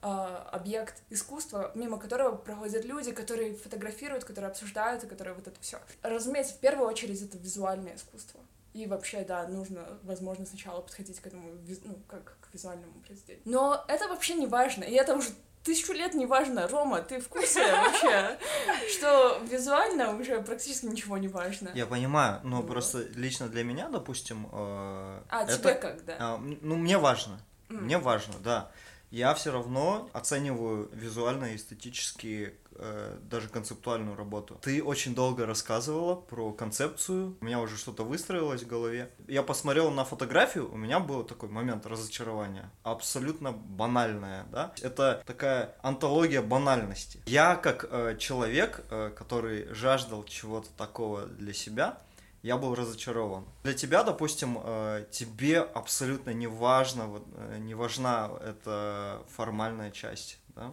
а, 0.02 0.50
объект 0.52 1.04
искусства, 1.12 1.72
мимо 1.76 2.00
которого 2.00 2.36
проходят 2.36 2.84
люди, 2.84 3.12
которые 3.12 3.56
фотографируют, 3.56 4.24
которые 4.24 4.50
обсуждают, 4.50 5.04
и 5.04 5.08
которые 5.08 5.36
вот 5.36 5.48
это 5.48 5.60
все. 5.62 5.80
Разумеется, 6.02 6.54
в 6.56 6.60
первую 6.60 6.88
очередь 6.88 7.22
это 7.22 7.38
визуальное 7.38 7.96
искусство. 7.96 8.40
И 8.74 8.88
вообще, 8.88 9.24
да, 9.24 9.48
нужно, 9.48 10.00
возможно, 10.04 10.46
сначала 10.46 10.82
подходить 10.82 11.20
к 11.20 11.28
этому, 11.28 11.50
ну, 11.84 11.96
как 12.08 12.38
к 12.42 12.54
визуальному 12.54 12.94
произведению. 13.06 13.42
Но 13.46 13.86
это 13.88 14.08
вообще 14.08 14.34
не 14.34 14.48
важно, 14.48 14.84
и 14.84 14.94
это 14.94 15.16
уже 15.16 15.30
тысячу 15.66 15.94
лет 15.94 16.14
не 16.14 16.26
важно. 16.26 16.68
Рома, 16.68 17.02
ты 17.02 17.20
в 17.20 17.28
курсе 17.28 17.60
вообще, 17.60 18.38
что 18.94 19.42
визуально 19.50 20.16
уже 20.16 20.42
практически 20.42 20.86
ничего 20.86 21.18
не 21.18 21.28
важно. 21.28 21.72
Я 21.74 21.88
понимаю, 21.88 22.40
но 22.44 22.64
просто 22.64 23.04
лично 23.16 23.50
для 23.50 23.64
меня, 23.64 23.90
допустим... 23.90 24.48
Э, 24.54 25.22
а, 25.30 25.46
тебе 25.46 25.74
как, 25.74 26.06
да? 26.06 26.16
А, 26.20 26.38
ну, 26.38 26.76
мне 26.76 26.98
важно. 26.98 27.40
Мне 27.68 27.98
важно, 27.98 28.36
да 28.44 28.72
я 29.12 29.34
все 29.34 29.52
равно 29.52 30.10
оцениваю 30.14 30.90
визуально 30.94 31.46
и 31.54 31.56
эстетически 31.56 32.54
э, 32.72 33.18
даже 33.24 33.48
концептуальную 33.50 34.16
работу. 34.16 34.60
Ты 34.62 34.84
очень 34.84 35.16
долго 35.16 35.46
рассказывала 35.46 36.16
про 36.16 36.52
концепцию, 36.52 37.38
у 37.40 37.46
меня 37.46 37.60
уже 37.60 37.78
что-то 37.78 38.04
выстроилось 38.04 38.64
в 38.64 38.68
голове. 38.68 39.12
Я 39.28 39.44
посмотрел 39.44 39.92
на 39.92 40.06
фотографию, 40.06 40.72
у 40.72 40.78
меня 40.78 41.00
был 41.00 41.24
такой 41.24 41.50
момент 41.50 41.86
разочарования, 41.86 42.72
абсолютно 42.84 43.52
банальная, 43.52 44.46
да. 44.52 44.74
Это 44.82 45.24
такая 45.26 45.76
антология 45.82 46.42
банальности. 46.42 47.22
Я 47.26 47.56
как 47.56 47.88
э, 47.90 48.18
человек, 48.20 48.84
э, 48.90 49.12
который 49.16 49.74
жаждал 49.74 50.24
чего-то 50.26 50.70
такого 50.78 51.26
для 51.26 51.54
себя, 51.54 52.00
я 52.46 52.58
был 52.58 52.76
разочарован. 52.76 53.44
Для 53.64 53.74
тебя, 53.74 54.04
допустим, 54.04 54.60
э, 54.64 55.08
тебе 55.10 55.62
абсолютно 55.62 56.30
не 56.30 56.46
важно, 56.46 57.24
э, 57.38 57.58
не 57.58 57.74
важна 57.74 58.30
эта 58.40 59.24
формальная 59.30 59.90
часть, 59.90 60.38
да? 60.50 60.72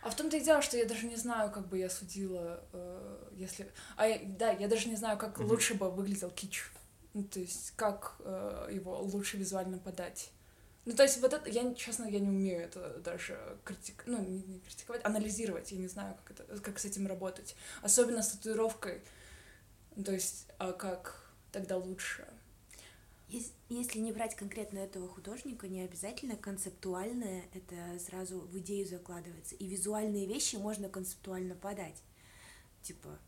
А 0.00 0.08
в 0.08 0.14
том-то 0.14 0.38
и 0.38 0.40
дело, 0.40 0.62
что 0.62 0.78
я 0.78 0.86
даже 0.86 1.06
не 1.06 1.16
знаю, 1.16 1.50
как 1.50 1.68
бы 1.68 1.76
я 1.76 1.90
судила, 1.90 2.64
э, 2.72 3.30
если... 3.36 3.70
А 3.98 4.06
да, 4.24 4.52
я 4.52 4.68
даже 4.68 4.88
не 4.88 4.96
знаю, 4.96 5.18
как 5.18 5.38
mm-hmm. 5.38 5.44
лучше 5.44 5.74
бы 5.74 5.90
выглядел 5.90 6.30
кич. 6.30 6.64
Ну, 7.12 7.24
то 7.24 7.40
есть, 7.40 7.72
как 7.76 8.16
его 8.70 8.98
лучше 9.00 9.36
визуально 9.36 9.78
подать. 9.78 10.30
Ну, 10.86 10.94
то 10.94 11.02
есть, 11.02 11.20
вот 11.20 11.32
это, 11.32 11.50
я, 11.50 11.74
честно, 11.74 12.04
я 12.04 12.20
не 12.20 12.28
умею 12.28 12.62
это 12.62 13.00
даже 13.04 13.38
критик... 13.64 14.04
ну, 14.06 14.18
не, 14.22 14.42
не 14.42 14.60
критиковать, 14.60 15.04
анализировать. 15.04 15.72
Я 15.72 15.78
не 15.78 15.88
знаю, 15.88 16.14
как, 16.24 16.38
это, 16.38 16.60
как 16.60 16.78
с 16.78 16.84
этим 16.84 17.06
работать. 17.06 17.54
Особенно 17.82 18.22
с 18.22 18.28
татуировкой. 18.28 19.02
То 20.04 20.12
есть, 20.12 20.46
а 20.58 20.72
как 20.72 21.32
тогда 21.52 21.76
лучше? 21.76 22.26
Если 23.28 23.98
не 23.98 24.12
брать 24.12 24.36
конкретно 24.36 24.78
этого 24.78 25.08
художника, 25.08 25.66
не 25.66 25.80
обязательно 25.80 26.36
концептуальное, 26.36 27.44
это 27.54 27.98
сразу 27.98 28.40
в 28.40 28.56
идею 28.58 28.86
закладывается. 28.86 29.56
И 29.56 29.66
визуальные 29.66 30.26
вещи 30.26 30.56
можно 30.56 30.88
концептуально 30.88 31.56
подать. 31.56 32.00
Типа, 32.82 33.18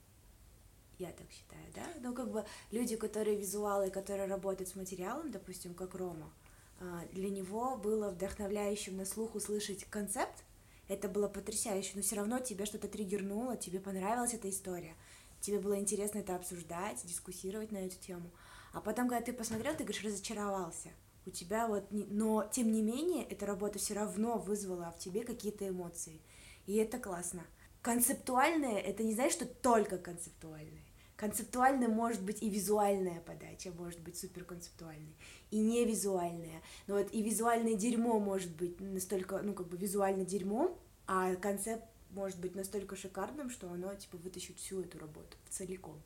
я 0.99 1.11
так 1.11 1.27
считаю, 1.33 1.65
да? 1.75 1.85
Ну, 2.01 2.15
как 2.15 2.31
бы 2.31 2.45
люди, 2.71 2.97
которые 2.97 3.37
визуалы, 3.37 3.91
которые 3.91 4.29
работают 4.29 4.69
с 4.69 4.77
материалом, 4.77 5.33
допустим, 5.33 5.75
как 5.75 5.95
Рома, 5.97 6.33
а, 6.81 7.05
для 7.13 7.29
него 7.29 7.77
было 7.77 8.11
вдохновляющим 8.11 8.97
на 8.97 9.05
слух 9.05 9.35
услышать 9.35 9.85
концепт, 9.87 10.45
это 10.87 11.09
было 11.09 11.29
потрясающе, 11.29 11.93
но 11.97 12.03
все 12.03 12.17
равно 12.17 12.39
тебе 12.39 12.67
что-то 12.67 12.89
триггернуло, 12.89 13.57
тебе 13.57 13.81
понравилась 13.81 14.35
эта 14.35 14.49
история— 14.49 14.95
тебе 15.41 15.59
было 15.59 15.79
интересно 15.79 16.19
это 16.19 16.37
обсуждать, 16.37 17.05
дискуссировать 17.05 17.73
на 17.73 17.79
эту 17.79 17.97
тему. 17.97 18.31
А 18.73 18.81
потом, 18.81 19.09
когда 19.09 19.25
ты 19.25 19.33
посмотрел, 19.33 19.75
ты 19.75 19.85
говоришь, 19.85 20.05
разочаровался. 20.05 20.91
У 21.27 21.31
тебя 21.31 21.67
вот, 21.67 21.85
но 21.91 22.49
тем 22.51 22.73
не 22.73 22.83
менее, 22.83 23.25
эта 23.25 23.45
работа 23.47 23.79
все 23.79 23.95
равно 23.95 24.39
вызвала 24.39 24.93
в 24.97 24.99
тебе 24.99 25.25
какие-то 25.25 25.69
эмоции. 25.69 26.21
И 26.67 26.77
это 26.77 26.99
классно. 26.99 27.45
Концептуальное, 27.83 28.79
это 28.79 29.03
не 29.03 29.15
значит, 29.15 29.33
что 29.35 29.47
только 29.47 29.99
концептуальное. 29.99 30.85
Концептуальное 31.17 31.89
может 31.89 32.23
быть 32.23 32.43
и 32.43 32.49
визуальная 32.49 33.21
подача, 33.21 33.73
может 33.73 34.01
быть 34.01 34.17
супер 34.17 34.45
концептуальной, 34.45 35.17
и 35.51 35.59
не 35.59 35.85
визуальная. 35.85 36.63
Но 36.87 36.95
вот 36.95 37.09
и 37.13 37.23
визуальное 37.23 37.75
дерьмо 37.75 38.21
может 38.21 38.55
быть 38.55 38.81
настолько, 38.81 39.43
ну, 39.43 39.53
как 39.53 39.69
бы 39.69 39.77
визуально 39.77 40.25
дерьмом, 40.25 40.79
а 41.09 41.35
концепт 41.35 41.85
может 42.19 42.39
быть 42.41 42.55
настолько 42.55 42.97
шикарным, 42.97 43.49
что 43.49 43.71
оно, 43.71 43.95
типа, 43.95 44.17
вытащит 44.19 44.59
всю 44.59 44.81
эту 44.83 44.99
работу 44.99 45.37
целиком. 45.49 46.03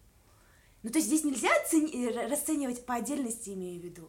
Ну, 0.82 0.90
то 0.90 0.98
есть 0.98 1.08
здесь 1.08 1.24
нельзя 1.24 1.48
оцени- 1.64 2.06
э, 2.10 2.28
расценивать 2.28 2.84
по 2.84 2.94
отдельности, 2.94 3.50
имею 3.50 3.80
в 3.80 3.84
виду. 3.84 4.08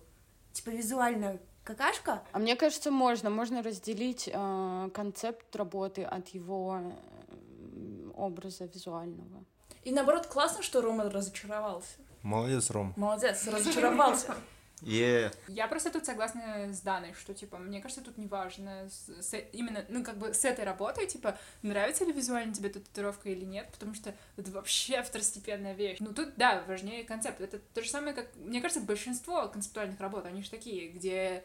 Типа, 0.51 0.69
визуально 0.71 1.39
какашка. 1.63 2.23
А 2.31 2.39
мне 2.39 2.55
кажется, 2.55 2.91
можно. 2.91 3.29
Можно 3.29 3.63
разделить 3.63 4.29
э, 4.31 4.89
концепт 4.93 5.55
работы 5.55 6.03
от 6.03 6.27
его 6.29 6.79
э, 6.81 8.11
образа 8.15 8.65
визуального. 8.65 9.45
И 9.83 9.91
наоборот, 9.91 10.27
классно, 10.27 10.61
что 10.63 10.81
Рома 10.81 11.09
разочаровался. 11.09 11.97
Молодец, 12.21 12.69
Ром. 12.69 12.93
Молодец, 12.97 13.47
разочаровался. 13.47 14.35
Yeah. 14.83 15.35
Я 15.47 15.67
просто 15.67 15.91
тут 15.91 16.05
согласна 16.05 16.73
с 16.73 16.81
Даной, 16.81 17.13
что, 17.13 17.33
типа, 17.33 17.57
мне 17.57 17.81
кажется, 17.81 18.03
тут 18.03 18.17
неважно 18.17 18.89
с, 18.89 19.09
с, 19.21 19.37
именно, 19.53 19.85
ну, 19.89 20.03
как 20.03 20.17
бы 20.17 20.33
с 20.33 20.43
этой 20.45 20.65
работой, 20.65 21.07
типа, 21.07 21.37
нравится 21.61 22.05
ли 22.05 22.11
визуально 22.11 22.53
тебе 22.53 22.69
татуировка 22.69 23.29
или 23.29 23.45
нет, 23.45 23.69
потому 23.71 23.93
что 23.93 24.13
это 24.37 24.51
вообще 24.51 25.01
второстепенная 25.01 25.73
вещь. 25.73 25.97
Ну, 25.99 26.13
тут, 26.13 26.35
да, 26.35 26.63
важнее 26.67 27.03
концепт. 27.03 27.41
Это 27.41 27.59
то 27.59 27.81
же 27.81 27.89
самое, 27.89 28.13
как, 28.13 28.27
мне 28.35 28.61
кажется, 28.61 28.81
большинство 28.81 29.47
концептуальных 29.47 29.99
работ, 29.99 30.25
они 30.25 30.43
же 30.43 30.49
такие, 30.49 30.89
где 30.89 31.43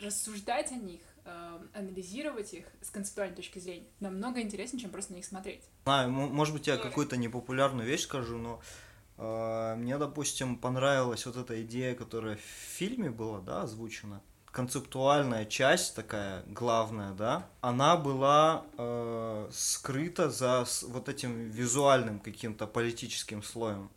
рассуждать 0.00 0.72
о 0.72 0.76
них, 0.76 1.00
э, 1.24 1.58
анализировать 1.74 2.54
их 2.54 2.66
с 2.82 2.90
концептуальной 2.90 3.36
точки 3.36 3.58
зрения 3.58 3.86
намного 3.98 4.40
интереснее, 4.40 4.80
чем 4.80 4.90
просто 4.90 5.12
на 5.12 5.16
них 5.16 5.24
смотреть. 5.24 5.62
А, 5.84 6.06
может 6.06 6.54
быть, 6.54 6.66
я 6.66 6.76
какую-то 6.76 7.16
непопулярную 7.16 7.86
вещь 7.86 8.02
скажу, 8.02 8.38
но 8.38 8.60
мне, 9.20 9.98
допустим, 9.98 10.56
понравилась 10.56 11.26
вот 11.26 11.36
эта 11.36 11.62
идея, 11.62 11.94
которая 11.94 12.36
в 12.36 12.40
фильме 12.40 13.10
была, 13.10 13.40
да, 13.40 13.62
озвучена. 13.62 14.22
Концептуальная 14.50 15.44
часть 15.44 15.94
такая 15.94 16.42
главная, 16.46 17.12
да, 17.12 17.46
она 17.60 17.96
была 17.96 18.64
э, 18.78 19.48
скрыта 19.52 20.28
за 20.28 20.66
вот 20.88 21.08
этим 21.08 21.50
визуальным 21.50 22.18
каким-то 22.18 22.66
политическим 22.66 23.42
слоем. 23.42 23.90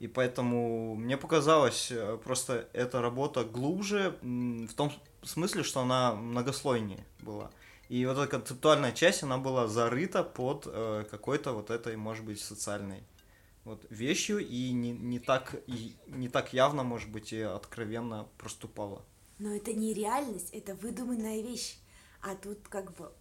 И 0.00 0.08
поэтому 0.08 0.96
мне 0.96 1.16
показалось 1.16 1.92
э, 1.92 2.18
просто 2.24 2.68
эта 2.72 3.00
работа 3.00 3.44
глубже 3.44 4.18
в 4.22 4.74
том 4.74 4.92
смысле, 5.22 5.62
что 5.62 5.82
она 5.82 6.16
многослойнее 6.16 7.06
была. 7.20 7.52
И 7.88 8.04
вот 8.06 8.18
эта 8.18 8.26
концептуальная 8.26 8.90
часть, 8.90 9.22
она 9.22 9.38
была 9.38 9.68
зарыта 9.68 10.24
под 10.24 10.64
э, 10.66 11.04
какой-то 11.08 11.52
вот 11.52 11.70
этой, 11.70 11.94
может 11.96 12.24
быть, 12.24 12.40
социальной 12.40 13.04
вот, 13.64 13.86
вещью 13.90 14.38
и 14.38 14.72
не, 14.72 14.92
не, 14.92 15.18
так, 15.18 15.54
и 15.66 15.96
не 16.06 16.28
так 16.28 16.52
явно, 16.52 16.82
может 16.82 17.10
быть, 17.10 17.32
и 17.32 17.40
откровенно 17.40 18.28
проступала. 18.38 19.04
Но 19.38 19.54
это 19.54 19.72
не 19.72 19.94
реальность, 19.94 20.50
это 20.52 20.74
выдуманная 20.74 21.42
вещь. 21.42 21.78
А 22.20 22.34
тут 22.34 22.68
как 22.68 22.94
бы 22.96 23.12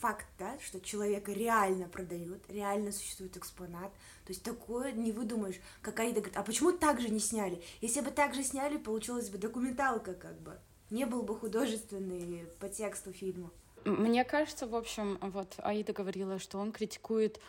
факт, 0.00 0.26
да, 0.38 0.58
что 0.60 0.80
человека 0.80 1.32
реально 1.32 1.88
продают, 1.88 2.42
реально 2.48 2.92
существует 2.92 3.36
экспонат. 3.36 3.92
То 4.24 4.32
есть 4.32 4.42
такое 4.42 4.92
не 4.92 5.12
выдумаешь. 5.12 5.56
Как 5.82 5.98
Аида 6.00 6.20
говорит, 6.20 6.36
а 6.36 6.42
почему 6.42 6.72
так 6.72 7.00
же 7.00 7.08
не 7.08 7.20
сняли? 7.20 7.62
Если 7.80 8.00
бы 8.00 8.10
так 8.10 8.34
же 8.34 8.42
сняли, 8.42 8.76
получилась 8.76 9.30
бы 9.30 9.38
документалка 9.38 10.14
как 10.14 10.40
бы. 10.40 10.58
Не 10.90 11.04
был 11.04 11.22
бы 11.22 11.36
художественный 11.36 12.46
по 12.60 12.68
тексту 12.68 13.12
фильма. 13.12 13.50
Мне 13.84 14.24
кажется, 14.24 14.66
в 14.66 14.74
общем, 14.74 15.18
вот 15.20 15.54
Аида 15.58 15.92
говорила, 15.92 16.38
что 16.38 16.58
он 16.58 16.72
критикует 16.72 17.40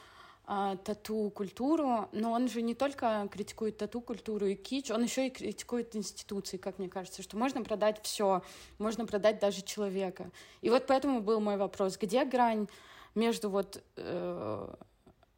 тату-культуру, 0.48 2.08
но 2.14 2.32
он 2.32 2.48
же 2.48 2.62
не 2.62 2.74
только 2.74 3.28
критикует 3.30 3.78
тату-культуру 3.78 4.46
и 4.46 4.56
кич, 4.56 4.90
он 4.90 5.04
еще 5.04 5.28
и 5.28 5.30
критикует 5.30 5.94
институции, 5.94 6.56
как 6.56 6.80
мне 6.80 6.88
кажется, 6.88 7.22
что 7.22 7.36
можно 7.38 7.64
продать 7.64 8.00
все, 8.02 8.42
можно 8.78 9.06
продать 9.06 9.40
даже 9.40 9.62
человека. 9.62 10.32
И 10.62 10.70
вот 10.70 10.88
поэтому 10.88 11.20
был 11.20 11.42
мой 11.42 11.58
вопрос, 11.58 11.98
где 11.98 12.24
грань 12.24 12.70
между 13.14 13.50
вот 13.50 13.84
э, 13.98 14.76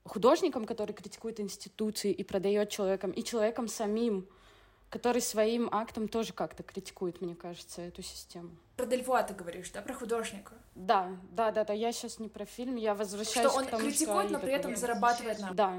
художником, 0.05 0.65
который 0.65 0.93
критикует 0.93 1.39
институции 1.39 2.11
и 2.11 2.23
продает 2.23 2.69
человеком, 2.69 3.09
и 3.09 3.23
человеком 3.23 3.67
самим, 3.67 4.27
который 4.91 5.23
своим 5.23 5.69
актом 5.71 6.07
тоже 6.07 6.33
как-то 6.33 6.61
критикует, 6.61 7.19
мне 7.19 7.33
кажется, 7.33 7.81
эту 7.81 8.03
систему. 8.03 8.51
Про 8.79 8.85
Дельвуа 8.85 9.23
ты 9.23 9.33
говоришь, 9.33 9.71
да, 9.71 9.81
про 9.81 9.93
художника. 9.93 10.53
Да, 10.73 11.09
да, 11.31 11.51
да, 11.51 11.65
да, 11.65 11.73
я 11.73 11.91
сейчас 11.91 12.17
не 12.17 12.29
про 12.29 12.45
фильм, 12.45 12.77
я 12.77 12.95
возвращаюсь 12.95 13.49
Что 13.49 13.59
он 13.59 13.65
к 13.65 13.71
тому, 13.71 13.83
критикует, 13.83 14.27
что 14.27 14.37
но 14.37 14.39
при 14.39 14.53
этом 14.53 14.73
зарабатывает 14.73 15.39
на. 15.39 15.51
Да, 15.51 15.73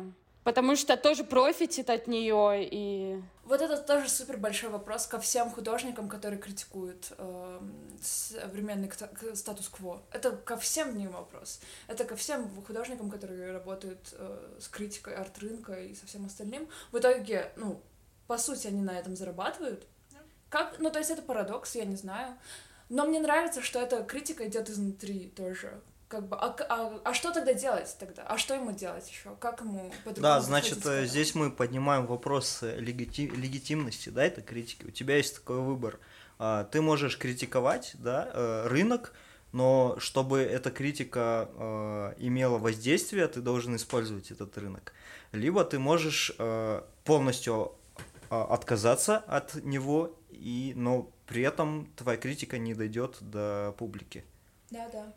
потому 0.45 0.77
что 0.77 0.99
тоже 0.99 1.25
профитит 1.25 1.89
от 1.89 2.07
нее 2.09 2.69
и 2.71 3.19
Вот 3.47 3.63
это 3.63 3.79
тоже 3.79 4.11
супер 4.11 4.37
большой 4.37 4.69
вопрос 4.69 5.07
ко 5.07 5.19
всем 5.19 5.51
художникам, 5.51 6.11
которые 6.11 6.39
критикуют 6.39 7.15
эм, 7.17 7.73
современный 8.03 8.93
статус-кво. 9.35 10.03
Это 10.13 10.33
ко 10.33 10.59
всем 10.59 10.95
ним 10.95 11.13
вопрос. 11.13 11.61
Это 11.87 12.05
ко 12.05 12.17
всем 12.17 12.51
художникам, 12.67 13.11
которые 13.11 13.51
работают 13.53 14.11
э, 14.13 14.59
с 14.61 14.69
критикой 14.69 15.15
арт-рынка 15.15 15.73
и 15.73 15.95
со 15.95 16.05
всем 16.05 16.27
остальным. 16.27 16.69
В 16.93 16.99
итоге, 16.99 17.51
ну, 17.57 17.81
по 18.27 18.37
сути, 18.37 18.67
они 18.67 18.83
на 18.83 18.99
этом 18.99 19.17
зарабатывают. 19.17 19.87
Как, 20.51 20.81
ну, 20.81 20.91
то 20.91 20.99
есть 20.99 21.11
это 21.11 21.23
парадокс, 21.23 21.77
я 21.77 21.87
не 21.87 21.97
знаю. 21.97 22.37
Но 22.91 23.07
мне 23.07 23.21
нравится, 23.21 23.63
что 23.63 23.81
эта 23.81 24.03
критика 24.03 24.47
идет 24.47 24.69
изнутри 24.69 25.33
тоже. 25.35 25.81
Как 26.09 26.27
бы, 26.27 26.37
а, 26.37 26.57
а, 26.69 27.01
а 27.05 27.15
что 27.15 27.31
тогда 27.33 27.55
делать 27.55 27.97
тогда? 28.01 28.25
А 28.25 28.37
что 28.37 28.55
ему 28.55 28.73
делать 28.73 29.09
еще? 29.09 29.37
Как 29.39 29.61
ему 29.61 29.93
по-другому 30.05 30.23
Да, 30.23 30.41
значит, 30.41 30.85
э, 30.85 31.07
здесь 31.07 31.37
мы 31.37 31.53
поднимаем 31.53 32.07
вопрос 32.07 32.65
э, 32.65 32.81
легити- 32.81 33.31
легитимности, 33.31 34.09
да, 34.09 34.25
этой 34.25 34.43
критики. 34.43 34.87
У 34.87 34.91
тебя 34.91 35.17
есть 35.17 35.37
такой 35.37 35.61
выбор. 35.61 36.01
А, 36.41 36.65
Ты 36.65 36.83
можешь 36.83 37.17
критиковать, 37.17 37.93
да, 37.95 38.29
э, 38.33 38.67
рынок, 38.67 39.13
но 39.53 39.95
чтобы 40.01 40.41
эта 40.41 40.73
критика 40.73 41.49
э, 41.55 42.15
имела 42.19 42.59
воздействие, 42.59 43.29
ты 43.29 43.41
должен 43.41 43.77
использовать 43.77 44.33
этот 44.33 44.59
рынок. 44.59 44.93
Либо 45.31 45.63
ты 45.65 45.79
можешь 45.79 46.33
э, 46.39 46.83
полностью 47.05 47.73
отказаться 48.31 49.19
от 49.19 49.55
него, 49.65 50.17
и, 50.31 50.73
но 50.77 51.11
при 51.27 51.43
этом 51.43 51.93
твоя 51.97 52.17
критика 52.17 52.59
не 52.59 52.75
дойдет 52.75 53.19
до 53.21 53.75
публики. 53.79 54.25
Да, 54.71 54.89
да. 54.93 55.13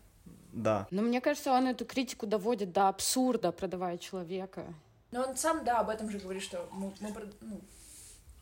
Да. 0.52 0.88
Но 0.92 1.02
мне 1.02 1.22
кажется, 1.22 1.52
он 1.52 1.68
эту 1.68 1.86
критику 1.86 2.28
доводит 2.28 2.72
до 2.72 2.88
абсурда, 2.90 3.52
продавая 3.52 3.98
человека. 3.98 4.66
Но 5.12 5.22
он 5.22 5.36
сам, 5.36 5.64
да, 5.64 5.80
об 5.80 5.90
этом 5.90 6.10
же 6.10 6.20
говорит, 6.20 6.44
что 6.44 6.68
мы, 6.72 6.94
мы 7.00 7.10
прод- 7.10 7.36
ну, 7.42 7.62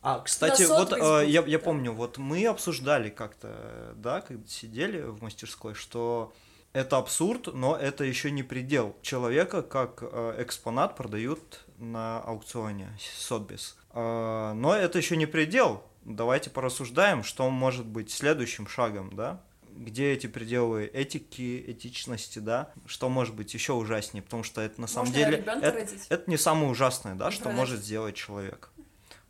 А, 0.02 0.20
кстати, 0.20 0.64
вот 0.64 0.92
э, 0.92 1.26
я, 1.28 1.42
я 1.42 1.58
да. 1.58 1.64
помню, 1.64 1.92
вот 1.92 2.18
мы 2.18 2.46
обсуждали 2.46 3.08
как-то, 3.08 3.94
да, 3.96 4.20
когда 4.20 4.46
сидели 4.46 5.02
в 5.02 5.22
мастерской, 5.22 5.74
что 5.74 6.32
это 6.72 6.96
абсурд, 6.96 7.52
но 7.52 7.76
это 7.76 8.04
еще 8.04 8.30
не 8.30 8.42
предел. 8.42 8.96
Человека 9.02 9.62
как 9.62 10.02
э, 10.02 10.34
экспонат 10.38 10.96
продают 10.96 11.64
на 11.82 12.20
аукционе 12.20 12.96
Сотбис. 13.16 13.76
Э, 13.90 14.52
но 14.54 14.74
это 14.74 14.98
еще 14.98 15.16
не 15.16 15.26
предел. 15.26 15.82
Давайте 16.04 16.50
порассуждаем, 16.50 17.22
что 17.22 17.48
может 17.50 17.86
быть 17.86 18.10
следующим 18.10 18.66
шагом, 18.66 19.14
да? 19.14 19.42
Где 19.74 20.12
эти 20.12 20.26
пределы 20.26 20.84
этики, 20.84 21.64
этичности, 21.66 22.38
да? 22.38 22.72
Что 22.86 23.08
может 23.08 23.34
быть 23.34 23.52
еще 23.54 23.72
ужаснее? 23.72 24.22
Потому 24.22 24.42
что 24.42 24.60
это 24.60 24.80
на 24.80 24.86
самом 24.86 25.08
Можно 25.08 25.24
деле 25.24 25.38
это, 25.38 25.72
родить. 25.72 26.06
это 26.08 26.30
не 26.30 26.36
самое 26.36 26.70
ужасное, 26.70 27.14
да, 27.14 27.28
И 27.28 27.32
что 27.32 27.44
продать. 27.44 27.58
может 27.58 27.80
сделать 27.80 28.14
человек 28.14 28.70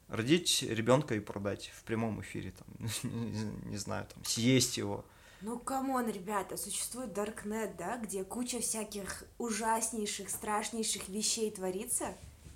родить 0.09 0.63
ребенка 0.69 1.15
и 1.15 1.21
продать 1.21 1.73
в 1.75 1.85
прямом 1.85 2.21
эфире, 2.21 2.53
там, 2.53 2.67
не, 3.03 3.71
не 3.71 3.77
знаю, 3.79 4.07
там, 4.13 4.23
съесть 4.25 4.77
его. 4.77 5.05
Ну, 5.41 5.59
come 5.59 5.87
on, 5.87 6.09
ребята, 6.09 6.57
существует 6.57 7.13
Даркнет, 7.15 7.77
да, 7.77 7.97
где 7.97 8.23
куча 8.23 8.61
всяких 8.61 9.25
ужаснейших, 9.39 10.31
страшнейших 10.31 11.09
вещей 11.09 11.51
творится, 11.51 12.15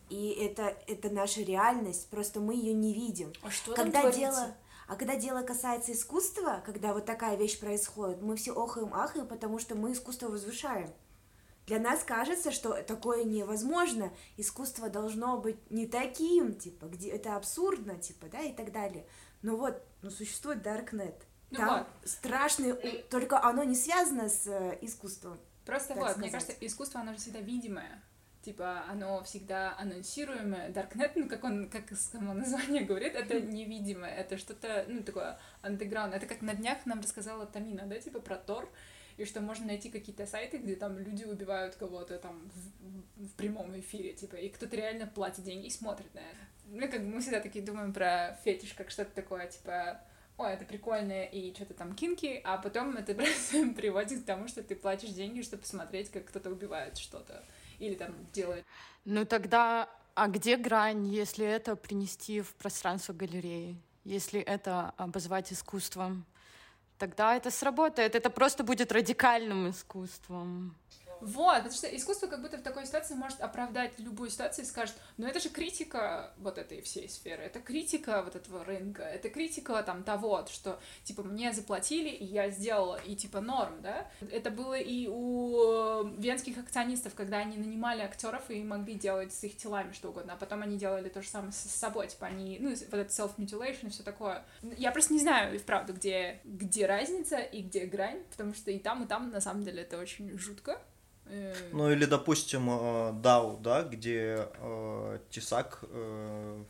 и 0.09 0.31
это, 0.31 0.77
это 0.87 1.11
наша 1.11 1.43
реальность, 1.43 2.09
просто 2.11 2.41
мы 2.41 2.55
ее 2.55 2.73
не 2.73 2.95
видим. 2.95 3.33
а 3.43 3.51
что 3.51 3.75
там 3.75 3.87
когда 3.87 4.01
творится? 4.03 4.21
дело, 4.21 4.57
а 4.89 4.97
когда 4.97 5.17
дело 5.17 5.43
касается 5.43 5.93
искусства, 5.93 6.63
когда 6.65 6.95
вот 6.95 7.07
такая 7.07 7.37
вещь 7.37 7.59
происходит, 7.59 8.23
мы 8.23 8.37
все 8.37 8.53
охаем, 8.53 8.95
ахаем, 8.95 9.27
потому 9.27 9.59
что 9.59 9.75
мы 9.75 9.93
искусство 9.93 10.29
возвышаем. 10.29 10.93
Для 11.67 11.81
нас 11.81 12.05
кажется, 12.05 12.53
что 12.53 12.81
такое 12.85 13.25
невозможно, 13.25 14.13
искусство 14.37 14.89
должно 14.89 15.39
быть 15.39 15.69
не 15.69 15.89
таким, 15.89 16.55
типа, 16.55 16.85
где 16.87 17.11
это 17.11 17.35
абсурдно, 17.35 17.97
типа, 17.97 18.29
да, 18.29 18.41
и 18.43 18.53
так 18.53 18.71
далее. 18.71 19.05
Но 19.43 19.57
вот, 19.57 19.83
ну, 20.03 20.11
существует 20.11 20.63
Даркнет. 20.63 21.27
Ну 21.51 21.59
Там 21.59 21.79
вот. 21.79 22.09
страшный, 22.09 22.73
у- 22.73 23.03
только 23.11 23.43
оно 23.43 23.65
не 23.65 23.75
связано 23.75 24.29
с 24.29 24.47
э, 24.47 24.79
искусством. 24.81 25.39
Просто 25.65 25.95
вот, 25.95 26.17
мне 26.17 26.29
сказать. 26.29 26.33
кажется, 26.33 26.67
искусство, 26.67 27.01
оно 27.01 27.13
же 27.13 27.19
всегда 27.19 27.41
видимое. 27.41 28.03
Типа, 28.47 28.85
оно 28.89 29.25
всегда 29.25 29.77
анонсируемое. 29.77 30.71
Darknet, 30.71 31.11
ну, 31.17 31.29
как 31.29 31.43
он, 31.43 31.69
как 31.69 31.91
само 31.99 32.33
название 32.33 32.85
говорит, 32.85 33.17
это 33.17 33.41
невидимое. 33.41 34.15
Это 34.15 34.39
что-то, 34.39 34.85
ну, 34.87 35.03
такое 35.03 35.37
андеграунд. 35.63 36.15
Это 36.15 36.27
как 36.27 36.43
на 36.43 36.55
днях 36.55 36.87
нам 36.87 37.01
рассказала 37.01 37.45
Тамина, 37.45 37.87
да, 37.87 37.99
типа, 37.99 38.21
про 38.21 38.37
Тор. 38.37 38.71
И 39.17 39.25
что 39.25 39.41
можно 39.41 39.67
найти 39.67 39.91
какие-то 39.91 40.27
сайты, 40.27 40.59
где 40.59 40.77
там 40.77 40.97
люди 40.97 41.25
убивают 41.25 41.75
кого-то 41.75 42.19
там 42.19 42.49
в, 42.55 43.25
в- 43.25 43.33
прямом 43.33 43.77
эфире, 43.81 44.13
типа, 44.13 44.37
и 44.37 44.49
кто-то 44.49 44.77
реально 44.77 45.09
платит 45.09 45.43
деньги 45.43 45.67
и 45.67 45.71
смотрит 45.71 46.15
на 46.15 46.21
это. 46.21 46.39
Ну, 46.67 46.89
как 46.89 47.01
бы 47.01 47.07
мы 47.17 47.21
всегда 47.21 47.41
такие 47.41 47.65
думаем 47.65 47.93
про 47.93 48.39
фетиш, 48.45 48.75
как 48.75 48.93
что-то 48.93 49.11
такое, 49.11 49.49
типа, 49.49 50.01
ой, 50.37 50.53
это 50.53 50.65
прикольно, 50.65 51.25
и 51.25 51.53
что-то 51.53 51.75
там 51.75 51.97
кинки, 51.97 52.41
а 52.45 52.59
потом 52.59 52.97
это 52.97 53.13
приводит 53.77 54.23
к 54.23 54.25
тому, 54.25 54.47
что 54.47 54.63
ты 54.63 54.77
платишь 54.77 55.11
деньги, 55.11 55.43
чтобы 55.43 55.63
посмотреть, 55.63 56.11
как 56.13 56.27
кто-то 56.27 56.51
убивает 56.51 56.97
что-то. 56.97 57.45
Или 57.79 57.95
там 57.95 58.15
делает. 58.33 58.65
Ну 59.05 59.25
тогда, 59.25 59.89
а 60.15 60.29
где 60.29 60.57
грань, 60.57 61.07
если 61.07 61.47
это 61.47 61.77
принести 61.77 62.41
в 62.41 62.55
пространство 62.55 63.13
галереи? 63.13 63.77
Если 64.05 64.41
это 64.41 64.93
обозвать 64.97 65.53
искусством? 65.53 66.25
Тогда 66.99 67.37
это 67.37 67.51
сработает. 67.51 68.15
Это 68.15 68.31
просто 68.31 68.65
будет 68.65 68.93
радикальным 68.93 69.71
искусством. 69.71 70.75
Вот, 71.21 71.57
потому 71.57 71.75
что 71.75 71.87
искусство 71.89 72.27
как 72.27 72.43
будто 72.43 72.59
в 72.59 72.63
такой 72.63 72.87
ситуации 72.87 73.15
может 73.15 73.41
оправдать 73.41 73.99
любую 73.99 74.31
ситуацию 74.31 74.65
и 74.65 74.69
скажет, 74.69 74.95
ну 75.17 75.27
это 75.27 75.41
же 75.41 75.49
критика 75.49 76.33
вот 76.39 76.59
этой 76.59 76.83
всей 76.83 77.09
сферы, 77.09 77.43
это 77.43 77.61
критика 77.61 78.23
вот 78.23 78.37
этого 78.37 78.65
рынка, 78.65 79.03
это 79.03 79.29
критика 79.31 79.83
там 79.83 80.03
того, 80.03 80.45
что 80.51 80.79
типа 81.05 81.23
мне 81.23 81.53
заплатили, 81.53 82.09
и 82.09 82.25
я 82.25 82.51
сделала, 82.51 82.97
и 82.97 83.17
типа 83.17 83.41
норм, 83.41 83.81
да? 83.83 84.11
Это 84.31 84.51
было 84.51 84.79
и 84.79 85.09
у 85.09 86.05
венских 86.19 86.59
акционистов, 86.59 87.15
когда 87.15 87.39
они 87.39 87.57
нанимали 87.57 88.03
актеров 88.03 88.51
и 88.51 88.63
могли 88.63 88.95
делать 88.95 89.33
с 89.33 89.43
их 89.45 89.57
телами 89.57 89.93
что 89.93 90.11
угодно, 90.11 90.35
а 90.35 90.37
потом 90.37 90.63
они 90.63 90.77
делали 90.77 91.09
то 91.09 91.23
же 91.23 91.29
самое 91.29 91.53
с 91.53 91.57
собой, 91.57 92.09
типа 92.09 92.27
они, 92.27 92.59
ну, 92.61 92.71
вот 92.71 92.83
это 92.95 93.11
self-mutilation 93.11 93.87
и 93.87 93.91
все 93.91 94.03
такое. 94.03 94.45
Я 94.63 94.93
просто 94.93 95.13
не 95.13 95.21
знаю, 95.21 95.55
и 95.55 95.59
вправду, 95.59 95.93
где, 95.93 96.41
где 96.45 96.87
разница 96.87 97.39
и 97.39 97.63
где 97.63 97.87
грань, 97.87 98.23
потому 98.31 98.55
что 98.55 98.71
и 98.71 98.79
там, 98.79 99.05
и 99.05 99.07
там, 99.07 99.31
на 99.31 99.41
самом 99.41 99.63
деле, 99.63 99.83
это 99.83 99.99
очень 99.99 100.37
жутко. 100.39 100.81
Э, 101.29 101.55
Ну 101.73 101.91
или, 101.91 102.05
допустим, 102.05 102.69
э, 102.71 103.13
Дау, 103.23 103.59
да, 103.59 103.83
где 103.83 104.49
э, 104.59 105.19
тесак 105.31 105.81
э, 105.83 106.65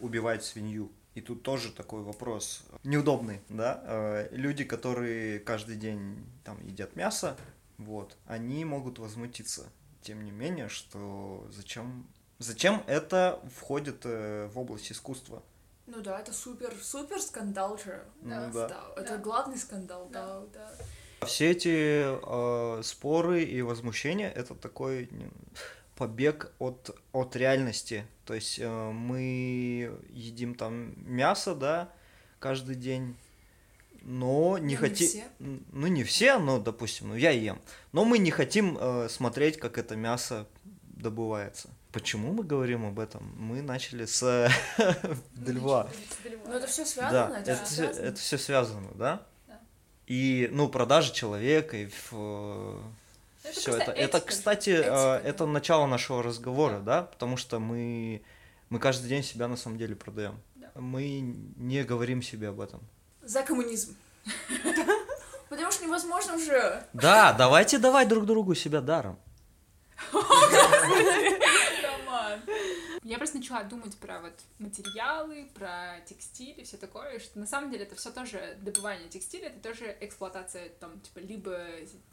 убивает 0.00 0.44
свинью. 0.44 0.90
И 1.14 1.20
тут 1.20 1.42
тоже 1.42 1.72
такой 1.72 2.02
вопрос 2.02 2.62
неудобный, 2.84 3.40
да. 3.48 3.82
Э, 3.84 4.28
люди, 4.30 4.64
которые 4.64 5.40
каждый 5.40 5.76
день 5.76 6.24
там 6.44 6.60
едят 6.64 6.94
мясо, 6.96 7.36
вот, 7.78 8.16
они 8.26 8.64
могут 8.64 8.98
возмутиться. 8.98 9.66
Тем 10.02 10.24
не 10.24 10.30
менее, 10.30 10.68
что 10.68 11.46
зачем, 11.50 12.06
зачем 12.38 12.82
это 12.86 13.40
входит 13.56 14.02
э, 14.04 14.48
в 14.52 14.58
область 14.58 14.92
искусства? 14.92 15.42
Ну 15.86 16.02
да, 16.02 16.20
это 16.20 16.32
супер, 16.32 16.72
супер 16.82 17.20
скандал 17.20 17.78
же. 17.78 18.04
Ну 18.20 18.30
Да, 18.52 18.68
да. 18.68 18.82
Это 18.96 19.18
главный 19.18 19.56
скандал, 19.56 20.08
да, 20.12 20.42
да. 20.52 20.70
Все 21.26 21.50
эти 21.50 22.04
э, 22.04 22.82
споры 22.82 23.42
и 23.42 23.60
возмущения 23.62 24.30
это 24.30 24.54
такой 24.54 25.08
побег 25.96 26.52
от, 26.58 26.96
от 27.12 27.34
реальности. 27.36 28.06
То 28.24 28.34
есть 28.34 28.58
э, 28.60 28.90
мы 28.90 29.98
едим 30.10 30.54
там 30.54 30.94
мясо, 31.04 31.54
да, 31.54 31.90
каждый 32.38 32.76
день, 32.76 33.16
но 34.02 34.58
не 34.58 34.76
Ну, 34.76 34.80
хотим. 34.80 35.24
Ну, 35.38 35.86
не 35.88 36.04
все, 36.04 36.38
но, 36.38 36.58
допустим, 36.58 37.08
ну 37.08 37.16
я 37.16 37.30
ем. 37.30 37.60
Но 37.92 38.04
мы 38.04 38.18
не 38.18 38.30
хотим 38.30 38.78
э, 38.80 39.08
смотреть, 39.10 39.58
как 39.58 39.76
это 39.76 39.96
мясо 39.96 40.46
добывается. 40.84 41.68
Почему 41.90 42.32
мы 42.32 42.44
говорим 42.44 42.86
об 42.86 43.00
этом? 43.00 43.32
Мы 43.36 43.60
начали 43.62 44.04
с 44.04 44.50
Дельва. 45.34 45.90
Ну 46.46 46.52
это 46.52 46.66
все 46.66 46.84
связано, 46.84 47.42
Да, 47.44 47.52
это, 47.52 47.82
это 47.82 48.20
все 48.20 48.38
связано, 48.38 48.88
да? 48.94 49.26
И, 50.08 50.48
ну, 50.50 50.68
продажа 50.70 51.12
человека, 51.12 51.76
и 51.76 51.86
все 51.86 52.80
Это 53.44 53.50
это. 53.60 53.62
просто 53.70 53.92
Это, 53.92 53.92
этика 53.92 54.18
же. 54.18 54.24
кстати, 54.26 54.70
Этика, 54.70 54.88
э, 54.88 54.90
да. 54.90 55.20
это 55.20 55.46
начало 55.46 55.86
нашего 55.86 56.22
разговора, 56.22 56.78
да, 56.80 57.02
потому 57.02 57.36
что 57.36 57.58
мы, 57.60 58.22
мы 58.70 58.78
каждый 58.78 59.08
день 59.08 59.22
себя 59.22 59.48
на 59.48 59.56
самом 59.56 59.76
деле 59.76 59.94
продаем. 59.94 60.40
Да. 60.56 60.70
Мы 60.76 61.20
не 61.56 61.84
говорим 61.84 62.22
себе 62.22 62.48
об 62.48 62.60
этом. 62.60 62.80
За 63.22 63.42
коммунизм. 63.42 63.96
Потому 65.50 65.70
что 65.72 65.84
невозможно 65.84 66.34
уже. 66.36 66.82
Да, 66.94 67.32
давайте 67.34 67.78
давать 67.78 68.08
друг 68.08 68.24
другу 68.24 68.54
себя 68.54 68.80
даром. 68.80 69.18
Я 73.08 73.16
просто 73.16 73.38
начала 73.38 73.62
думать 73.62 73.96
про 73.96 74.20
вот 74.20 74.34
материалы, 74.58 75.48
про 75.54 75.98
текстиль 76.04 76.60
и 76.60 76.64
все 76.64 76.76
такое, 76.76 77.18
что 77.20 77.38
на 77.38 77.46
самом 77.46 77.70
деле 77.70 77.84
это 77.84 77.96
все 77.96 78.10
тоже 78.10 78.58
добывание 78.60 79.08
текстиля, 79.08 79.46
это 79.46 79.60
тоже 79.60 79.96
эксплуатация 80.02 80.68
там 80.78 81.00
типа 81.00 81.20
либо 81.20 81.58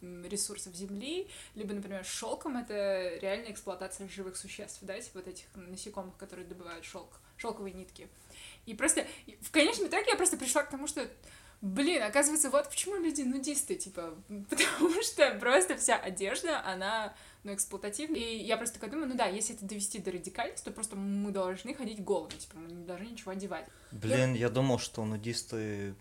ресурсов 0.01 0.73
земли, 0.73 1.27
либо, 1.53 1.73
например, 1.73 2.05
шелком 2.05 2.55
это 2.55 3.17
реальная 3.17 3.51
эксплуатация 3.51 4.07
живых 4.07 4.37
существ, 4.37 4.77
да, 4.83 4.97
типа 4.97 5.19
вот 5.19 5.27
этих 5.27 5.43
насекомых, 5.55 6.15
которые 6.15 6.47
добывают 6.47 6.85
шелк, 6.85 7.19
шелковые 7.35 7.73
нитки. 7.73 8.07
И 8.65 8.73
просто 8.73 9.05
в 9.41 9.51
конечном 9.51 9.87
итоге 9.87 10.11
я 10.11 10.15
просто 10.15 10.37
пришла 10.37 10.63
к 10.63 10.69
тому, 10.69 10.87
что 10.87 11.05
Блин, 11.61 12.03
оказывается, 12.03 12.49
вот 12.49 12.69
почему 12.69 12.97
люди 12.97 13.21
нудисты, 13.21 13.75
типа, 13.75 14.13
потому 14.49 15.01
что 15.01 15.31
просто 15.39 15.75
вся 15.77 15.95
одежда, 15.97 16.63
она, 16.63 17.15
ну, 17.45 17.53
эксплуативная. 17.53 18.19
И 18.19 18.43
я 18.43 18.57
просто 18.57 18.75
такая 18.75 18.89
думаю, 18.89 19.07
ну 19.07 19.15
да, 19.15 19.27
если 19.27 19.55
это 19.55 19.65
довести 19.65 19.99
до 19.99 20.11
радикальности, 20.11 20.65
то 20.65 20.71
просто 20.71 20.95
мы 20.95 21.31
должны 21.31 21.73
ходить 21.73 22.03
голыми, 22.03 22.31
типа, 22.31 22.57
мы 22.57 22.71
не 22.71 22.85
должны 22.85 23.05
ничего 23.05 23.31
одевать. 23.31 23.67
Блин, 23.91 24.33
я 24.33 24.49
думал, 24.49 24.79
что 24.79 25.05
нудисты 25.05 25.95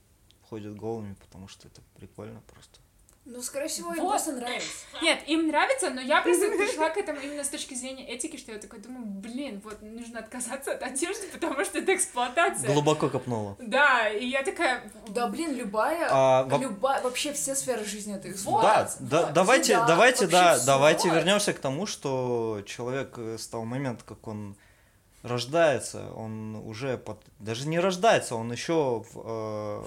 ходят 0.48 0.74
голыми, 0.74 1.14
потому 1.14 1.46
что 1.46 1.68
это 1.68 1.82
прикольно 1.96 2.40
просто. 2.52 2.80
Ну, 3.26 3.40
скорее 3.40 3.68
всего, 3.68 3.94
им 3.94 4.02
Вот. 4.02 4.10
просто 4.10 4.32
нравится. 4.32 4.68
Нет, 5.00 5.20
им 5.26 5.46
нравится, 5.48 5.88
но 5.88 6.00
я 6.02 6.20
просто 6.20 6.46
пришла 6.50 6.90
к 6.90 6.98
этому 6.98 7.20
именно 7.20 7.42
с 7.42 7.48
точки 7.48 7.72
зрения 7.72 8.06
этики, 8.06 8.36
что 8.36 8.52
я 8.52 8.58
такой 8.58 8.80
думаю, 8.80 9.06
блин, 9.06 9.62
вот 9.64 9.80
нужно 9.80 10.18
отказаться 10.18 10.72
от 10.72 10.82
одежды, 10.82 11.28
потому 11.32 11.64
что 11.64 11.78
это 11.78 11.94
эксплуатация. 11.94 12.70
Глубоко 12.70 13.08
копнула. 13.08 13.56
Да, 13.58 14.10
и 14.10 14.26
я 14.26 14.42
такая, 14.42 14.92
Да, 15.08 15.26
блин, 15.28 15.54
любая, 15.54 16.06
А, 16.10 16.44
во- 16.44 16.58
любая, 16.58 17.00
вообще 17.02 17.32
все 17.32 17.54
сферы 17.54 17.84
жизни 17.86 18.14
это 18.14 18.24
Да, 18.24 18.30
эксплуатация. 18.30 19.06
да, 19.06 19.22
Вот, 19.22 19.32
давайте, 19.32 19.72
еда, 19.72 19.86
давайте, 19.86 20.26
да, 20.26 20.58
давайте 20.64 21.08
вернемся 21.08 21.54
к 21.54 21.58
тому, 21.60 21.86
что 21.86 22.60
человек 22.66 23.14
э, 23.16 23.38
с 23.38 23.46
того 23.46 23.64
момента, 23.64 24.04
как 24.04 24.26
он 24.28 24.54
рождается, 25.22 26.12
он 26.14 26.56
уже 26.56 26.98
под- 26.98 27.24
даже 27.38 27.66
не 27.68 27.80
рождается, 27.80 28.34
он 28.36 28.52
еще 28.52 29.02
в, 29.14 29.22
э, 29.24 29.84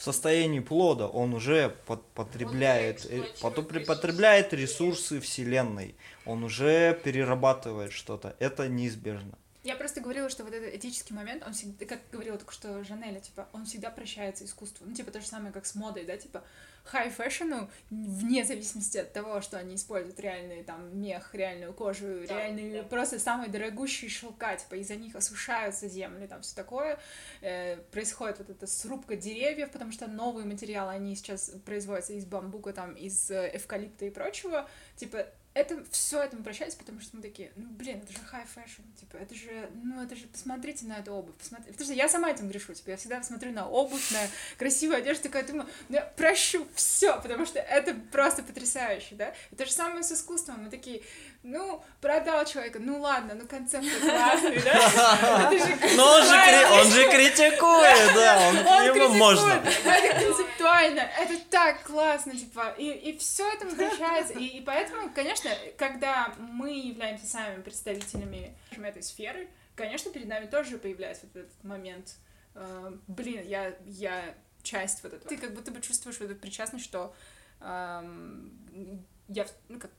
в 0.00 0.02
состоянии 0.02 0.60
плода, 0.60 1.06
он 1.08 1.34
уже 1.34 1.76
под- 1.86 2.02
потребляет, 2.14 3.04
э, 3.04 3.22
потопре- 3.42 3.84
потребляет 3.84 4.54
ресурсы 4.54 5.20
вселенной, 5.20 5.94
он 6.24 6.42
уже 6.42 6.98
перерабатывает 7.04 7.92
что-то. 7.92 8.34
Это 8.38 8.66
неизбежно. 8.66 9.36
Я 9.62 9.76
просто 9.76 10.00
говорила, 10.00 10.30
что 10.30 10.44
вот 10.44 10.54
этот 10.54 10.74
этический 10.74 11.12
момент, 11.14 11.42
он 11.46 11.52
всегда, 11.52 11.84
как 11.84 12.00
говорила 12.12 12.38
только 12.38 12.54
что 12.54 12.82
Жанеля, 12.82 13.20
типа, 13.20 13.46
он 13.52 13.66
всегда 13.66 13.90
прощается 13.90 14.46
искусству. 14.46 14.86
Ну, 14.88 14.94
типа, 14.94 15.10
то 15.10 15.20
же 15.20 15.26
самое, 15.26 15.52
как 15.52 15.66
с 15.66 15.74
модой, 15.74 16.06
да, 16.06 16.16
типа, 16.16 16.42
fashion, 16.84 17.68
вне 17.90 18.44
зависимости 18.44 18.98
от 18.98 19.12
того, 19.12 19.40
что 19.40 19.58
они 19.58 19.74
используют 19.74 20.18
реальный 20.20 20.62
там 20.62 20.98
мех, 21.00 21.34
реальную 21.34 21.72
кожу, 21.72 22.22
реальные, 22.22 22.82
просто 22.84 23.18
самые 23.18 23.50
дорогущие 23.50 24.10
шелка, 24.10 24.56
типа, 24.56 24.74
из-за 24.76 24.96
них 24.96 25.14
осушаются 25.14 25.88
земли, 25.88 26.26
там 26.26 26.42
все 26.42 26.54
такое. 26.54 26.98
Э, 27.40 27.76
происходит 27.90 28.38
вот 28.38 28.50
эта 28.50 28.66
срубка 28.66 29.16
деревьев, 29.16 29.70
потому 29.70 29.92
что 29.92 30.06
новые 30.06 30.46
материалы, 30.46 30.92
они 30.92 31.14
сейчас 31.14 31.52
производятся 31.64 32.12
из 32.12 32.24
бамбука, 32.24 32.72
там, 32.72 32.94
из 32.94 33.30
э, 33.30 33.50
эвкалипта 33.54 34.06
и 34.06 34.10
прочего. 34.10 34.68
Типа, 34.96 35.26
это 35.52 35.82
все 35.90 36.22
этому 36.22 36.44
прощается, 36.44 36.78
потому 36.78 37.00
что 37.00 37.16
мы 37.16 37.22
такие, 37.22 37.50
ну 37.56 37.66
блин, 37.70 37.98
это 38.02 38.12
же 38.12 38.18
high 38.32 38.46
fashion, 38.54 38.84
типа, 38.98 39.16
это 39.16 39.34
же, 39.34 39.68
ну 39.82 40.00
это 40.00 40.14
же, 40.14 40.28
посмотрите 40.28 40.86
на 40.86 40.98
эту 40.98 41.12
обувь, 41.12 41.34
посмотрите, 41.34 41.72
потому 41.72 41.86
что 41.86 41.94
я 41.94 42.08
сама 42.08 42.30
этим 42.30 42.48
грешу, 42.48 42.72
типа, 42.72 42.90
я 42.90 42.96
всегда 42.96 43.22
смотрю 43.22 43.52
на 43.52 43.68
обувь, 43.68 44.12
на 44.12 44.20
красивую 44.58 44.98
одежду, 44.98 45.24
такая 45.24 45.44
думаю, 45.44 45.68
ну, 45.88 45.96
я 45.96 46.02
прощу 46.02 46.66
все, 46.74 47.20
потому 47.20 47.46
что 47.46 47.58
это 47.58 47.94
просто 48.12 48.44
потрясающе, 48.44 49.16
да, 49.16 49.34
и 49.50 49.56
то 49.56 49.66
же 49.66 49.72
самое 49.72 50.04
с 50.04 50.12
искусством, 50.12 50.64
мы 50.64 50.70
такие, 50.70 51.02
ну, 51.42 51.82
продал 52.00 52.44
человека, 52.44 52.78
ну 52.80 53.00
ладно, 53.00 53.34
ну 53.34 53.46
концепт 53.46 53.86
классный, 54.00 54.60
да, 54.62 55.50
Но 55.96 56.12
он 56.12 56.22
же, 56.22 57.04
он 57.04 57.10
критикует, 57.10 58.14
да, 58.14 58.48
он, 58.48 58.56
Он 58.58 58.84
ему 58.84 58.94
критикует. 58.94 59.18
можно. 59.18 59.62
Это 59.84 60.24
концептуально, 60.24 61.00
это 61.00 61.38
так 61.48 61.82
классно, 61.82 62.32
типа, 62.32 62.74
и, 62.76 62.90
и 62.90 63.18
все 63.18 63.50
это 63.52 63.64
возвращается. 63.66 64.34
И, 64.34 64.58
и 64.58 64.60
поэтому, 64.60 65.10
конечно, 65.14 65.50
когда 65.78 66.34
мы 66.38 66.72
являемся 66.72 67.26
самими 67.26 67.62
представителями 67.62 68.54
этой 68.76 69.02
сферы, 69.02 69.48
конечно, 69.76 70.10
перед 70.12 70.28
нами 70.28 70.46
тоже 70.46 70.76
появляется 70.76 71.26
вот 71.32 71.44
этот 71.44 71.64
момент, 71.64 72.16
э, 72.54 72.92
блин, 73.06 73.42
я, 73.46 73.74
я 73.86 74.34
часть 74.62 75.02
вот 75.02 75.14
этого. 75.14 75.28
Ты 75.28 75.38
как 75.38 75.54
будто 75.54 75.70
бы 75.70 75.80
чувствуешь 75.80 76.20
вот 76.20 76.30
эту 76.30 76.40
причастность, 76.40 76.84
что 76.84 77.14
эм, 77.60 79.04
я, 79.28 79.46
ну, 79.68 79.78
как, 79.78 79.90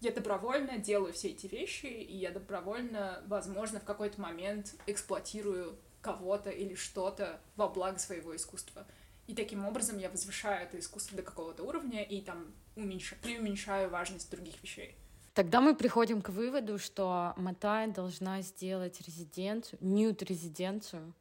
я 0.00 0.12
добровольно 0.12 0.78
делаю 0.78 1.12
все 1.12 1.28
эти 1.28 1.46
вещи, 1.46 1.86
и 1.86 2.16
я 2.16 2.30
добровольно, 2.30 3.22
возможно, 3.26 3.80
в 3.80 3.84
какой-то 3.84 4.20
момент 4.20 4.74
эксплуатирую 4.86 5.78
кого-то 6.00 6.50
или 6.50 6.74
что-то 6.74 7.40
во 7.56 7.68
благо 7.68 7.98
своего 7.98 8.34
искусства. 8.36 8.86
И 9.26 9.34
таким 9.34 9.64
образом 9.64 9.98
я 9.98 10.08
возвышаю 10.08 10.62
это 10.62 10.78
искусство 10.78 11.16
до 11.16 11.22
какого-то 11.22 11.64
уровня 11.64 12.02
и 12.02 12.20
там 12.20 12.54
уменьша- 12.76 13.16
преуменьшаю 13.20 13.90
важность 13.90 14.30
других 14.30 14.62
вещей. 14.62 14.94
Тогда 15.34 15.60
мы 15.60 15.74
приходим 15.74 16.22
к 16.22 16.28
выводу, 16.28 16.78
что 16.78 17.34
Матай 17.36 17.88
должна 17.88 18.40
сделать 18.42 19.00
резиденцию, 19.06 19.78
ньют-резиденцию, 19.82 21.12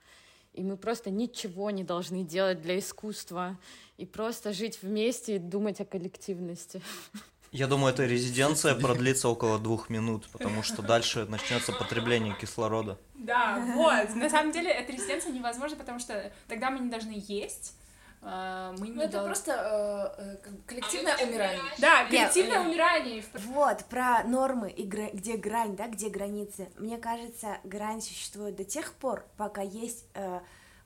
и 0.53 0.63
мы 0.63 0.77
просто 0.77 1.09
ничего 1.09 1.69
не 1.71 1.83
должны 1.83 2.23
делать 2.23 2.61
для 2.61 2.79
искусства, 2.79 3.57
и 3.97 4.05
просто 4.05 4.53
жить 4.53 4.81
вместе 4.81 5.35
и 5.35 5.39
думать 5.39 5.81
о 5.81 5.85
коллективности. 5.85 6.81
Я 7.51 7.67
думаю, 7.67 7.93
эта 7.93 8.05
резиденция 8.05 8.75
продлится 8.75 9.29
около 9.29 9.59
двух 9.59 9.89
минут, 9.89 10.27
потому 10.31 10.63
что 10.63 10.81
дальше 10.81 11.25
начнется 11.25 11.71
потребление 11.71 12.35
кислорода. 12.35 12.97
Да, 13.13 13.63
вот. 13.75 14.13
На 14.15 14.29
самом 14.29 14.51
деле 14.51 14.69
эта 14.71 14.91
резиденция 14.91 15.31
невозможна, 15.31 15.77
потому 15.77 15.99
что 15.99 16.31
тогда 16.47 16.69
мы 16.69 16.79
не 16.79 16.89
должны 16.89 17.13
есть, 17.27 17.73
э, 18.21 18.75
мы 18.77 18.89
не 18.89 18.93
Ну, 18.95 19.01
это 19.03 19.17
дол- 19.19 19.25
просто 19.27 20.15
э, 20.17 20.21
э, 20.21 20.37
как 20.43 20.53
бы 20.53 20.61
коллективное 20.67 21.15
умирание. 21.17 21.61
Да, 21.79 22.01
Нет, 22.03 22.09
коллективное 22.33 22.57
э, 22.57 22.67
умирание. 22.67 23.23
Вот, 23.33 23.85
про 23.85 24.23
нормы 24.25 24.69
и 24.69 24.83
гра- 24.83 25.11
где 25.13 25.37
грань, 25.37 25.75
да, 25.75 25.87
где 25.87 26.09
границы. 26.09 26.69
Мне 26.77 26.97
кажется, 26.97 27.57
грань 27.63 28.01
существует 28.01 28.55
до 28.57 28.63
тех 28.65 28.93
пор, 28.93 29.25
пока 29.37 29.61
есть 29.61 30.05
э, 30.13 30.39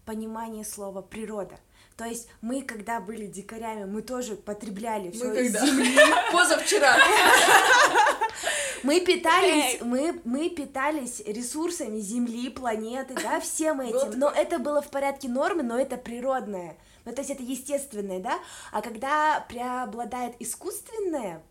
понимание 0.06 0.63
слова 0.63 1.02
природа. 1.02 1.60
То 2.00 2.06
есть 2.06 2.30
мы, 2.40 2.62
когда 2.62 3.02
были 3.02 3.26
дикарями, 3.26 3.84
мы 3.84 4.02
тоже 4.02 4.36
потребляли 4.36 5.12
все 5.12 5.34
из 5.34 5.52
земли. 5.52 5.98
Позавчера. 6.32 6.96
Мы 8.84 9.02
питались, 9.02 9.82
мы, 9.82 10.22
мы 10.24 10.50
питались 10.50 11.20
ресурсами 11.26 12.00
Земли, 12.00 12.50
планеты, 12.50 13.14
да, 13.14 13.42
всем 13.42 13.82
этим. 13.82 14.18
Но 14.18 14.30
это 14.30 14.58
было 14.58 14.82
в 14.82 14.90
порядке 14.90 15.28
нормы, 15.28 15.64
но 15.64 15.78
это 15.78 15.98
природное. 15.98 16.78
Ну, 17.04 17.12
то 17.12 17.20
есть 17.20 17.30
это 17.30 17.44
естественное, 17.44 18.22
да? 18.22 18.40
А 18.72 18.82
когда 18.82 19.46
преобладает 19.50 20.36
искусственное 20.40 21.44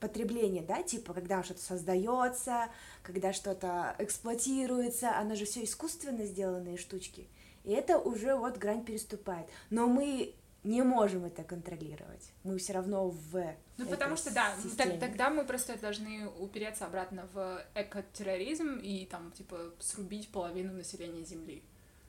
потребление, 0.00 0.64
да, 0.64 0.82
типа, 0.82 1.14
когда 1.14 1.44
что-то 1.44 1.62
создается, 1.62 2.68
когда 3.04 3.32
что-то 3.32 3.94
эксплуатируется, 4.00 5.16
оно 5.16 5.36
же 5.36 5.44
все 5.44 5.62
искусственно 5.62 6.24
сделанные 6.24 6.76
штучки. 6.76 7.28
И 7.64 7.72
это 7.72 7.98
уже 7.98 8.34
вот 8.34 8.56
грань 8.58 8.84
переступает. 8.84 9.46
Но 9.70 9.86
мы 9.86 10.34
не 10.62 10.82
можем 10.82 11.24
это 11.24 11.42
контролировать. 11.42 12.32
Мы 12.44 12.58
все 12.58 12.74
равно 12.74 13.08
в 13.08 13.32
Ну, 13.78 13.84
этой 13.84 13.90
потому 13.90 14.16
что, 14.16 14.32
да, 14.32 14.50
так- 14.54 14.62
системе. 14.62 14.98
тогда 14.98 15.30
мы 15.30 15.44
просто 15.44 15.78
должны 15.78 16.28
упереться 16.38 16.84
обратно 16.86 17.26
в 17.32 17.64
экотерроризм 17.74 18.76
и 18.82 19.06
там, 19.06 19.32
типа, 19.32 19.56
срубить 19.78 20.28
половину 20.30 20.74
населения 20.74 21.24
Земли, 21.24 21.62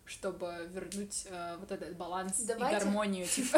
чтобы 0.06 0.68
вернуть 0.70 1.28
э, 1.30 1.56
вот 1.60 1.72
этот 1.72 1.96
баланс 1.96 2.42
Давайте. 2.42 2.76
и 2.76 2.80
гармонию, 2.80 3.26
типа. 3.36 3.58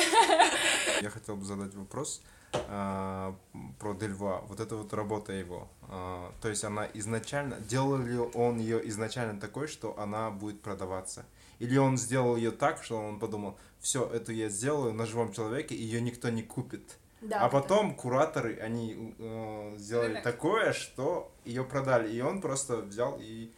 Я 1.01 1.09
хотел 1.09 1.37
бы 1.37 1.45
задать 1.45 1.73
вопрос 1.73 2.21
а, 2.69 3.35
про 3.79 3.93
Дельва. 3.95 4.41
Вот 4.47 4.59
это 4.59 4.75
вот 4.75 4.93
работа 4.93 5.33
его. 5.33 5.67
А, 5.89 6.31
то 6.41 6.49
есть 6.49 6.63
она 6.63 6.87
изначально... 6.93 7.59
Делал 7.61 7.97
ли 7.97 8.17
он 8.17 8.59
ее 8.59 8.87
изначально 8.89 9.39
такой, 9.39 9.67
что 9.67 9.97
она 9.99 10.29
будет 10.29 10.61
продаваться? 10.61 11.25
Или 11.59 11.77
он 11.77 11.97
сделал 11.97 12.35
ее 12.35 12.51
так, 12.51 12.83
что 12.83 12.97
он 12.97 13.19
подумал, 13.19 13.57
все, 13.79 14.05
это 14.05 14.31
я 14.31 14.49
сделаю 14.49 14.93
на 14.93 15.05
живом 15.05 15.33
человеке, 15.33 15.75
ее 15.75 16.01
никто 16.01 16.29
не 16.29 16.43
купит. 16.43 16.97
Да, 17.21 17.39
а 17.39 17.49
потом 17.49 17.95
кураторы, 17.95 18.59
они 18.59 19.15
э, 19.17 19.75
сделали 19.77 20.07
Рынок. 20.09 20.23
такое, 20.23 20.73
что 20.73 21.31
ее 21.45 21.63
продали. 21.63 22.11
И 22.13 22.19
он 22.19 22.41
просто 22.41 22.77
взял 22.77 23.17
и 23.19 23.49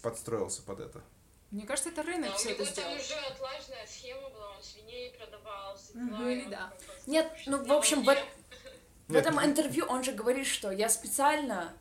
подстроился 0.00 0.62
под 0.62 0.80
это. 0.80 1.02
Мне 1.50 1.66
кажется, 1.66 1.90
это 1.90 2.02
рынок 2.02 2.30
Да, 2.30 2.36
все 2.36 2.52
это 2.52 2.62
него 2.62 2.74
там 2.74 2.84
сделал. 2.84 3.00
уже 3.00 3.14
отлаженная 3.26 3.86
схема 3.86 4.30
была, 4.30 4.56
он 4.56 4.62
свиней 4.62 5.12
продавал, 5.18 5.76
Ну 5.92 6.28
или 6.28 6.48
да. 6.48 6.72
Нет, 7.06 7.30
ну, 7.46 7.62
в 7.62 7.72
общем, 7.72 8.02
в, 8.02 8.06
в 8.06 8.16
в 9.08 9.16
этом 9.16 9.44
интервью 9.44 9.84
он 9.88 10.04
же 10.04 10.12
говорит, 10.12 10.46
что 10.46 10.70
я 10.70 10.88
специально 10.88 11.72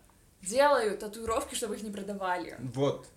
делаю 0.41 0.97
татуировки, 0.97 1.53
чтобы 1.53 1.75
их 1.75 1.83
не 1.83 1.91
продавали. 1.91 2.57
Вот. 2.59 3.07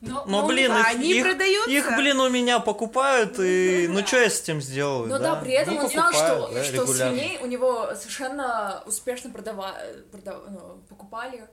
Но, 0.00 0.24
Но, 0.24 0.40
но- 0.42 0.46
блин, 0.48 0.72
а 0.72 0.80
их, 0.80 0.86
они 0.88 1.12
их- 1.12 1.22
продаются. 1.24 1.70
их, 1.70 1.96
блин, 1.96 2.18
у 2.20 2.28
меня 2.30 2.58
покупают, 2.58 3.38
и 3.38 3.86
ну 3.88 4.06
что 4.06 4.18
я 4.20 4.30
с 4.30 4.40
этим 4.40 4.60
сделаю? 4.62 5.08
Но 5.08 5.18
да, 5.18 5.36
при 5.36 5.52
этом 5.52 5.74
Ну, 5.74 5.80
он 5.82 5.90
знал, 5.90 6.10
покупаю, 6.10 6.42
что, 6.46 6.54
да, 6.54 6.64
что 6.64 6.72
регулярно. 6.82 7.18
свиней 7.18 7.38
у 7.42 7.46
него 7.46 7.94
совершенно 7.94 8.82
успешно 8.86 9.30
продава... 9.30 9.74
прода- 10.10 10.42
ну, 10.48 10.80
покупали. 10.88 11.46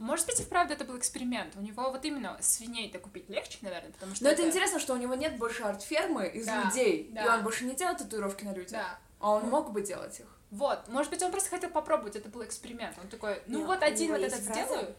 Может 0.00 0.26
быть, 0.26 0.40
и 0.40 0.42
вправду 0.42 0.72
это 0.74 0.84
был 0.84 0.98
эксперимент. 0.98 1.54
У 1.56 1.60
него 1.60 1.88
вот 1.92 2.04
именно 2.04 2.36
свиней-то 2.40 2.98
купить 2.98 3.28
легче, 3.30 3.58
наверное, 3.62 3.92
потому 3.92 4.14
что 4.16 4.24
Но 4.24 4.30
это 4.30 4.44
интересно, 4.44 4.80
что 4.80 4.92
у 4.94 4.96
него 4.96 5.14
нет 5.14 5.38
больше 5.38 5.62
арт-фермы 5.62 6.26
из 6.26 6.46
Да, 6.46 6.64
людей, 6.64 7.02
и 7.04 7.12
да. 7.12 7.36
он 7.36 7.44
больше 7.44 7.64
не 7.64 7.74
делает 7.76 7.98
татуировки 7.98 8.42
на 8.44 8.52
людях. 8.52 8.72
Да. 8.72 8.98
А 9.20 9.30
он 9.30 9.44
мог 9.48 9.70
бы 9.70 9.82
делать 9.82 10.18
их. 10.18 10.26
Вот, 10.50 10.80
может 10.88 11.10
быть, 11.10 11.22
он 11.22 11.30
просто 11.30 11.48
хотел 11.50 11.70
попробовать, 11.70 12.16
это 12.16 12.28
был 12.28 12.42
эксперимент. 12.44 12.96
Он 13.00 13.08
такой, 13.08 13.40
ну 13.46 13.60
Не, 13.60 13.64
вот 13.64 13.82
один 13.84 14.10
вот 14.10 14.20
этот 14.20 14.40
фраза. 14.40 14.60
сделаю, 14.64 14.94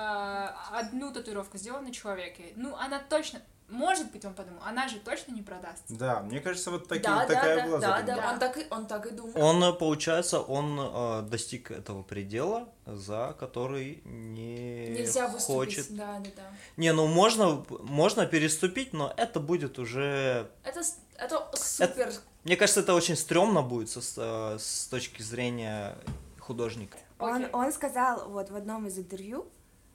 а, 0.00 0.54
одну 0.78 1.12
татуировку 1.12 1.58
сделаю 1.58 1.82
на 1.82 1.92
человеке. 1.92 2.52
Ну, 2.54 2.76
она 2.76 3.00
точно, 3.00 3.40
может 3.68 4.12
быть, 4.12 4.24
он 4.24 4.32
подумал, 4.32 4.62
она 4.64 4.86
же 4.86 5.00
точно 5.00 5.32
не 5.32 5.42
продастся. 5.42 5.82
Да, 5.88 6.20
мне 6.20 6.38
кажется, 6.40 6.70
вот 6.70 6.86
таки- 6.86 7.02
да, 7.02 7.26
такая 7.26 7.56
да, 7.56 7.62
да, 7.62 7.66
была 7.68 7.78
да, 7.80 7.96
задумка. 7.98 8.22
да, 8.22 8.32
он 8.32 8.38
так 8.38 8.56
и 8.58 8.66
он 8.70 8.86
так 8.86 9.06
и 9.06 9.10
думал. 9.10 9.32
Он, 9.42 9.64
э, 9.64 9.72
получается, 9.72 10.40
он 10.40 10.78
э, 10.80 11.22
достиг 11.28 11.72
этого 11.72 12.02
предела, 12.04 12.68
за 12.86 13.34
который 13.40 14.00
не 14.04 14.88
Нельзя 14.90 15.26
выступить. 15.26 15.54
хочет. 15.76 15.96
Да, 15.96 16.18
да, 16.20 16.30
да. 16.36 16.42
Не, 16.76 16.92
ну 16.92 17.06
можно, 17.08 17.64
можно 17.82 18.24
переступить, 18.26 18.92
но 18.92 19.12
это 19.16 19.40
будет 19.40 19.78
уже... 19.80 20.48
Это, 20.62 20.80
это 21.16 21.50
супер. 21.54 22.12
Мне 22.44 22.56
кажется, 22.56 22.80
это 22.80 22.94
очень 22.94 23.16
стрёмно 23.16 23.62
будет 23.62 23.90
со- 23.90 24.00
с, 24.00 24.14
э, 24.16 24.58
с 24.60 24.86
точки 24.86 25.22
зрения 25.22 25.96
художника. 26.38 26.96
Он, 27.18 27.34
Окей. 27.36 27.48
он 27.52 27.72
сказал 27.72 28.28
вот 28.30 28.48
в 28.50 28.54
одном 28.56 28.86
из 28.86 28.96
интервью, 28.96 29.46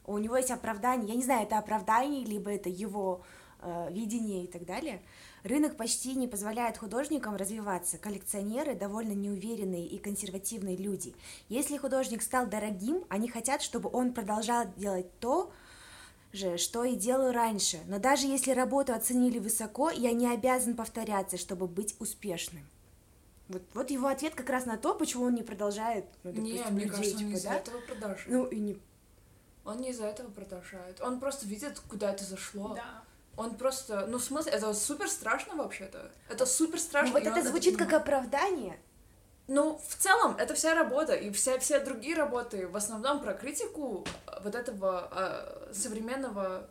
у 0.05 0.17
него 0.17 0.37
есть 0.37 0.51
оправдание, 0.51 1.09
я 1.09 1.15
не 1.15 1.23
знаю, 1.23 1.43
это 1.43 1.57
оправдание, 1.57 2.25
либо 2.25 2.51
это 2.51 2.69
его 2.69 3.23
э, 3.61 3.87
видение 3.91 4.43
и 4.45 4.47
так 4.47 4.65
далее. 4.65 5.01
Рынок 5.43 5.75
почти 5.75 6.15
не 6.15 6.27
позволяет 6.27 6.77
художникам 6.77 7.35
развиваться. 7.35 7.97
Коллекционеры 7.97 8.75
довольно 8.75 9.11
неуверенные 9.11 9.85
и 9.85 9.97
консервативные 9.97 10.77
люди. 10.77 11.13
Если 11.49 11.77
художник 11.77 12.21
стал 12.21 12.47
дорогим, 12.47 13.03
они 13.09 13.27
хотят, 13.27 13.61
чтобы 13.61 13.89
он 13.91 14.13
продолжал 14.13 14.65
делать 14.77 15.07
то 15.19 15.51
же, 16.31 16.57
что 16.57 16.83
и 16.83 16.95
делал 16.95 17.31
раньше. 17.31 17.79
Но 17.87 17.99
даже 17.99 18.27
если 18.27 18.51
работу 18.51 18.93
оценили 18.93 19.39
высоко, 19.39 19.89
я 19.89 20.13
не 20.13 20.27
обязан 20.27 20.75
повторяться, 20.75 21.37
чтобы 21.37 21.67
быть 21.67 21.95
успешным. 21.99 22.65
Вот, 23.49 23.61
вот 23.73 23.91
его 23.91 24.07
ответ 24.07 24.35
как 24.35 24.49
раз 24.49 24.65
на 24.65 24.77
то, 24.77 24.95
почему 24.95 25.25
он 25.25 25.35
не 25.35 25.43
продолжает, 25.43 26.05
ну, 26.23 26.31
не, 26.31 26.53
допустим, 26.53 26.73
мне 26.75 26.85
людей, 26.85 26.89
кажется, 26.89 27.17
он 27.17 27.23
не 27.23 27.25
типа, 27.25 27.37
из-за 27.37 27.49
да? 27.49 27.55
этого 27.55 27.81
продолжает. 27.81 28.27
Ну, 28.27 28.45
и 28.45 28.59
не... 28.59 28.77
Он 29.65 29.77
не 29.77 29.91
из-за 29.91 30.05
этого 30.05 30.29
продолжает. 30.29 31.01
Он 31.01 31.19
просто 31.19 31.45
видит, 31.45 31.79
куда 31.79 32.11
это 32.11 32.23
зашло. 32.23 32.75
Да. 32.75 33.03
Он 33.35 33.55
просто, 33.55 34.05
ну, 34.07 34.17
в 34.17 34.23
смысле, 34.23 34.51
это 34.51 34.73
супер 34.73 35.09
страшно 35.09 35.55
вообще-то. 35.55 36.11
Это 36.29 36.45
супер 36.45 36.79
страшно. 36.79 37.19
Ну, 37.19 37.19
вот 37.19 37.37
это 37.37 37.47
звучит 37.47 37.77
как 37.77 37.87
понимает. 37.87 38.07
оправдание. 38.07 38.79
Ну, 39.47 39.81
в 39.87 39.95
целом, 39.95 40.35
это 40.37 40.53
вся 40.53 40.73
работа, 40.73 41.13
и 41.13 41.29
вся, 41.31 41.57
все 41.59 41.79
другие 41.79 42.15
работы 42.15 42.67
в 42.67 42.77
основном 42.77 43.21
про 43.21 43.33
критику 43.33 44.05
э, 44.27 44.39
вот 44.41 44.55
этого 44.55 45.09
э, 45.11 45.73
современного 45.73 46.69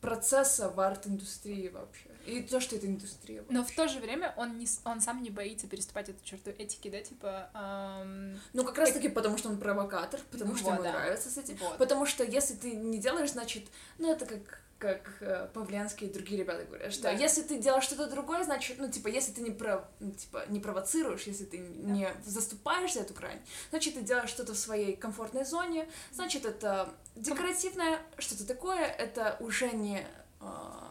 процесса 0.00 0.68
в 0.68 0.80
арт-индустрии 0.80 1.68
вообще. 1.68 2.10
И 2.26 2.42
то, 2.42 2.60
что 2.60 2.76
это 2.76 2.86
индустрия. 2.86 3.44
Но 3.48 3.64
в 3.64 3.70
то 3.70 3.88
же 3.88 4.00
время 4.00 4.34
он, 4.36 4.58
не, 4.58 4.66
он 4.84 5.00
сам 5.00 5.22
не 5.22 5.30
боится 5.30 5.66
переступать 5.66 6.08
эту 6.08 6.24
черту 6.24 6.50
этики, 6.50 6.88
да, 6.90 7.00
типа... 7.00 7.50
ам, 7.54 8.38
Ну, 8.52 8.64
как 8.64 8.78
раз 8.78 8.92
таки 8.92 9.08
потому, 9.08 9.38
что 9.38 9.48
он 9.48 9.58
провокатор, 9.58 10.20
потому 10.30 10.52
Ну 10.52 10.56
что 10.56 10.66
вот, 10.66 10.74
ему 10.74 10.84
да. 10.84 10.92
нравится 10.92 11.30
с 11.30 11.38
этим. 11.38 11.56
Вот. 11.56 11.78
Потому 11.78 12.06
что 12.06 12.24
если 12.24 12.54
ты 12.54 12.72
не 12.72 12.98
делаешь, 12.98 13.32
значит, 13.32 13.64
ну, 13.98 14.10
это 14.10 14.26
как 14.26 14.60
как 14.78 15.10
э, 15.20 15.48
Павленский 15.54 16.06
и 16.06 16.12
другие 16.12 16.40
ребята 16.40 16.64
говорят, 16.66 16.92
что 16.92 17.04
Да. 17.04 17.10
если 17.12 17.40
ты 17.40 17.58
делаешь 17.58 17.84
что-то 17.84 18.10
другое, 18.10 18.44
значит, 18.44 18.76
ну, 18.78 18.90
типа, 18.90 19.08
если 19.08 19.32
ты 19.32 19.40
не, 19.40 19.50
про, 19.50 19.88
ну, 20.00 20.12
типа, 20.12 20.44
не 20.48 20.60
провоцируешь, 20.60 21.22
если 21.22 21.44
ты 21.44 21.56
не 21.58 22.10
заступаешь 22.24 22.92
за 22.92 23.00
эту 23.00 23.14
грань, 23.14 23.40
значит, 23.70 23.94
ты 23.94 24.02
делаешь 24.02 24.28
что-то 24.28 24.52
в 24.52 24.58
своей 24.58 24.94
комфортной 24.94 25.46
зоне, 25.46 25.88
значит, 26.12 26.44
это 26.44 26.92
декоративное, 27.14 28.00
что-то 28.18 28.46
такое, 28.46 28.84
это 28.84 29.38
уже 29.40 29.70
не... 29.70 30.06
а, 30.40 30.85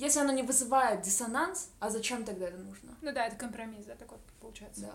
если 0.00 0.20
оно 0.20 0.32
не 0.32 0.42
вызывает 0.42 1.02
диссонанс, 1.02 1.68
а 1.78 1.90
зачем 1.90 2.24
тогда 2.24 2.46
это 2.48 2.56
нужно? 2.56 2.96
Ну 3.02 3.12
да, 3.12 3.26
это 3.26 3.36
компромисс, 3.36 3.84
да, 3.84 3.94
такой 3.94 4.18
получается. 4.40 4.80
Да. 4.82 4.94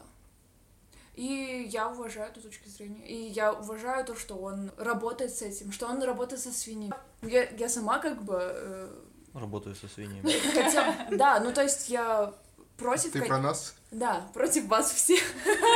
И 1.14 1.68
я 1.70 1.90
уважаю 1.90 2.32
эту 2.32 2.42
точку 2.42 2.68
зрения. 2.70 3.08
И 3.08 3.30
я 3.30 3.54
уважаю 3.54 4.04
то, 4.04 4.16
что 4.16 4.36
он 4.36 4.72
работает 4.78 5.34
с 5.34 5.42
этим, 5.44 5.72
что 5.72 5.88
он 5.88 6.02
работает 6.04 6.42
со 6.42 6.52
свиньями. 6.52 6.94
Я, 7.22 7.48
я 7.52 7.70
сама 7.70 8.00
как 8.00 8.24
бы 8.24 8.38
э, 8.38 8.90
Работаю 9.34 9.76
со 9.76 9.88
свиньями. 9.88 10.30
хотя... 10.54 11.08
Да, 11.12 11.40
ну 11.40 11.54
то 11.54 11.62
есть 11.62 11.88
я 11.88 12.34
против... 12.76 13.12
Ты 13.12 13.22
про 13.26 13.38
нас? 13.38 13.76
Да, 13.92 14.28
против 14.34 14.66
вас 14.66 14.92
всех. 14.92 15.22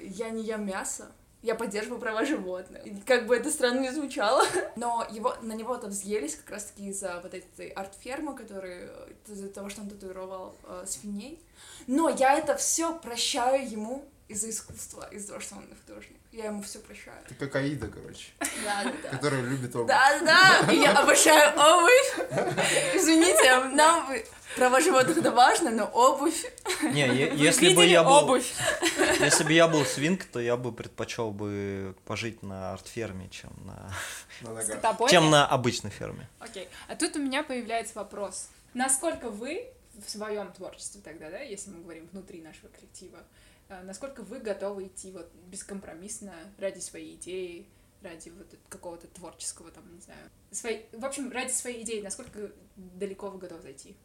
Я 0.00 0.30
не 0.30 0.44
ем 0.44 0.64
мясо. 0.66 1.10
Я 1.44 1.54
поддерживаю 1.54 2.00
права 2.00 2.24
животных. 2.24 2.82
Как 3.04 3.26
бы 3.26 3.36
это 3.36 3.50
странно 3.50 3.80
не 3.80 3.90
звучало. 3.90 4.42
Но 4.76 5.06
его, 5.10 5.36
на 5.42 5.52
него 5.52 5.76
там 5.76 5.90
взъелись 5.90 6.36
как 6.36 6.52
раз-таки 6.52 6.88
из-за 6.88 7.20
вот 7.22 7.34
этой 7.34 7.68
арт-фермы, 7.68 8.34
который, 8.34 8.88
из-за 9.28 9.50
того, 9.50 9.68
что 9.68 9.82
он 9.82 9.90
татуировал 9.90 10.56
э, 10.64 10.84
свиней. 10.86 11.38
Но 11.86 12.08
я 12.08 12.38
это 12.38 12.56
все 12.56 12.98
прощаю 12.98 13.70
ему 13.70 14.06
из-за 14.28 14.50
искусства, 14.50 15.08
из-за 15.12 15.28
того, 15.28 15.40
что 15.40 15.56
он 15.56 15.66
художник. 15.86 16.16
Я 16.32 16.46
ему 16.46 16.62
все 16.62 16.78
прощаю. 16.78 17.16
Ты 17.28 17.34
как 17.34 17.54
Аида, 17.56 17.88
короче, 17.88 18.32
Да, 18.64 18.82
да, 18.84 18.92
да. 19.02 19.08
которая 19.10 19.42
любит 19.42 19.74
обувь. 19.76 19.88
Да, 19.88 20.18
да, 20.20 20.72
и 20.72 20.78
я 20.78 20.98
обожаю 20.98 21.52
обувь. 21.52 22.18
Извините, 22.94 23.74
нам 23.74 24.10
права 24.56 24.80
животных 24.80 25.18
это 25.18 25.30
важно, 25.30 25.70
но 25.70 25.84
обувь. 25.84 26.44
Не, 26.82 27.06
если 27.36 27.74
бы 27.74 27.84
я 27.84 28.02
был, 28.02 28.12
обувь? 28.12 28.52
если 29.20 29.44
бы 29.44 29.52
я 29.52 29.68
был 29.68 29.84
свинк, 29.84 30.24
то 30.24 30.40
я 30.40 30.56
бы 30.56 30.72
предпочел 30.72 31.30
бы 31.30 31.94
пожить 32.04 32.42
на 32.42 32.72
арт-ферме, 32.72 33.28
чем 33.28 33.52
на, 33.64 33.92
чем 35.08 35.30
на 35.30 35.46
обычной 35.46 35.90
ферме. 35.90 36.28
Окей. 36.40 36.68
А 36.88 36.96
тут 36.96 37.16
у 37.16 37.18
меня 37.20 37.42
появляется 37.42 37.92
вопрос. 37.96 38.48
Насколько 38.72 39.30
вы 39.30 39.66
в 40.04 40.10
своем 40.10 40.50
творчестве 40.52 41.00
тогда, 41.04 41.30
да, 41.30 41.38
если 41.38 41.70
мы 41.70 41.82
говорим 41.82 42.08
внутри 42.12 42.40
нашего 42.40 42.68
коллектива, 42.68 43.18
насколько 43.68 44.22
вы 44.22 44.40
готовы 44.40 44.86
идти 44.86 45.10
вот 45.10 45.30
бескомпромиссно 45.46 46.32
ради 46.58 46.80
своей 46.80 47.14
идеи, 47.16 47.66
ради 48.02 48.28
вот 48.30 48.54
какого-то 48.68 49.06
творческого, 49.08 49.70
там, 49.70 49.92
не 49.94 50.00
знаю, 50.00 50.30
своей, 50.50 50.86
в 50.92 51.04
общем, 51.04 51.30
ради 51.30 51.52
своей 51.52 51.82
идеи, 51.82 52.00
насколько 52.00 52.52
далеко 52.76 53.30
вы 53.30 53.38
готовы 53.38 53.62
зайти? 53.62 53.96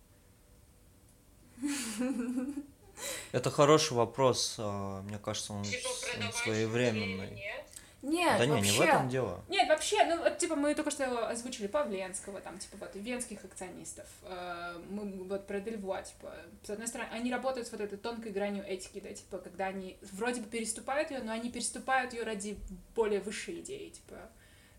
Это 3.32 3.49
хороший 3.51 3.93
вопрос, 3.93 4.55
а, 4.57 5.01
мне 5.03 5.20
кажется, 5.20 5.53
он 5.53 5.64
Типа 5.64 5.88
он 6.26 6.34
своевременный. 6.34 7.32
нет? 7.32 7.66
Нет, 8.01 8.37
Да 8.37 8.45
не, 8.45 8.51
вообще. 8.51 8.71
не 8.71 8.77
в 8.77 8.81
этом 8.81 9.09
дело. 9.09 9.43
Нет, 9.49 9.67
вообще, 9.67 10.03
ну 10.05 10.23
вот 10.23 10.37
типа 10.37 10.55
мы 10.55 10.73
только 10.73 10.91
что 10.91 11.27
озвучили 11.27 11.67
Павленского, 11.67 12.39
там, 12.41 12.57
типа 12.57 12.77
вот 12.77 12.95
венских 12.95 13.43
акционистов, 13.43 14.07
э, 14.23 14.81
мы 14.89 15.23
вот 15.23 15.47
про 15.47 15.59
Дельвуа, 15.59 16.01
типа, 16.01 16.33
с 16.63 16.69
одной 16.69 16.87
стороны, 16.87 17.09
они 17.11 17.31
работают 17.31 17.67
с 17.67 17.71
вот 17.71 17.81
этой 17.81 17.97
тонкой 17.97 18.31
гранью 18.31 18.63
этики, 18.65 18.99
да, 18.99 19.13
типа, 19.13 19.39
когда 19.39 19.67
они 19.67 19.97
вроде 20.13 20.41
бы 20.41 20.47
переступают 20.47 21.11
ее, 21.11 21.19
но 21.19 21.33
они 21.33 21.51
переступают 21.51 22.13
ее 22.13 22.23
ради 22.23 22.57
более 22.95 23.19
высшей 23.19 23.59
идеи, 23.59 23.89
типа, 23.89 24.29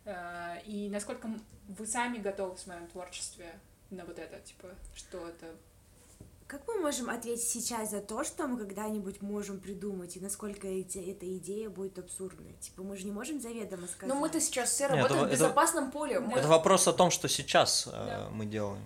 Э, 0.04 0.60
и 0.64 0.88
насколько 0.88 1.30
вы 1.68 1.86
сами 1.86 2.18
готовы 2.18 2.54
в 2.56 2.60
своем 2.60 2.86
творчестве 2.88 3.52
на 3.90 4.04
вот 4.04 4.18
это, 4.18 4.40
типа, 4.40 4.68
что 4.94 5.28
это 5.28 5.54
Как 6.50 6.62
мы 6.66 6.80
можем 6.80 7.08
ответить 7.10 7.44
сейчас 7.48 7.92
за 7.92 8.00
то, 8.00 8.24
что 8.24 8.48
мы 8.48 8.58
когда-нибудь 8.58 9.22
можем 9.22 9.60
придумать, 9.60 10.16
и 10.16 10.20
насколько 10.20 10.66
эти, 10.66 10.98
эта 10.98 11.24
идея 11.36 11.70
будет 11.70 11.96
абсурдной? 12.00 12.54
Типа, 12.60 12.82
мы 12.82 12.96
же 12.96 13.04
не 13.04 13.12
можем 13.12 13.40
заведомо 13.40 13.86
сказать. 13.86 14.12
Но 14.12 14.18
мы-то 14.18 14.40
сейчас 14.40 14.70
все 14.72 14.88
Нет, 14.88 14.96
работаем 14.96 15.20
это- 15.20 15.28
в 15.28 15.32
безопасном 15.32 15.92
поле. 15.92 16.18
Мы- 16.18 16.32
Это 16.36 16.48
вопрос 16.48 16.88
о 16.88 16.92
том, 16.92 17.12
что 17.12 17.28
сейчас 17.28 17.86
э, 17.86 17.90
Да. 17.92 18.28
мы 18.32 18.46
делаем 18.46 18.82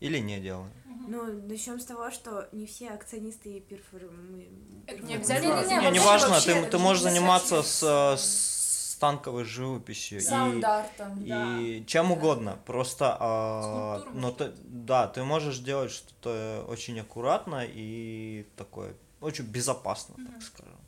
или 0.00 0.18
не 0.18 0.40
делаем. 0.40 0.70
Ну, 1.08 1.24
начнем 1.48 1.80
с 1.80 1.86
того, 1.86 2.10
что 2.10 2.50
не 2.52 2.66
все 2.66 2.90
акционисты 2.90 3.60
перформы... 3.60 4.48
Это 4.86 5.02
не 5.02 5.14
обязательно. 5.14 5.54
Не-не-не, 5.54 5.68
Не, 5.70 5.76
вообще- 5.86 6.00
неважно, 6.00 6.28
вообще 6.30 6.52
ты, 6.52 6.58
это 6.58 6.70
ты 6.72 6.76
не 6.76 6.82
можешь 6.82 7.02
заниматься 7.02 7.62
с, 7.62 7.82
с 8.18 8.55
станковой 8.96 9.44
живописью 9.44 10.18
и, 10.18 10.22
Саунд-артом. 10.22 11.22
и 11.22 11.84
чем 11.86 12.12
угодно. 12.12 12.58
Просто, 12.64 13.14
а, 13.20 14.02
но 14.14 14.32
ты, 14.32 14.52
да, 14.64 15.06
ты 15.06 15.22
можешь 15.22 15.58
делать 15.58 15.90
что-то 15.90 16.64
очень 16.66 16.98
аккуратно 16.98 17.62
и 17.66 18.46
такое 18.56 18.94
очень 19.20 19.44
безопасно, 19.44 20.14
так 20.16 20.42
скажем. 20.42 20.80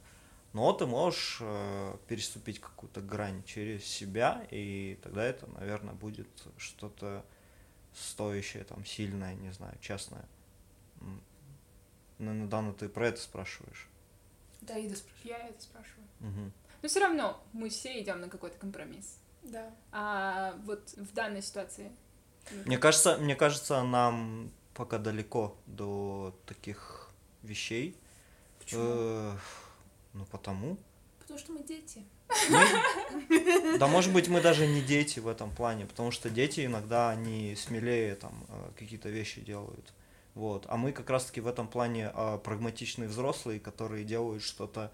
Но 0.55 0.73
ты 0.73 0.87
можешь 0.87 1.39
э, 1.43 1.97
переступить 2.07 2.61
какую-то 2.61 3.03
грань 3.03 3.45
через 3.45 3.85
себя, 3.85 4.47
и 4.51 4.99
тогда 5.03 5.23
это, 5.25 5.47
наверное, 5.47 5.93
будет 5.93 6.29
что-то 6.57 7.23
стоящее, 7.93 8.65
там, 8.65 8.87
сильное, 8.87 9.35
не 9.35 9.53
знаю, 9.53 9.77
честное. 9.83 10.25
Ну, 12.19 12.49
Дана, 12.49 12.73
ты 12.73 12.89
про 12.89 13.09
это 13.09 13.21
спрашиваешь. 13.21 13.87
Да, 14.63 14.79
Ида 14.79 14.97
спрашивает. 14.97 15.25
я 15.25 15.49
это 15.49 15.63
спрашиваю. 15.63 16.07
Мгм. 16.21 16.53
Но 16.83 16.89
все 16.89 17.01
равно 17.01 17.43
мы 17.53 17.69
все 17.69 18.01
идем 18.01 18.21
на 18.21 18.29
какой-то 18.29 18.57
компромисс. 18.59 19.19
Да. 19.43 19.71
А 19.93 20.55
вот 20.65 20.91
в 20.97 21.13
данной 21.15 21.43
ситуации 21.43 21.91
Мне 22.67 22.79
кажется, 22.79 23.17
мне 23.19 23.35
кажется, 23.37 23.83
нам 23.83 24.51
пока 24.75 24.99
далеко 24.99 25.57
до 25.67 26.35
таких 26.47 27.11
вещей. 27.43 27.97
Почему? 28.59 28.83
Э, 28.85 29.33
ну 30.15 30.25
потому. 30.27 30.77
Потому 31.21 31.39
что 31.39 31.53
мы 31.53 31.63
дети. 31.63 32.05
Мы- 32.51 33.79
Да, 33.79 33.87
может 33.87 34.13
быть, 34.13 34.29
мы 34.29 34.41
даже 34.41 34.67
не 34.67 34.81
дети 34.83 35.19
в 35.21 35.29
этом 35.29 35.51
плане, 35.55 35.87
потому 35.87 36.11
что 36.11 36.31
дети 36.31 36.65
иногда 36.67 37.11
они 37.11 37.55
смелее 37.57 38.15
там 38.17 38.45
э, 38.49 38.71
какие-то 38.79 39.09
вещи 39.09 39.41
делают. 39.41 39.93
Вот. 40.35 40.65
А 40.69 40.77
мы 40.77 40.93
как 40.93 41.11
раз-таки 41.11 41.41
в 41.41 41.47
этом 41.47 41.67
плане 41.69 42.13
э, 42.15 42.39
прагматичные 42.45 43.09
взрослые, 43.09 43.61
которые 43.61 44.05
делают 44.05 44.43
что-то, 44.43 44.93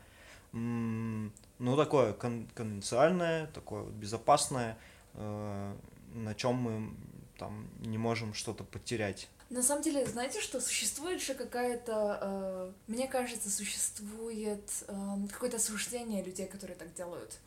ну, 0.55 1.76
такое 1.76 2.12
кон- 2.12 2.48
конвенциальное, 2.55 3.46
такое 3.48 3.82
вот 3.82 3.92
безопасное, 3.92 4.78
э, 5.14 5.74
на 6.14 6.34
чем 6.34 6.55
мы 6.55 6.94
там 7.38 7.68
не 7.80 7.98
можем 7.98 8.34
что-то 8.34 8.64
потерять. 8.64 9.28
На 9.50 9.62
самом 9.62 9.82
деле, 9.82 10.07
знаете, 10.07 10.40
что 10.40 10.61
существует 10.61 11.20
же 11.20 11.34
какая-то, 11.34 12.18
э, 12.20 12.72
мне 12.86 13.07
кажется, 13.09 13.50
существует 13.50 14.70
э, 14.88 15.16
какое-то 15.32 15.57
осуждение 15.57 16.22
людей, 16.22 16.46
которые 16.46 16.76
так 16.76 16.94
делают. 16.94 17.38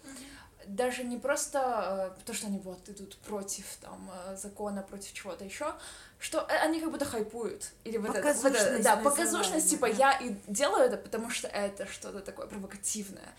Даже 0.68 1.04
не 1.04 1.18
просто 1.18 2.14
э, 2.18 2.24
то, 2.26 2.34
что 2.34 2.48
они 2.48 2.60
вот 2.60 2.88
идут 2.90 3.18
против 3.18 3.66
там 3.82 4.10
э, 4.28 4.36
закона, 4.36 4.82
против 4.82 5.14
чего-то 5.14 5.46
еще, 5.46 5.74
что 6.20 6.40
э, 6.40 6.58
они 6.58 6.80
как 6.80 6.92
будто 6.92 7.06
хайпуют. 7.06 7.72
Или 7.84 7.98
вот 7.98 8.16
это, 8.16 8.34
вот 8.34 8.54
это- 8.54 8.84
да, 8.84 8.98
показушность, 8.98 9.70
типа 9.70 9.88
да. 9.88 9.96
я 9.96 10.20
и 10.20 10.36
делаю 10.48 10.84
это, 10.84 10.98
потому 10.98 11.30
что 11.30 11.48
это 11.48 11.88
что-то 11.88 12.20
такое 12.20 12.48
провокативное. 12.48 13.34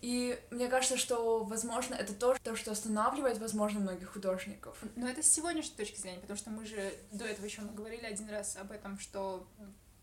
И 0.00 0.38
мне 0.50 0.68
кажется, 0.68 0.96
что, 0.96 1.44
возможно, 1.44 1.94
это 1.94 2.14
то, 2.14 2.34
то, 2.42 2.56
что 2.56 2.72
останавливает, 2.72 3.38
возможно, 3.38 3.80
многих 3.80 4.12
художников. 4.12 4.78
Но 4.96 5.06
это 5.08 5.22
с 5.22 5.28
сегодняшней 5.28 5.76
точки 5.76 6.00
зрения, 6.00 6.20
потому 6.20 6.38
что 6.38 6.50
мы 6.50 6.64
же 6.64 6.94
до 7.12 7.26
этого 7.26 7.44
еще 7.44 7.62
говорили 7.62 8.06
один 8.06 8.30
раз 8.30 8.56
об 8.56 8.72
этом, 8.72 8.98
что 8.98 9.46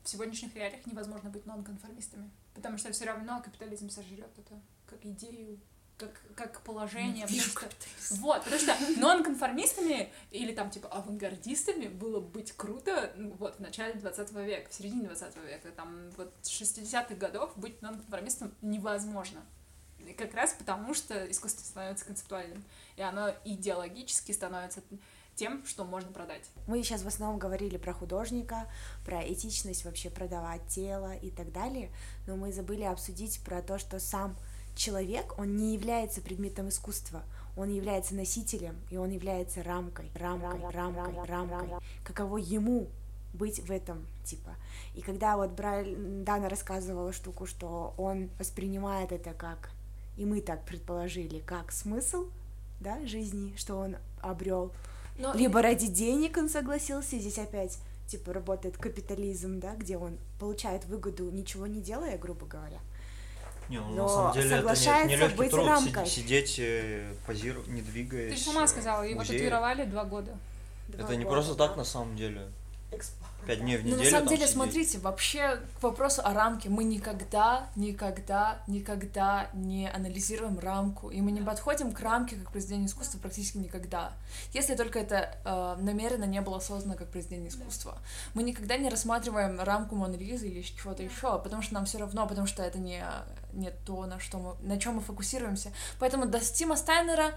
в 0.03 0.09
сегодняшних 0.09 0.55
реалиях 0.55 0.85
невозможно 0.85 1.29
быть 1.29 1.45
нонконформистами, 1.45 2.31
потому 2.53 2.77
что 2.77 2.91
все 2.91 3.05
равно 3.05 3.41
капитализм 3.43 3.89
сожрет 3.89 4.29
это 4.37 4.61
как 4.85 5.03
идею, 5.03 5.59
как, 5.97 6.21
как 6.35 6.61
положение. 6.61 7.25
потому 7.25 7.41
что-. 7.41 7.69
Вот, 8.15 8.43
потому 8.43 8.61
что 8.61 8.75
нонконформистами 8.99 10.11
или 10.31 10.53
там 10.53 10.69
типа 10.69 10.87
авангардистами 10.89 11.87
было 11.87 12.19
быть 12.19 12.51
круто 12.53 13.11
ну, 13.15 13.31
вот 13.39 13.57
в 13.57 13.59
начале 13.59 13.93
20 13.93 14.31
века, 14.33 14.69
в 14.69 14.73
середине 14.73 15.07
20 15.07 15.35
века, 15.37 15.71
там 15.75 16.09
вот 16.17 16.33
60-х 16.43 17.15
годов 17.15 17.57
быть 17.57 17.81
нонконформистом 17.81 18.53
невозможно. 18.61 19.41
И 19.99 20.13
как 20.13 20.33
раз 20.35 20.53
потому, 20.57 20.93
что 20.93 21.29
искусство 21.29 21.63
становится 21.63 22.05
концептуальным, 22.05 22.63
и 22.95 23.01
оно 23.01 23.33
идеологически 23.43 24.31
становится 24.31 24.81
тем, 25.35 25.65
что 25.65 25.83
можно 25.85 26.11
продать. 26.11 26.43
Мы 26.67 26.81
сейчас 26.83 27.03
в 27.03 27.07
основном 27.07 27.39
говорили 27.39 27.77
про 27.77 27.93
художника, 27.93 28.67
про 29.05 29.21
этичность 29.21 29.85
вообще 29.85 30.09
продавать 30.09 30.65
тело 30.67 31.15
и 31.15 31.29
так 31.29 31.51
далее, 31.51 31.91
но 32.25 32.35
мы 32.35 32.51
забыли 32.51 32.83
обсудить 32.83 33.39
про 33.43 33.61
то, 33.61 33.77
что 33.77 33.99
сам 33.99 34.35
человек, 34.77 35.37
он 35.37 35.57
не 35.57 35.73
является 35.73 36.21
предметом 36.21 36.69
искусства, 36.69 37.23
он 37.55 37.69
является 37.69 38.15
носителем, 38.15 38.75
и 38.89 38.97
он 38.97 39.09
является 39.09 39.63
рамкой, 39.63 40.09
рамкой, 40.13 40.69
рамкой, 40.71 41.25
рамкой. 41.25 41.69
Каково 42.03 42.37
ему 42.37 42.87
быть 43.33 43.59
в 43.59 43.71
этом, 43.71 44.05
типа. 44.23 44.51
И 44.95 45.01
когда 45.01 45.37
вот 45.37 45.51
Брайль, 45.51 45.95
Дана 46.23 46.49
рассказывала 46.49 47.11
штуку, 47.11 47.45
что 47.45 47.93
он 47.97 48.29
воспринимает 48.39 49.11
это 49.11 49.33
как, 49.33 49.71
и 50.17 50.25
мы 50.25 50.41
так 50.41 50.63
предположили, 50.65 51.39
как 51.39 51.71
смысл, 51.71 52.27
да, 52.79 53.05
жизни, 53.05 53.53
что 53.57 53.77
он 53.77 53.97
обрел, 54.21 54.71
Но 55.17 55.33
либо 55.33 55.61
ради 55.61 55.87
денег 55.87 56.37
он 56.37 56.49
согласился, 56.49 57.17
здесь 57.17 57.39
опять 57.39 57.79
типа 58.07 58.33
работает 58.33 58.77
капитализм, 58.77 59.59
да, 59.59 59.75
где 59.75 59.97
он 59.97 60.17
получает 60.39 60.85
выгоду, 60.85 61.29
ничего 61.29 61.67
не 61.67 61.81
делая, 61.81 62.17
грубо 62.17 62.45
говоря. 62.45 62.79
Не, 63.69 63.79
ну, 63.79 63.89
Но 63.95 64.03
на 64.03 64.09
самом 64.09 64.33
деле 64.33 64.55
это 64.55 64.75
не, 65.03 65.07
не 65.09 65.15
легкий 65.17 65.37
быть 65.37 65.51
труд 65.51 65.67
рамкой. 65.67 66.05
си- 66.05 66.21
сидеть, 66.21 66.55
э, 66.59 67.13
позировать, 67.25 67.67
не 67.67 67.81
двигаясь. 67.81 68.31
Ты 68.33 68.37
же 68.39 68.45
сама 68.45 68.63
э, 68.63 68.67
сказала, 68.67 69.03
его 69.03 69.21
татуировали 69.21 69.83
два 69.85 70.05
года. 70.05 70.31
Это 70.97 71.15
не 71.15 71.25
просто 71.25 71.55
так 71.55 71.75
на 71.75 71.83
самом 71.83 72.15
деле. 72.15 72.47
Пять 73.45 73.61
дней 73.61 73.77
в 73.77 73.81
Ну, 73.85 73.91
неделю. 73.91 74.03
на 74.03 74.09
самом 74.09 74.25
там 74.25 74.35
деле, 74.35 74.41
сидеть. 74.47 74.53
смотрите, 74.55 74.97
вообще 74.99 75.59
к 75.79 75.83
вопросу 75.83 76.21
о 76.25 76.33
рамке 76.33 76.67
мы 76.69 76.83
никогда, 76.83 77.69
никогда, 77.77 78.59
никогда 78.67 79.49
не 79.53 79.89
анализируем 79.89 80.59
рамку, 80.59 81.09
и 81.09 81.21
мы 81.21 81.31
не 81.31 81.41
подходим 81.41 81.93
к 81.93 81.99
рамке 82.01 82.35
как 82.35 82.51
произведению 82.51 82.87
искусства 82.87 83.19
практически 83.19 83.57
никогда, 83.57 84.11
если 84.53 84.75
только 84.75 84.99
это 84.99 85.37
э, 85.45 85.75
намеренно 85.81 86.25
не 86.25 86.41
было 86.41 86.59
создано 86.59 86.95
как 86.95 87.07
произведение 87.09 87.49
искусства. 87.49 87.97
Мы 88.33 88.43
никогда 88.43 88.75
не 88.75 88.89
рассматриваем 88.89 89.59
рамку 89.61 89.95
Моны 89.95 90.15
Лизы 90.15 90.47
или 90.49 90.61
чего-то 90.61 91.03
еще, 91.03 91.39
потому 91.39 91.61
что 91.61 91.73
нам 91.75 91.85
все 91.85 91.99
равно, 91.99 92.27
потому 92.27 92.47
что 92.47 92.63
это 92.63 92.79
не, 92.79 93.01
не 93.57 93.71
то, 93.71 94.05
на, 94.05 94.19
что 94.19 94.37
мы, 94.39 94.55
на 94.61 94.79
чем 94.79 94.95
мы 94.95 95.01
фокусируемся. 95.01 95.71
Поэтому 95.99 96.25
до 96.25 96.39
Стима 96.39 96.77
Стайнера 96.77 97.33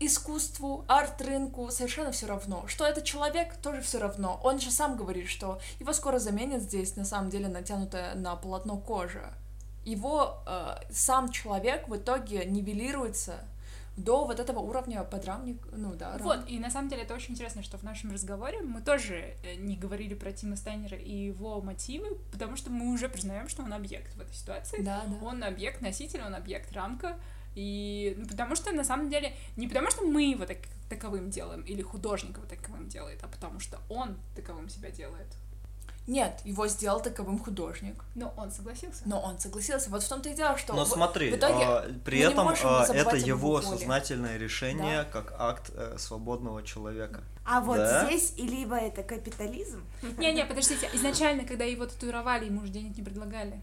искусству, 0.00 0.84
арт-рынку 0.86 1.70
совершенно 1.70 2.12
все 2.12 2.26
равно. 2.26 2.64
Что 2.68 2.86
это 2.86 3.02
человек, 3.02 3.56
тоже 3.56 3.80
все 3.80 3.98
равно. 3.98 4.40
Он 4.44 4.60
же 4.60 4.70
сам 4.70 4.96
говорит, 4.96 5.28
что 5.28 5.60
его 5.80 5.92
скоро 5.92 6.18
заменят 6.18 6.62
здесь, 6.62 6.96
на 6.96 7.04
самом 7.04 7.30
деле, 7.30 7.48
натянутая 7.48 8.14
на 8.14 8.36
полотно 8.36 8.76
кожа. 8.76 9.32
Его 9.84 10.38
э, 10.46 10.76
сам 10.90 11.30
человек 11.30 11.88
в 11.88 11.96
итоге 11.96 12.44
нивелируется 12.44 13.40
до 13.98 14.24
вот 14.24 14.40
этого 14.40 14.60
уровня 14.60 15.02
подрамник, 15.04 15.66
ну 15.72 15.94
да. 15.94 16.12
рам- 16.16 16.22
Вот, 16.22 16.48
и 16.48 16.58
на 16.58 16.70
самом 16.70 16.88
деле 16.88 17.02
это 17.02 17.14
очень 17.14 17.32
интересно, 17.32 17.62
что 17.62 17.78
в 17.78 17.82
нашем 17.82 18.12
разговоре 18.12 18.62
мы 18.62 18.80
тоже 18.80 19.34
э, 19.44 19.54
не 19.56 19.76
говорили 19.76 20.14
про 20.14 20.32
Тима 20.32 20.56
Стайнера 20.56 20.96
и 20.96 21.12
его 21.12 21.60
мотивы, 21.60 22.16
потому 22.32 22.56
что 22.56 22.70
мы 22.70 22.92
уже 22.92 23.08
признаем, 23.08 23.48
что 23.48 23.62
он 23.62 23.72
объект 23.72 24.14
в 24.14 24.20
этой 24.20 24.34
ситуации. 24.34 24.82
Да, 24.82 25.02
да. 25.06 25.26
Он 25.26 25.42
объект 25.44 25.80
носитель, 25.82 26.22
он 26.22 26.34
объект 26.34 26.72
рамка. 26.72 27.18
И 27.54 28.14
ну, 28.16 28.26
потому 28.28 28.54
что 28.54 28.70
на 28.72 28.84
самом 28.84 29.10
деле 29.10 29.34
не 29.56 29.66
потому 29.66 29.90
что 29.90 30.04
мы 30.04 30.30
его 30.30 30.46
так, 30.46 30.58
таковым 30.88 31.28
делаем 31.30 31.62
или 31.62 31.82
художник 31.82 32.36
его 32.36 32.46
таковым 32.46 32.88
делает, 32.88 33.18
а 33.24 33.26
потому 33.26 33.58
что 33.58 33.80
он 33.88 34.16
таковым 34.36 34.68
себя 34.68 34.90
делает. 34.90 35.26
Нет, 36.08 36.40
его 36.44 36.66
сделал 36.68 37.00
таковым 37.00 37.38
художник. 37.38 38.02
Но 38.14 38.32
он 38.36 38.50
согласился. 38.50 39.02
Но 39.04 39.20
он 39.20 39.38
согласился. 39.38 39.90
Вот 39.90 40.02
в 40.02 40.08
том-то 40.08 40.30
и 40.30 40.34
дело, 40.34 40.56
что... 40.56 40.72
Но 40.72 40.84
в- 40.84 40.88
смотри, 40.88 41.30
в 41.30 41.36
итоге 41.36 41.64
а, 41.64 41.82
при 42.04 42.16
мы 42.16 42.24
не 42.26 42.32
этом 42.32 42.44
можем 42.46 42.66
а, 42.70 42.86
это 42.86 43.16
его 43.16 43.50
воле. 43.52 43.66
сознательное 43.66 44.38
решение 44.38 45.04
как 45.12 45.34
акт 45.38 45.70
э, 45.74 45.96
свободного 45.98 46.62
человека. 46.62 47.20
А 47.44 47.60
вот 47.60 47.76
Да? 47.76 48.06
здесь 48.06 48.32
и 48.38 48.46
либо 48.48 48.76
это 48.76 49.02
капитализм, 49.02 49.84
Не-не, 50.16 50.44
подождите, 50.46 50.88
изначально, 50.94 51.44
когда 51.44 51.64
его 51.64 51.84
татуировали, 51.86 52.46
ему 52.46 52.62
же 52.62 52.68
денег 52.68 52.96
не 52.96 53.02
предлагали. 53.04 53.60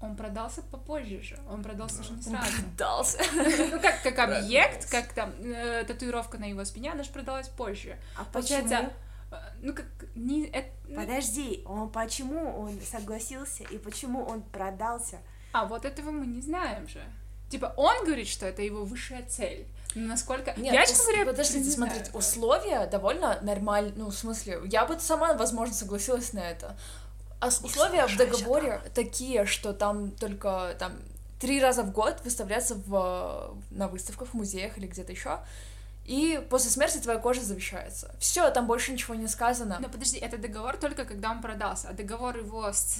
Он 0.00 0.14
продался 0.14 0.62
попозже 0.62 1.20
же, 1.22 1.40
он 1.50 1.64
продался 1.64 2.04
же 2.04 2.12
не 2.12 2.22
сразу. 2.22 2.52
дался. 2.76 3.18
Ну, 3.72 3.80
как, 3.80 4.00
как 4.04 4.16
объект, 4.20 4.88
как 4.88 5.12
там 5.12 5.32
э, 5.40 5.82
татуировка 5.88 6.38
на 6.38 6.44
его 6.44 6.64
спине, 6.64 6.92
она 6.92 7.02
же 7.02 7.10
продалась 7.10 7.48
позже. 7.48 7.96
а 8.16 8.22
Получается, 8.32 8.76
почему? 8.76 8.92
Ну, 9.60 9.74
как, 9.74 9.86
не, 10.14 10.46
это- 10.46 10.70
ну, 10.86 10.96
Подожди, 11.00 11.62
он 11.66 11.90
почему 11.90 12.58
он 12.60 12.78
согласился 12.80 13.62
и 13.64 13.78
почему 13.78 14.24
он 14.24 14.42
продался? 14.42 15.18
а 15.52 15.64
вот 15.64 15.84
этого 15.84 16.10
мы 16.10 16.26
не 16.26 16.40
знаем 16.42 16.86
же. 16.88 17.02
Типа, 17.50 17.72
он 17.76 18.04
говорит, 18.04 18.28
что 18.28 18.46
это 18.46 18.60
его 18.62 18.84
высшая 18.84 19.22
цель. 19.26 19.66
Но 19.94 20.08
насколько... 20.08 20.52
Нет, 20.58 20.74
я, 20.74 20.84
честно 20.84 21.04
ус- 21.04 21.06
говоря, 21.06 21.24
подождите, 21.24 21.60
не 21.64 21.70
смотрите, 21.70 22.04
знаю. 22.04 22.18
условия 22.18 22.86
довольно 22.86 23.40
нормальные, 23.40 23.94
ну, 23.96 24.08
в 24.10 24.14
смысле, 24.14 24.60
я 24.66 24.84
бы 24.84 25.00
сама, 25.00 25.32
возможно, 25.34 25.74
согласилась 25.74 26.34
на 26.34 26.40
это. 26.40 26.76
А 27.40 27.48
условия 27.48 28.06
в 28.06 28.16
договоре 28.16 28.80
такие, 28.94 29.46
что 29.46 29.72
там 29.72 30.10
только 30.10 30.76
там 30.78 30.92
три 31.40 31.60
раза 31.62 31.82
в 31.82 31.92
год 31.92 32.20
выставляться 32.24 32.74
в, 32.74 33.56
на 33.70 33.88
выставках, 33.88 34.28
в 34.28 34.34
музеях 34.34 34.76
или 34.76 34.86
где-то 34.86 35.12
еще, 35.12 35.38
и 36.08 36.42
после 36.48 36.70
смерти 36.70 36.96
твоя 36.98 37.18
кожа 37.18 37.42
завещается. 37.42 38.10
Все, 38.18 38.50
там 38.50 38.66
больше 38.66 38.92
ничего 38.92 39.14
не 39.14 39.28
сказано. 39.28 39.76
Но 39.78 39.90
подожди, 39.90 40.16
это 40.16 40.38
договор 40.38 40.78
только 40.78 41.04
когда 41.04 41.30
он 41.30 41.42
продался, 41.42 41.90
а 41.90 41.92
договор 41.92 42.38
его 42.38 42.72
с 42.72 42.96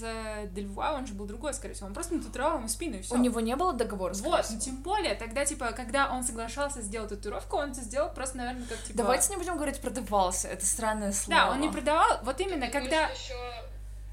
Дельвуа, 0.53 0.93
он 0.93 1.07
же 1.07 1.15
был 1.15 1.25
другой, 1.25 1.55
скорее 1.55 1.73
всего. 1.73 1.87
Он 1.87 1.95
просто 1.95 2.15
нататуировал 2.17 2.59
ему 2.59 2.69
спину 2.69 2.99
и 2.99 3.01
все. 3.01 3.15
У 3.15 3.19
него 3.19 3.41
не 3.41 3.57
было 3.57 3.73
договора, 3.73 4.13
Вот, 4.13 4.45
всего. 4.45 4.55
ну 4.57 4.61
тем 4.61 4.77
более, 4.83 5.15
тогда, 5.15 5.47
типа, 5.47 5.73
когда 5.73 6.13
он 6.13 6.23
соглашался 6.23 6.83
сделать 6.83 7.09
татуировку, 7.09 7.57
он 7.57 7.71
это 7.71 7.81
сделал 7.81 8.13
просто, 8.13 8.37
наверное, 8.37 8.67
как, 8.67 8.77
типа... 8.83 8.99
Давайте 8.99 9.31
не 9.31 9.37
будем 9.39 9.55
говорить 9.57 9.81
продавался, 9.81 10.49
это 10.49 10.67
странное 10.67 11.13
слово. 11.13 11.41
Да, 11.41 11.51
он 11.53 11.61
не 11.61 11.71
продавал, 11.71 12.19
вот 12.25 12.39
именно, 12.41 12.69
когда... 12.69 13.07
еще 13.09 13.35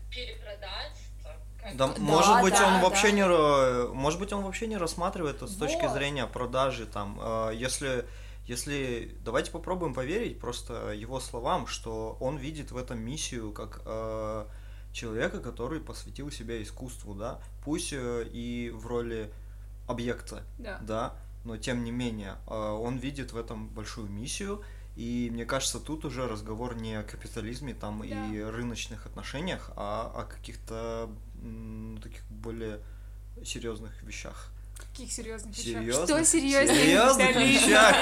перепродать. 0.10 0.94
как 1.62 1.76
Да, 1.76 1.88
может 1.98 2.42
быть, 2.42 2.54
да, 2.54 2.68
он 2.68 2.74
да. 2.76 2.80
вообще 2.82 3.12
не, 3.12 3.26
может 3.94 4.20
быть, 4.20 4.32
он 4.32 4.44
вообще 4.44 4.68
не 4.68 4.78
рассматривает 4.78 5.38
это 5.38 5.48
с 5.48 5.56
точки 5.56 5.84
Вот. 5.84 5.92
зрения 5.92 6.26
продажи 6.28 6.86
там. 6.86 7.20
э, 7.22 7.52
Если, 7.56 8.06
если, 8.48 9.16
давайте 9.24 9.52
попробуем 9.52 9.94
поверить 9.94 10.40
просто 10.40 10.92
его 10.92 11.20
словам, 11.20 11.68
что 11.68 12.18
он 12.20 12.38
видит 12.38 12.72
в 12.72 12.78
этом 12.78 13.00
миссию 13.00 13.52
как 13.52 13.82
э, 13.86 14.46
человека, 14.94 15.40
который 15.40 15.80
посвятил 15.80 16.32
себя 16.32 16.62
искусству, 16.62 17.14
да, 17.16 17.42
пусть 17.64 17.94
э, 17.94 18.28
и 18.32 18.72
в 18.74 18.88
роли 18.88 19.32
объекта, 19.88 20.44
Да. 20.60 20.78
да, 20.82 21.16
но 21.44 21.58
тем 21.58 21.84
не 21.84 21.92
менее 21.92 22.36
э, 22.48 22.54
он 22.56 22.98
видит 22.98 23.34
в 23.34 23.38
этом 23.38 23.68
большую 23.68 24.10
миссию. 24.10 24.64
И 24.96 25.30
мне 25.34 25.46
кажется, 25.46 25.80
тут 25.82 26.06
уже 26.06 26.26
разговор 26.26 26.76
не 26.78 26.96
о 26.96 27.04
капитализме 27.04 27.74
там 27.74 28.04
и 28.04 28.10
Да. 28.10 28.52
рыночных 28.52 29.06
отношениях, 29.06 29.72
а 29.76 30.12
о 30.16 30.24
каких-то 30.24 31.10
таких 32.02 32.24
более 32.30 32.80
серьезных 33.44 34.02
вещах. 34.04 34.52
Каких 34.78 35.12
серьезных 35.12 35.58
вещах? 35.58 35.82
Серьезных? 35.82 36.06
Что 36.06 36.26
серьезных? 36.26 36.78
Серьезных 36.78 37.36
вещах? 37.36 37.96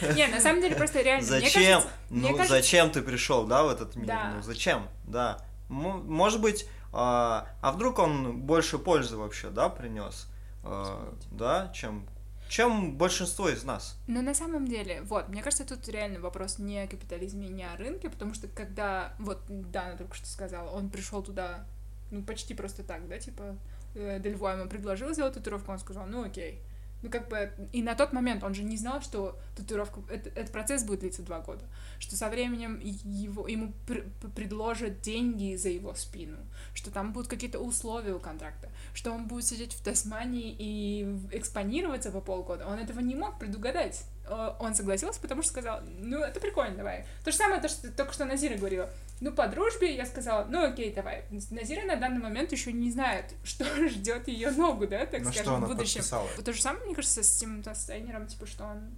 Рынка! 0.00 0.14
Не, 0.14 0.26
на 0.28 0.40
самом 0.40 0.60
деле 0.62 0.76
просто 0.76 1.02
реально. 1.02 1.26
Зачем? 1.26 1.82
ну, 2.10 2.44
зачем 2.46 2.90
ты 2.90 3.02
пришел, 3.02 3.46
да, 3.46 3.62
в 3.64 3.68
этот 3.68 3.96
мир? 3.96 4.14
Ну, 4.34 4.42
зачем? 4.42 4.88
Да. 5.06 5.38
Может 5.68 6.40
быть, 6.40 6.66
а, 6.92 7.48
а 7.60 7.72
вдруг 7.72 7.98
он 7.98 8.40
больше 8.42 8.78
пользы 8.78 9.16
вообще, 9.16 9.50
да, 9.50 9.68
принес? 9.68 10.28
А, 10.62 11.12
да, 11.32 11.72
чем, 11.74 12.06
чем 12.48 12.96
большинство 12.96 13.48
из 13.48 13.64
нас. 13.64 13.96
Но 14.06 14.22
на 14.22 14.34
самом 14.34 14.68
деле, 14.68 15.02
вот, 15.02 15.28
мне 15.28 15.42
кажется, 15.42 15.64
тут 15.64 15.88
реально 15.88 16.20
вопрос 16.20 16.58
не 16.58 16.80
о 16.80 16.86
капитализме, 16.86 17.48
не 17.48 17.64
о 17.64 17.76
рынке, 17.76 18.08
потому 18.08 18.32
что 18.34 18.46
когда, 18.46 19.14
вот, 19.18 19.40
Дана 19.48 19.96
только 19.96 20.14
что 20.14 20.26
сказала, 20.26 20.70
он 20.70 20.88
пришел 20.88 21.22
туда, 21.22 21.66
ну, 22.12 22.22
почти 22.22 22.54
просто 22.54 22.84
так, 22.84 23.08
да, 23.08 23.18
типа, 23.18 23.56
Дельво 23.94 24.48
ему 24.50 24.68
предложил 24.68 25.12
сделать 25.12 25.34
татуировку, 25.34 25.72
он 25.72 25.78
сказал, 25.78 26.06
ну, 26.06 26.24
окей. 26.24 26.60
Ну, 27.02 27.10
как 27.10 27.28
бы, 27.28 27.52
и 27.72 27.82
на 27.82 27.94
тот 27.94 28.14
момент 28.14 28.42
он 28.42 28.54
же 28.54 28.62
не 28.62 28.78
знал, 28.78 29.02
что 29.02 29.38
татуировка, 29.56 30.00
это- 30.10 30.30
этот 30.30 30.50
процесс 30.52 30.84
будет 30.84 31.00
длиться 31.00 31.22
два 31.22 31.40
года, 31.40 31.62
что 31.98 32.16
со 32.16 32.30
временем 32.30 32.80
его, 32.82 33.46
ему 33.46 33.74
пр- 33.86 34.06
предложат 34.34 35.02
деньги 35.02 35.54
за 35.56 35.68
его 35.68 35.94
спину, 35.94 36.38
что 36.72 36.90
там 36.90 37.12
будут 37.12 37.28
какие-то 37.28 37.58
условия 37.58 38.14
у 38.14 38.20
контракта, 38.20 38.70
что 38.94 39.12
он 39.12 39.28
будет 39.28 39.44
сидеть 39.44 39.74
в 39.74 39.82
Тасмании 39.84 40.56
и 40.58 41.20
экспонироваться 41.32 42.10
по 42.10 42.22
полгода. 42.22 42.66
Он 42.66 42.78
этого 42.78 43.00
не 43.00 43.14
мог 43.14 43.38
предугадать. 43.38 44.06
Э, 44.26 44.54
Он 44.58 44.74
согласился, 44.74 45.20
потому 45.20 45.42
что 45.42 45.52
сказал, 45.52 45.80
ну, 45.98 46.18
это 46.20 46.40
прикольно, 46.40 46.76
давай. 46.76 47.06
То 47.24 47.30
же 47.30 47.36
самое, 47.36 47.60
то, 47.60 47.68
что 47.68 47.90
только 47.92 48.12
что 48.12 48.24
Назира 48.24 48.56
говорила. 48.56 48.88
Ну, 49.20 49.32
по 49.32 49.46
дружбе 49.48 49.94
я 49.94 50.06
сказала, 50.06 50.44
ну, 50.44 50.64
окей, 50.64 50.92
давай. 50.92 51.24
Назира 51.50 51.84
на 51.86 51.96
данный 51.96 52.20
момент 52.20 52.52
еще 52.52 52.72
не 52.72 52.90
знает, 52.90 53.34
что 53.44 53.64
ждет 53.88 54.28
ее 54.28 54.50
ногу, 54.50 54.86
да, 54.86 55.06
так 55.06 55.22
На 55.22 55.30
скажем, 55.30 55.42
что 55.42 55.54
она 55.56 55.66
в 55.66 55.70
будущем. 55.70 56.00
подписала? 56.00 56.28
То 56.44 56.52
же 56.52 56.62
самое, 56.62 56.84
мне 56.86 56.94
кажется, 56.94 57.22
с 57.22 57.36
Тимом 57.36 57.62
Тастайнером, 57.62 58.26
типа, 58.26 58.46
что 58.46 58.64
он 58.64 58.90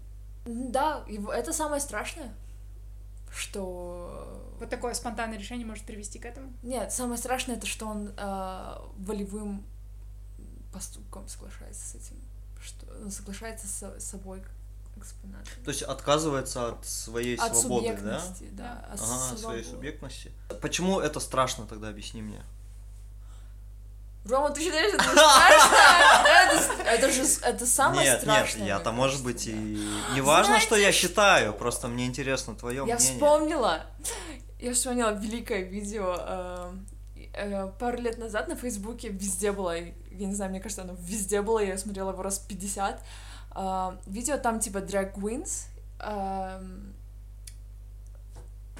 Да, 0.44 1.04
это 1.34 1.52
самое 1.52 1.80
страшное, 1.80 2.32
что... 3.32 4.54
вот 4.58 4.70
такое 4.70 4.94
спонтанное 4.94 5.38
решение 5.38 5.66
может 5.66 5.84
привести 5.84 6.18
к 6.18 6.24
этому. 6.24 6.52
Нет, 6.62 6.92
самое 6.92 7.18
страшное, 7.18 7.56
это 7.56 7.66
что 7.66 7.86
он 7.86 8.12
э, 8.16 8.74
волевым 8.98 9.64
поступком 10.72 11.28
соглашается 11.28 11.84
с 11.86 11.94
этим, 11.94 12.16
что 12.62 12.86
он 13.02 13.10
соглашается 13.10 13.66
с 13.66 14.00
собой 14.00 14.42
как 14.96 15.04
экспонатом. 15.04 15.64
То 15.64 15.70
есть 15.70 15.82
отказывается 15.82 16.68
от 16.68 16.86
своей 16.86 17.36
От 17.36 17.56
свободы, 17.56 17.88
да? 18.02 18.18
субъектности, 18.20 18.48
да. 18.52 18.84
от 18.92 19.00
Ага, 19.00 19.06
своей 19.06 19.38
свободы. 19.38 19.64
субъектности. 19.64 20.32
Почему 20.60 21.00
это 21.00 21.20
страшно 21.20 21.66
тогда, 21.66 21.88
объясни 21.88 22.22
мне. 22.22 22.42
Рома, 24.28 24.50
ты 24.50 24.60
считаешь, 24.60 24.92
это 24.92 25.04
страшно? 25.08 25.76
Это, 26.26 26.82
это 26.82 27.12
же 27.12 27.22
это 27.42 27.64
самое 27.66 28.10
нет, 28.10 28.20
страшное. 28.22 28.60
нет, 28.62 28.68
я-то, 28.68 28.90
мне 28.90 29.00
может 29.02 29.22
быть, 29.22 29.46
и 29.46 29.54
не 30.14 30.20
важно, 30.20 30.58
что 30.58 30.74
я 30.74 30.90
считаю, 30.90 31.52
просто 31.52 31.86
мне 31.86 32.06
интересно 32.06 32.56
твое 32.56 32.78
Я 32.78 32.82
мнение. 32.82 32.98
вспомнила, 32.98 33.86
я 34.58 34.74
вспомнила 34.74 35.10
великое 35.10 35.62
видео 35.62 36.16
э, 36.18 36.72
э, 37.34 37.70
пару 37.78 37.98
лет 38.00 38.18
назад 38.18 38.48
на 38.48 38.56
Фейсбуке 38.56 39.10
везде 39.10 39.52
было, 39.52 39.76
я 39.76 40.26
не 40.26 40.34
знаю, 40.34 40.50
мне 40.50 40.60
кажется, 40.60 40.82
оно 40.82 40.96
везде 40.98 41.40
было, 41.40 41.60
я 41.60 41.78
смотрела 41.78 42.10
его 42.10 42.22
раз 42.24 42.40
50. 42.40 43.00
Э, 43.56 43.96
видео 44.06 44.36
там 44.36 44.60
типа 44.60 44.78
drag 44.78 45.14
queens 45.14 45.66
эм, 46.00 46.94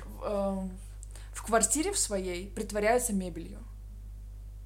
в, 0.04 0.24
эм, 0.24 0.78
в 1.32 1.42
квартире 1.42 1.92
в 1.92 1.98
своей 1.98 2.48
притворяются 2.48 3.14
мебелью. 3.14 3.58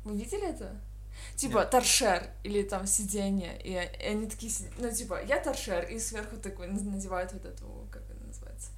Вы 0.05 0.17
видели 0.17 0.49
это? 0.49 0.77
Типа 1.37 1.59
Нет. 1.61 1.71
торшер 1.71 2.31
или 2.43 2.63
там 2.63 2.87
сиденье, 2.87 3.61
и, 3.63 3.73
и 3.73 4.07
они 4.07 4.27
такие, 4.27 4.53
ну 4.79 4.91
типа, 4.91 5.23
я 5.25 5.39
торшер, 5.39 5.85
и 5.85 5.99
сверху 5.99 6.37
такой 6.37 6.67
надевают 6.69 7.33
вот 7.33 7.45
эту, 7.45 7.87
как 7.91 8.03
это 8.11 8.27
называется, 8.27 8.71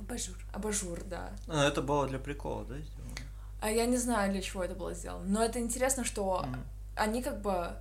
Абажур. 0.00 0.36
Абажур, 0.52 1.04
да. 1.04 1.32
А, 1.48 1.64
это 1.66 1.82
было 1.82 2.08
для 2.08 2.18
прикола, 2.18 2.64
да, 2.64 2.78
сделано? 2.78 3.14
А 3.60 3.70
я 3.70 3.86
не 3.86 3.96
знаю, 3.96 4.32
для 4.32 4.42
чего 4.42 4.64
это 4.64 4.74
было 4.74 4.94
сделано. 4.94 5.24
Но 5.26 5.44
это 5.44 5.60
интересно, 5.60 6.04
что 6.04 6.44
Мгм. 6.46 6.64
они 6.96 7.22
как 7.22 7.40
бы... 7.40 7.72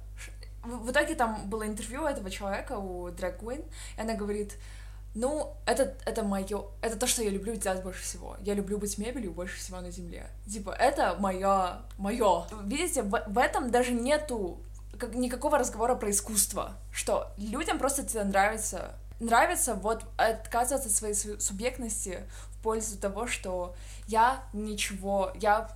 В, 0.64 0.92
итоге 0.92 1.16
там 1.16 1.50
было 1.50 1.66
интервью 1.66 2.06
этого 2.06 2.30
человека 2.30 2.78
у 2.78 3.10
Drag 3.10 3.40
Queen, 3.40 3.66
и 3.98 4.02
она 4.02 4.14
говорит, 4.14 4.58
ну, 5.14 5.54
это, 5.66 5.96
это 6.06 6.24
мое, 6.24 6.64
это 6.82 6.98
то, 6.98 7.08
что 7.08 7.24
я 7.24 7.30
люблю 7.30 7.56
делать 7.56 7.84
больше 7.84 8.02
всего. 8.02 8.38
Я 8.42 8.54
люблю 8.54 8.78
быть 8.78 8.98
мебелью 8.98 9.32
больше 9.32 9.58
всего 9.58 9.82
на 9.82 9.92
земле. 9.92 10.30
Типа, 10.48 10.72
это 10.72 11.16
мое, 11.20 11.82
мое. 11.98 12.46
Видите, 12.64 13.02
в, 13.02 13.24
в 13.28 13.38
этом 13.38 13.72
даже 13.72 13.92
нету 13.92 14.62
как, 15.02 15.16
никакого 15.16 15.58
разговора 15.58 15.96
про 15.96 16.12
искусство, 16.12 16.74
что 16.94 17.32
людям 17.38 17.80
просто 17.80 18.04
это 18.04 18.24
нравится. 18.24 18.94
Нравится 19.20 19.76
вот 19.76 20.06
отказываться 20.18 20.90
от 20.90 20.96
своей 20.96 21.14
су- 21.14 21.40
субъектности 21.40 22.24
в 22.50 22.62
пользу 22.62 22.98
того, 22.98 23.28
что 23.28 23.76
я 24.08 24.44
ничего, 24.54 25.32
я, 25.36 25.70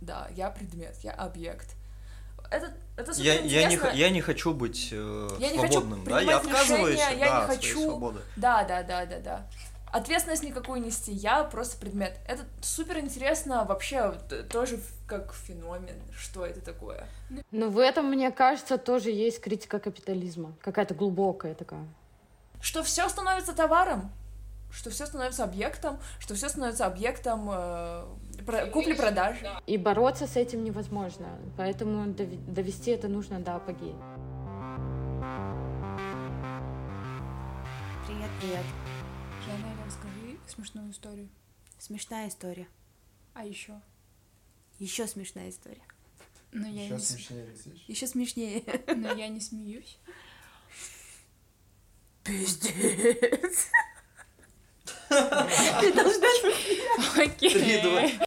да, 0.00 0.28
я 0.36 0.50
предмет, 0.50 0.96
я 1.02 1.12
объект. 1.12 1.74
Это, 2.50 2.72
это 2.98 3.14
супер 3.14 3.26
Я, 3.26 3.40
я, 3.40 3.68
не, 3.68 3.78
я 3.94 4.10
не 4.10 4.20
хочу 4.20 4.52
быть 4.52 4.88
э, 4.90 5.28
Я 5.38 5.52
не 5.52 5.58
хочу 5.58 5.72
свободным, 5.74 6.04
да, 6.04 6.20
я 6.20 6.36
отказываюсь 6.38 6.98
решения, 6.98 7.18
я 7.20 7.30
да, 7.30 7.40
не 7.40 7.46
хочу- 7.46 7.84
свободы. 7.84 8.20
Да, 8.36 8.64
да, 8.64 8.82
да, 8.82 9.06
да, 9.06 9.18
да. 9.20 9.46
Ответственность 9.92 10.42
никакую 10.42 10.82
нести, 10.82 11.12
я 11.12 11.44
просто 11.44 11.78
предмет. 11.78 12.18
Это 12.26 12.42
супер 12.60 12.98
интересно 12.98 13.64
вообще 13.64 14.14
тоже 14.50 14.80
как 15.06 15.32
феномен, 15.32 15.96
что 16.14 16.44
это 16.44 16.60
такое. 16.60 17.06
Но 17.52 17.70
в 17.70 17.78
этом, 17.78 18.06
мне 18.06 18.30
кажется, 18.32 18.76
тоже 18.76 19.10
есть 19.10 19.40
критика 19.40 19.78
капитализма. 19.78 20.52
Какая-то 20.60 20.94
глубокая 20.94 21.54
такая. 21.54 21.86
Что 22.60 22.82
все 22.82 23.08
становится 23.08 23.54
товаром, 23.54 24.10
что 24.72 24.90
все 24.90 25.06
становится 25.06 25.44
объектом, 25.44 26.00
что 26.18 26.34
все 26.34 26.48
становится 26.48 26.84
объектом 26.84 27.48
э, 27.50 28.04
купли-продажи. 28.72 29.46
И 29.66 29.76
бороться 29.76 30.26
с 30.26 30.36
этим 30.36 30.64
невозможно. 30.64 31.38
Поэтому 31.56 32.12
довести 32.12 32.90
это 32.90 33.08
нужно 33.08 33.40
до 33.40 33.56
апогея. 33.56 33.96
Привет, 38.06 38.30
привет. 38.40 38.64
Жанна, 39.46 39.68
расскажи 39.86 40.38
смешную 40.46 40.90
историю. 40.90 41.28
Смешная 41.78 42.28
история. 42.28 42.68
А 43.34 43.44
еще? 43.44 43.80
Еще 44.78 45.06
смешная 45.06 45.50
история. 45.50 45.82
Но 46.52 46.66
я, 46.66 46.84
Еще 46.84 46.94
не, 46.94 47.00
смешнее. 47.00 47.46
Еще 47.88 48.06
смешнее. 48.06 48.62
но 48.96 49.12
я 49.12 49.28
не 49.28 49.40
смеюсь. 49.40 49.98
Пиздец. 52.24 53.68
Окей. 57.16 57.50
Три, 57.50 57.82
два. 57.82 58.26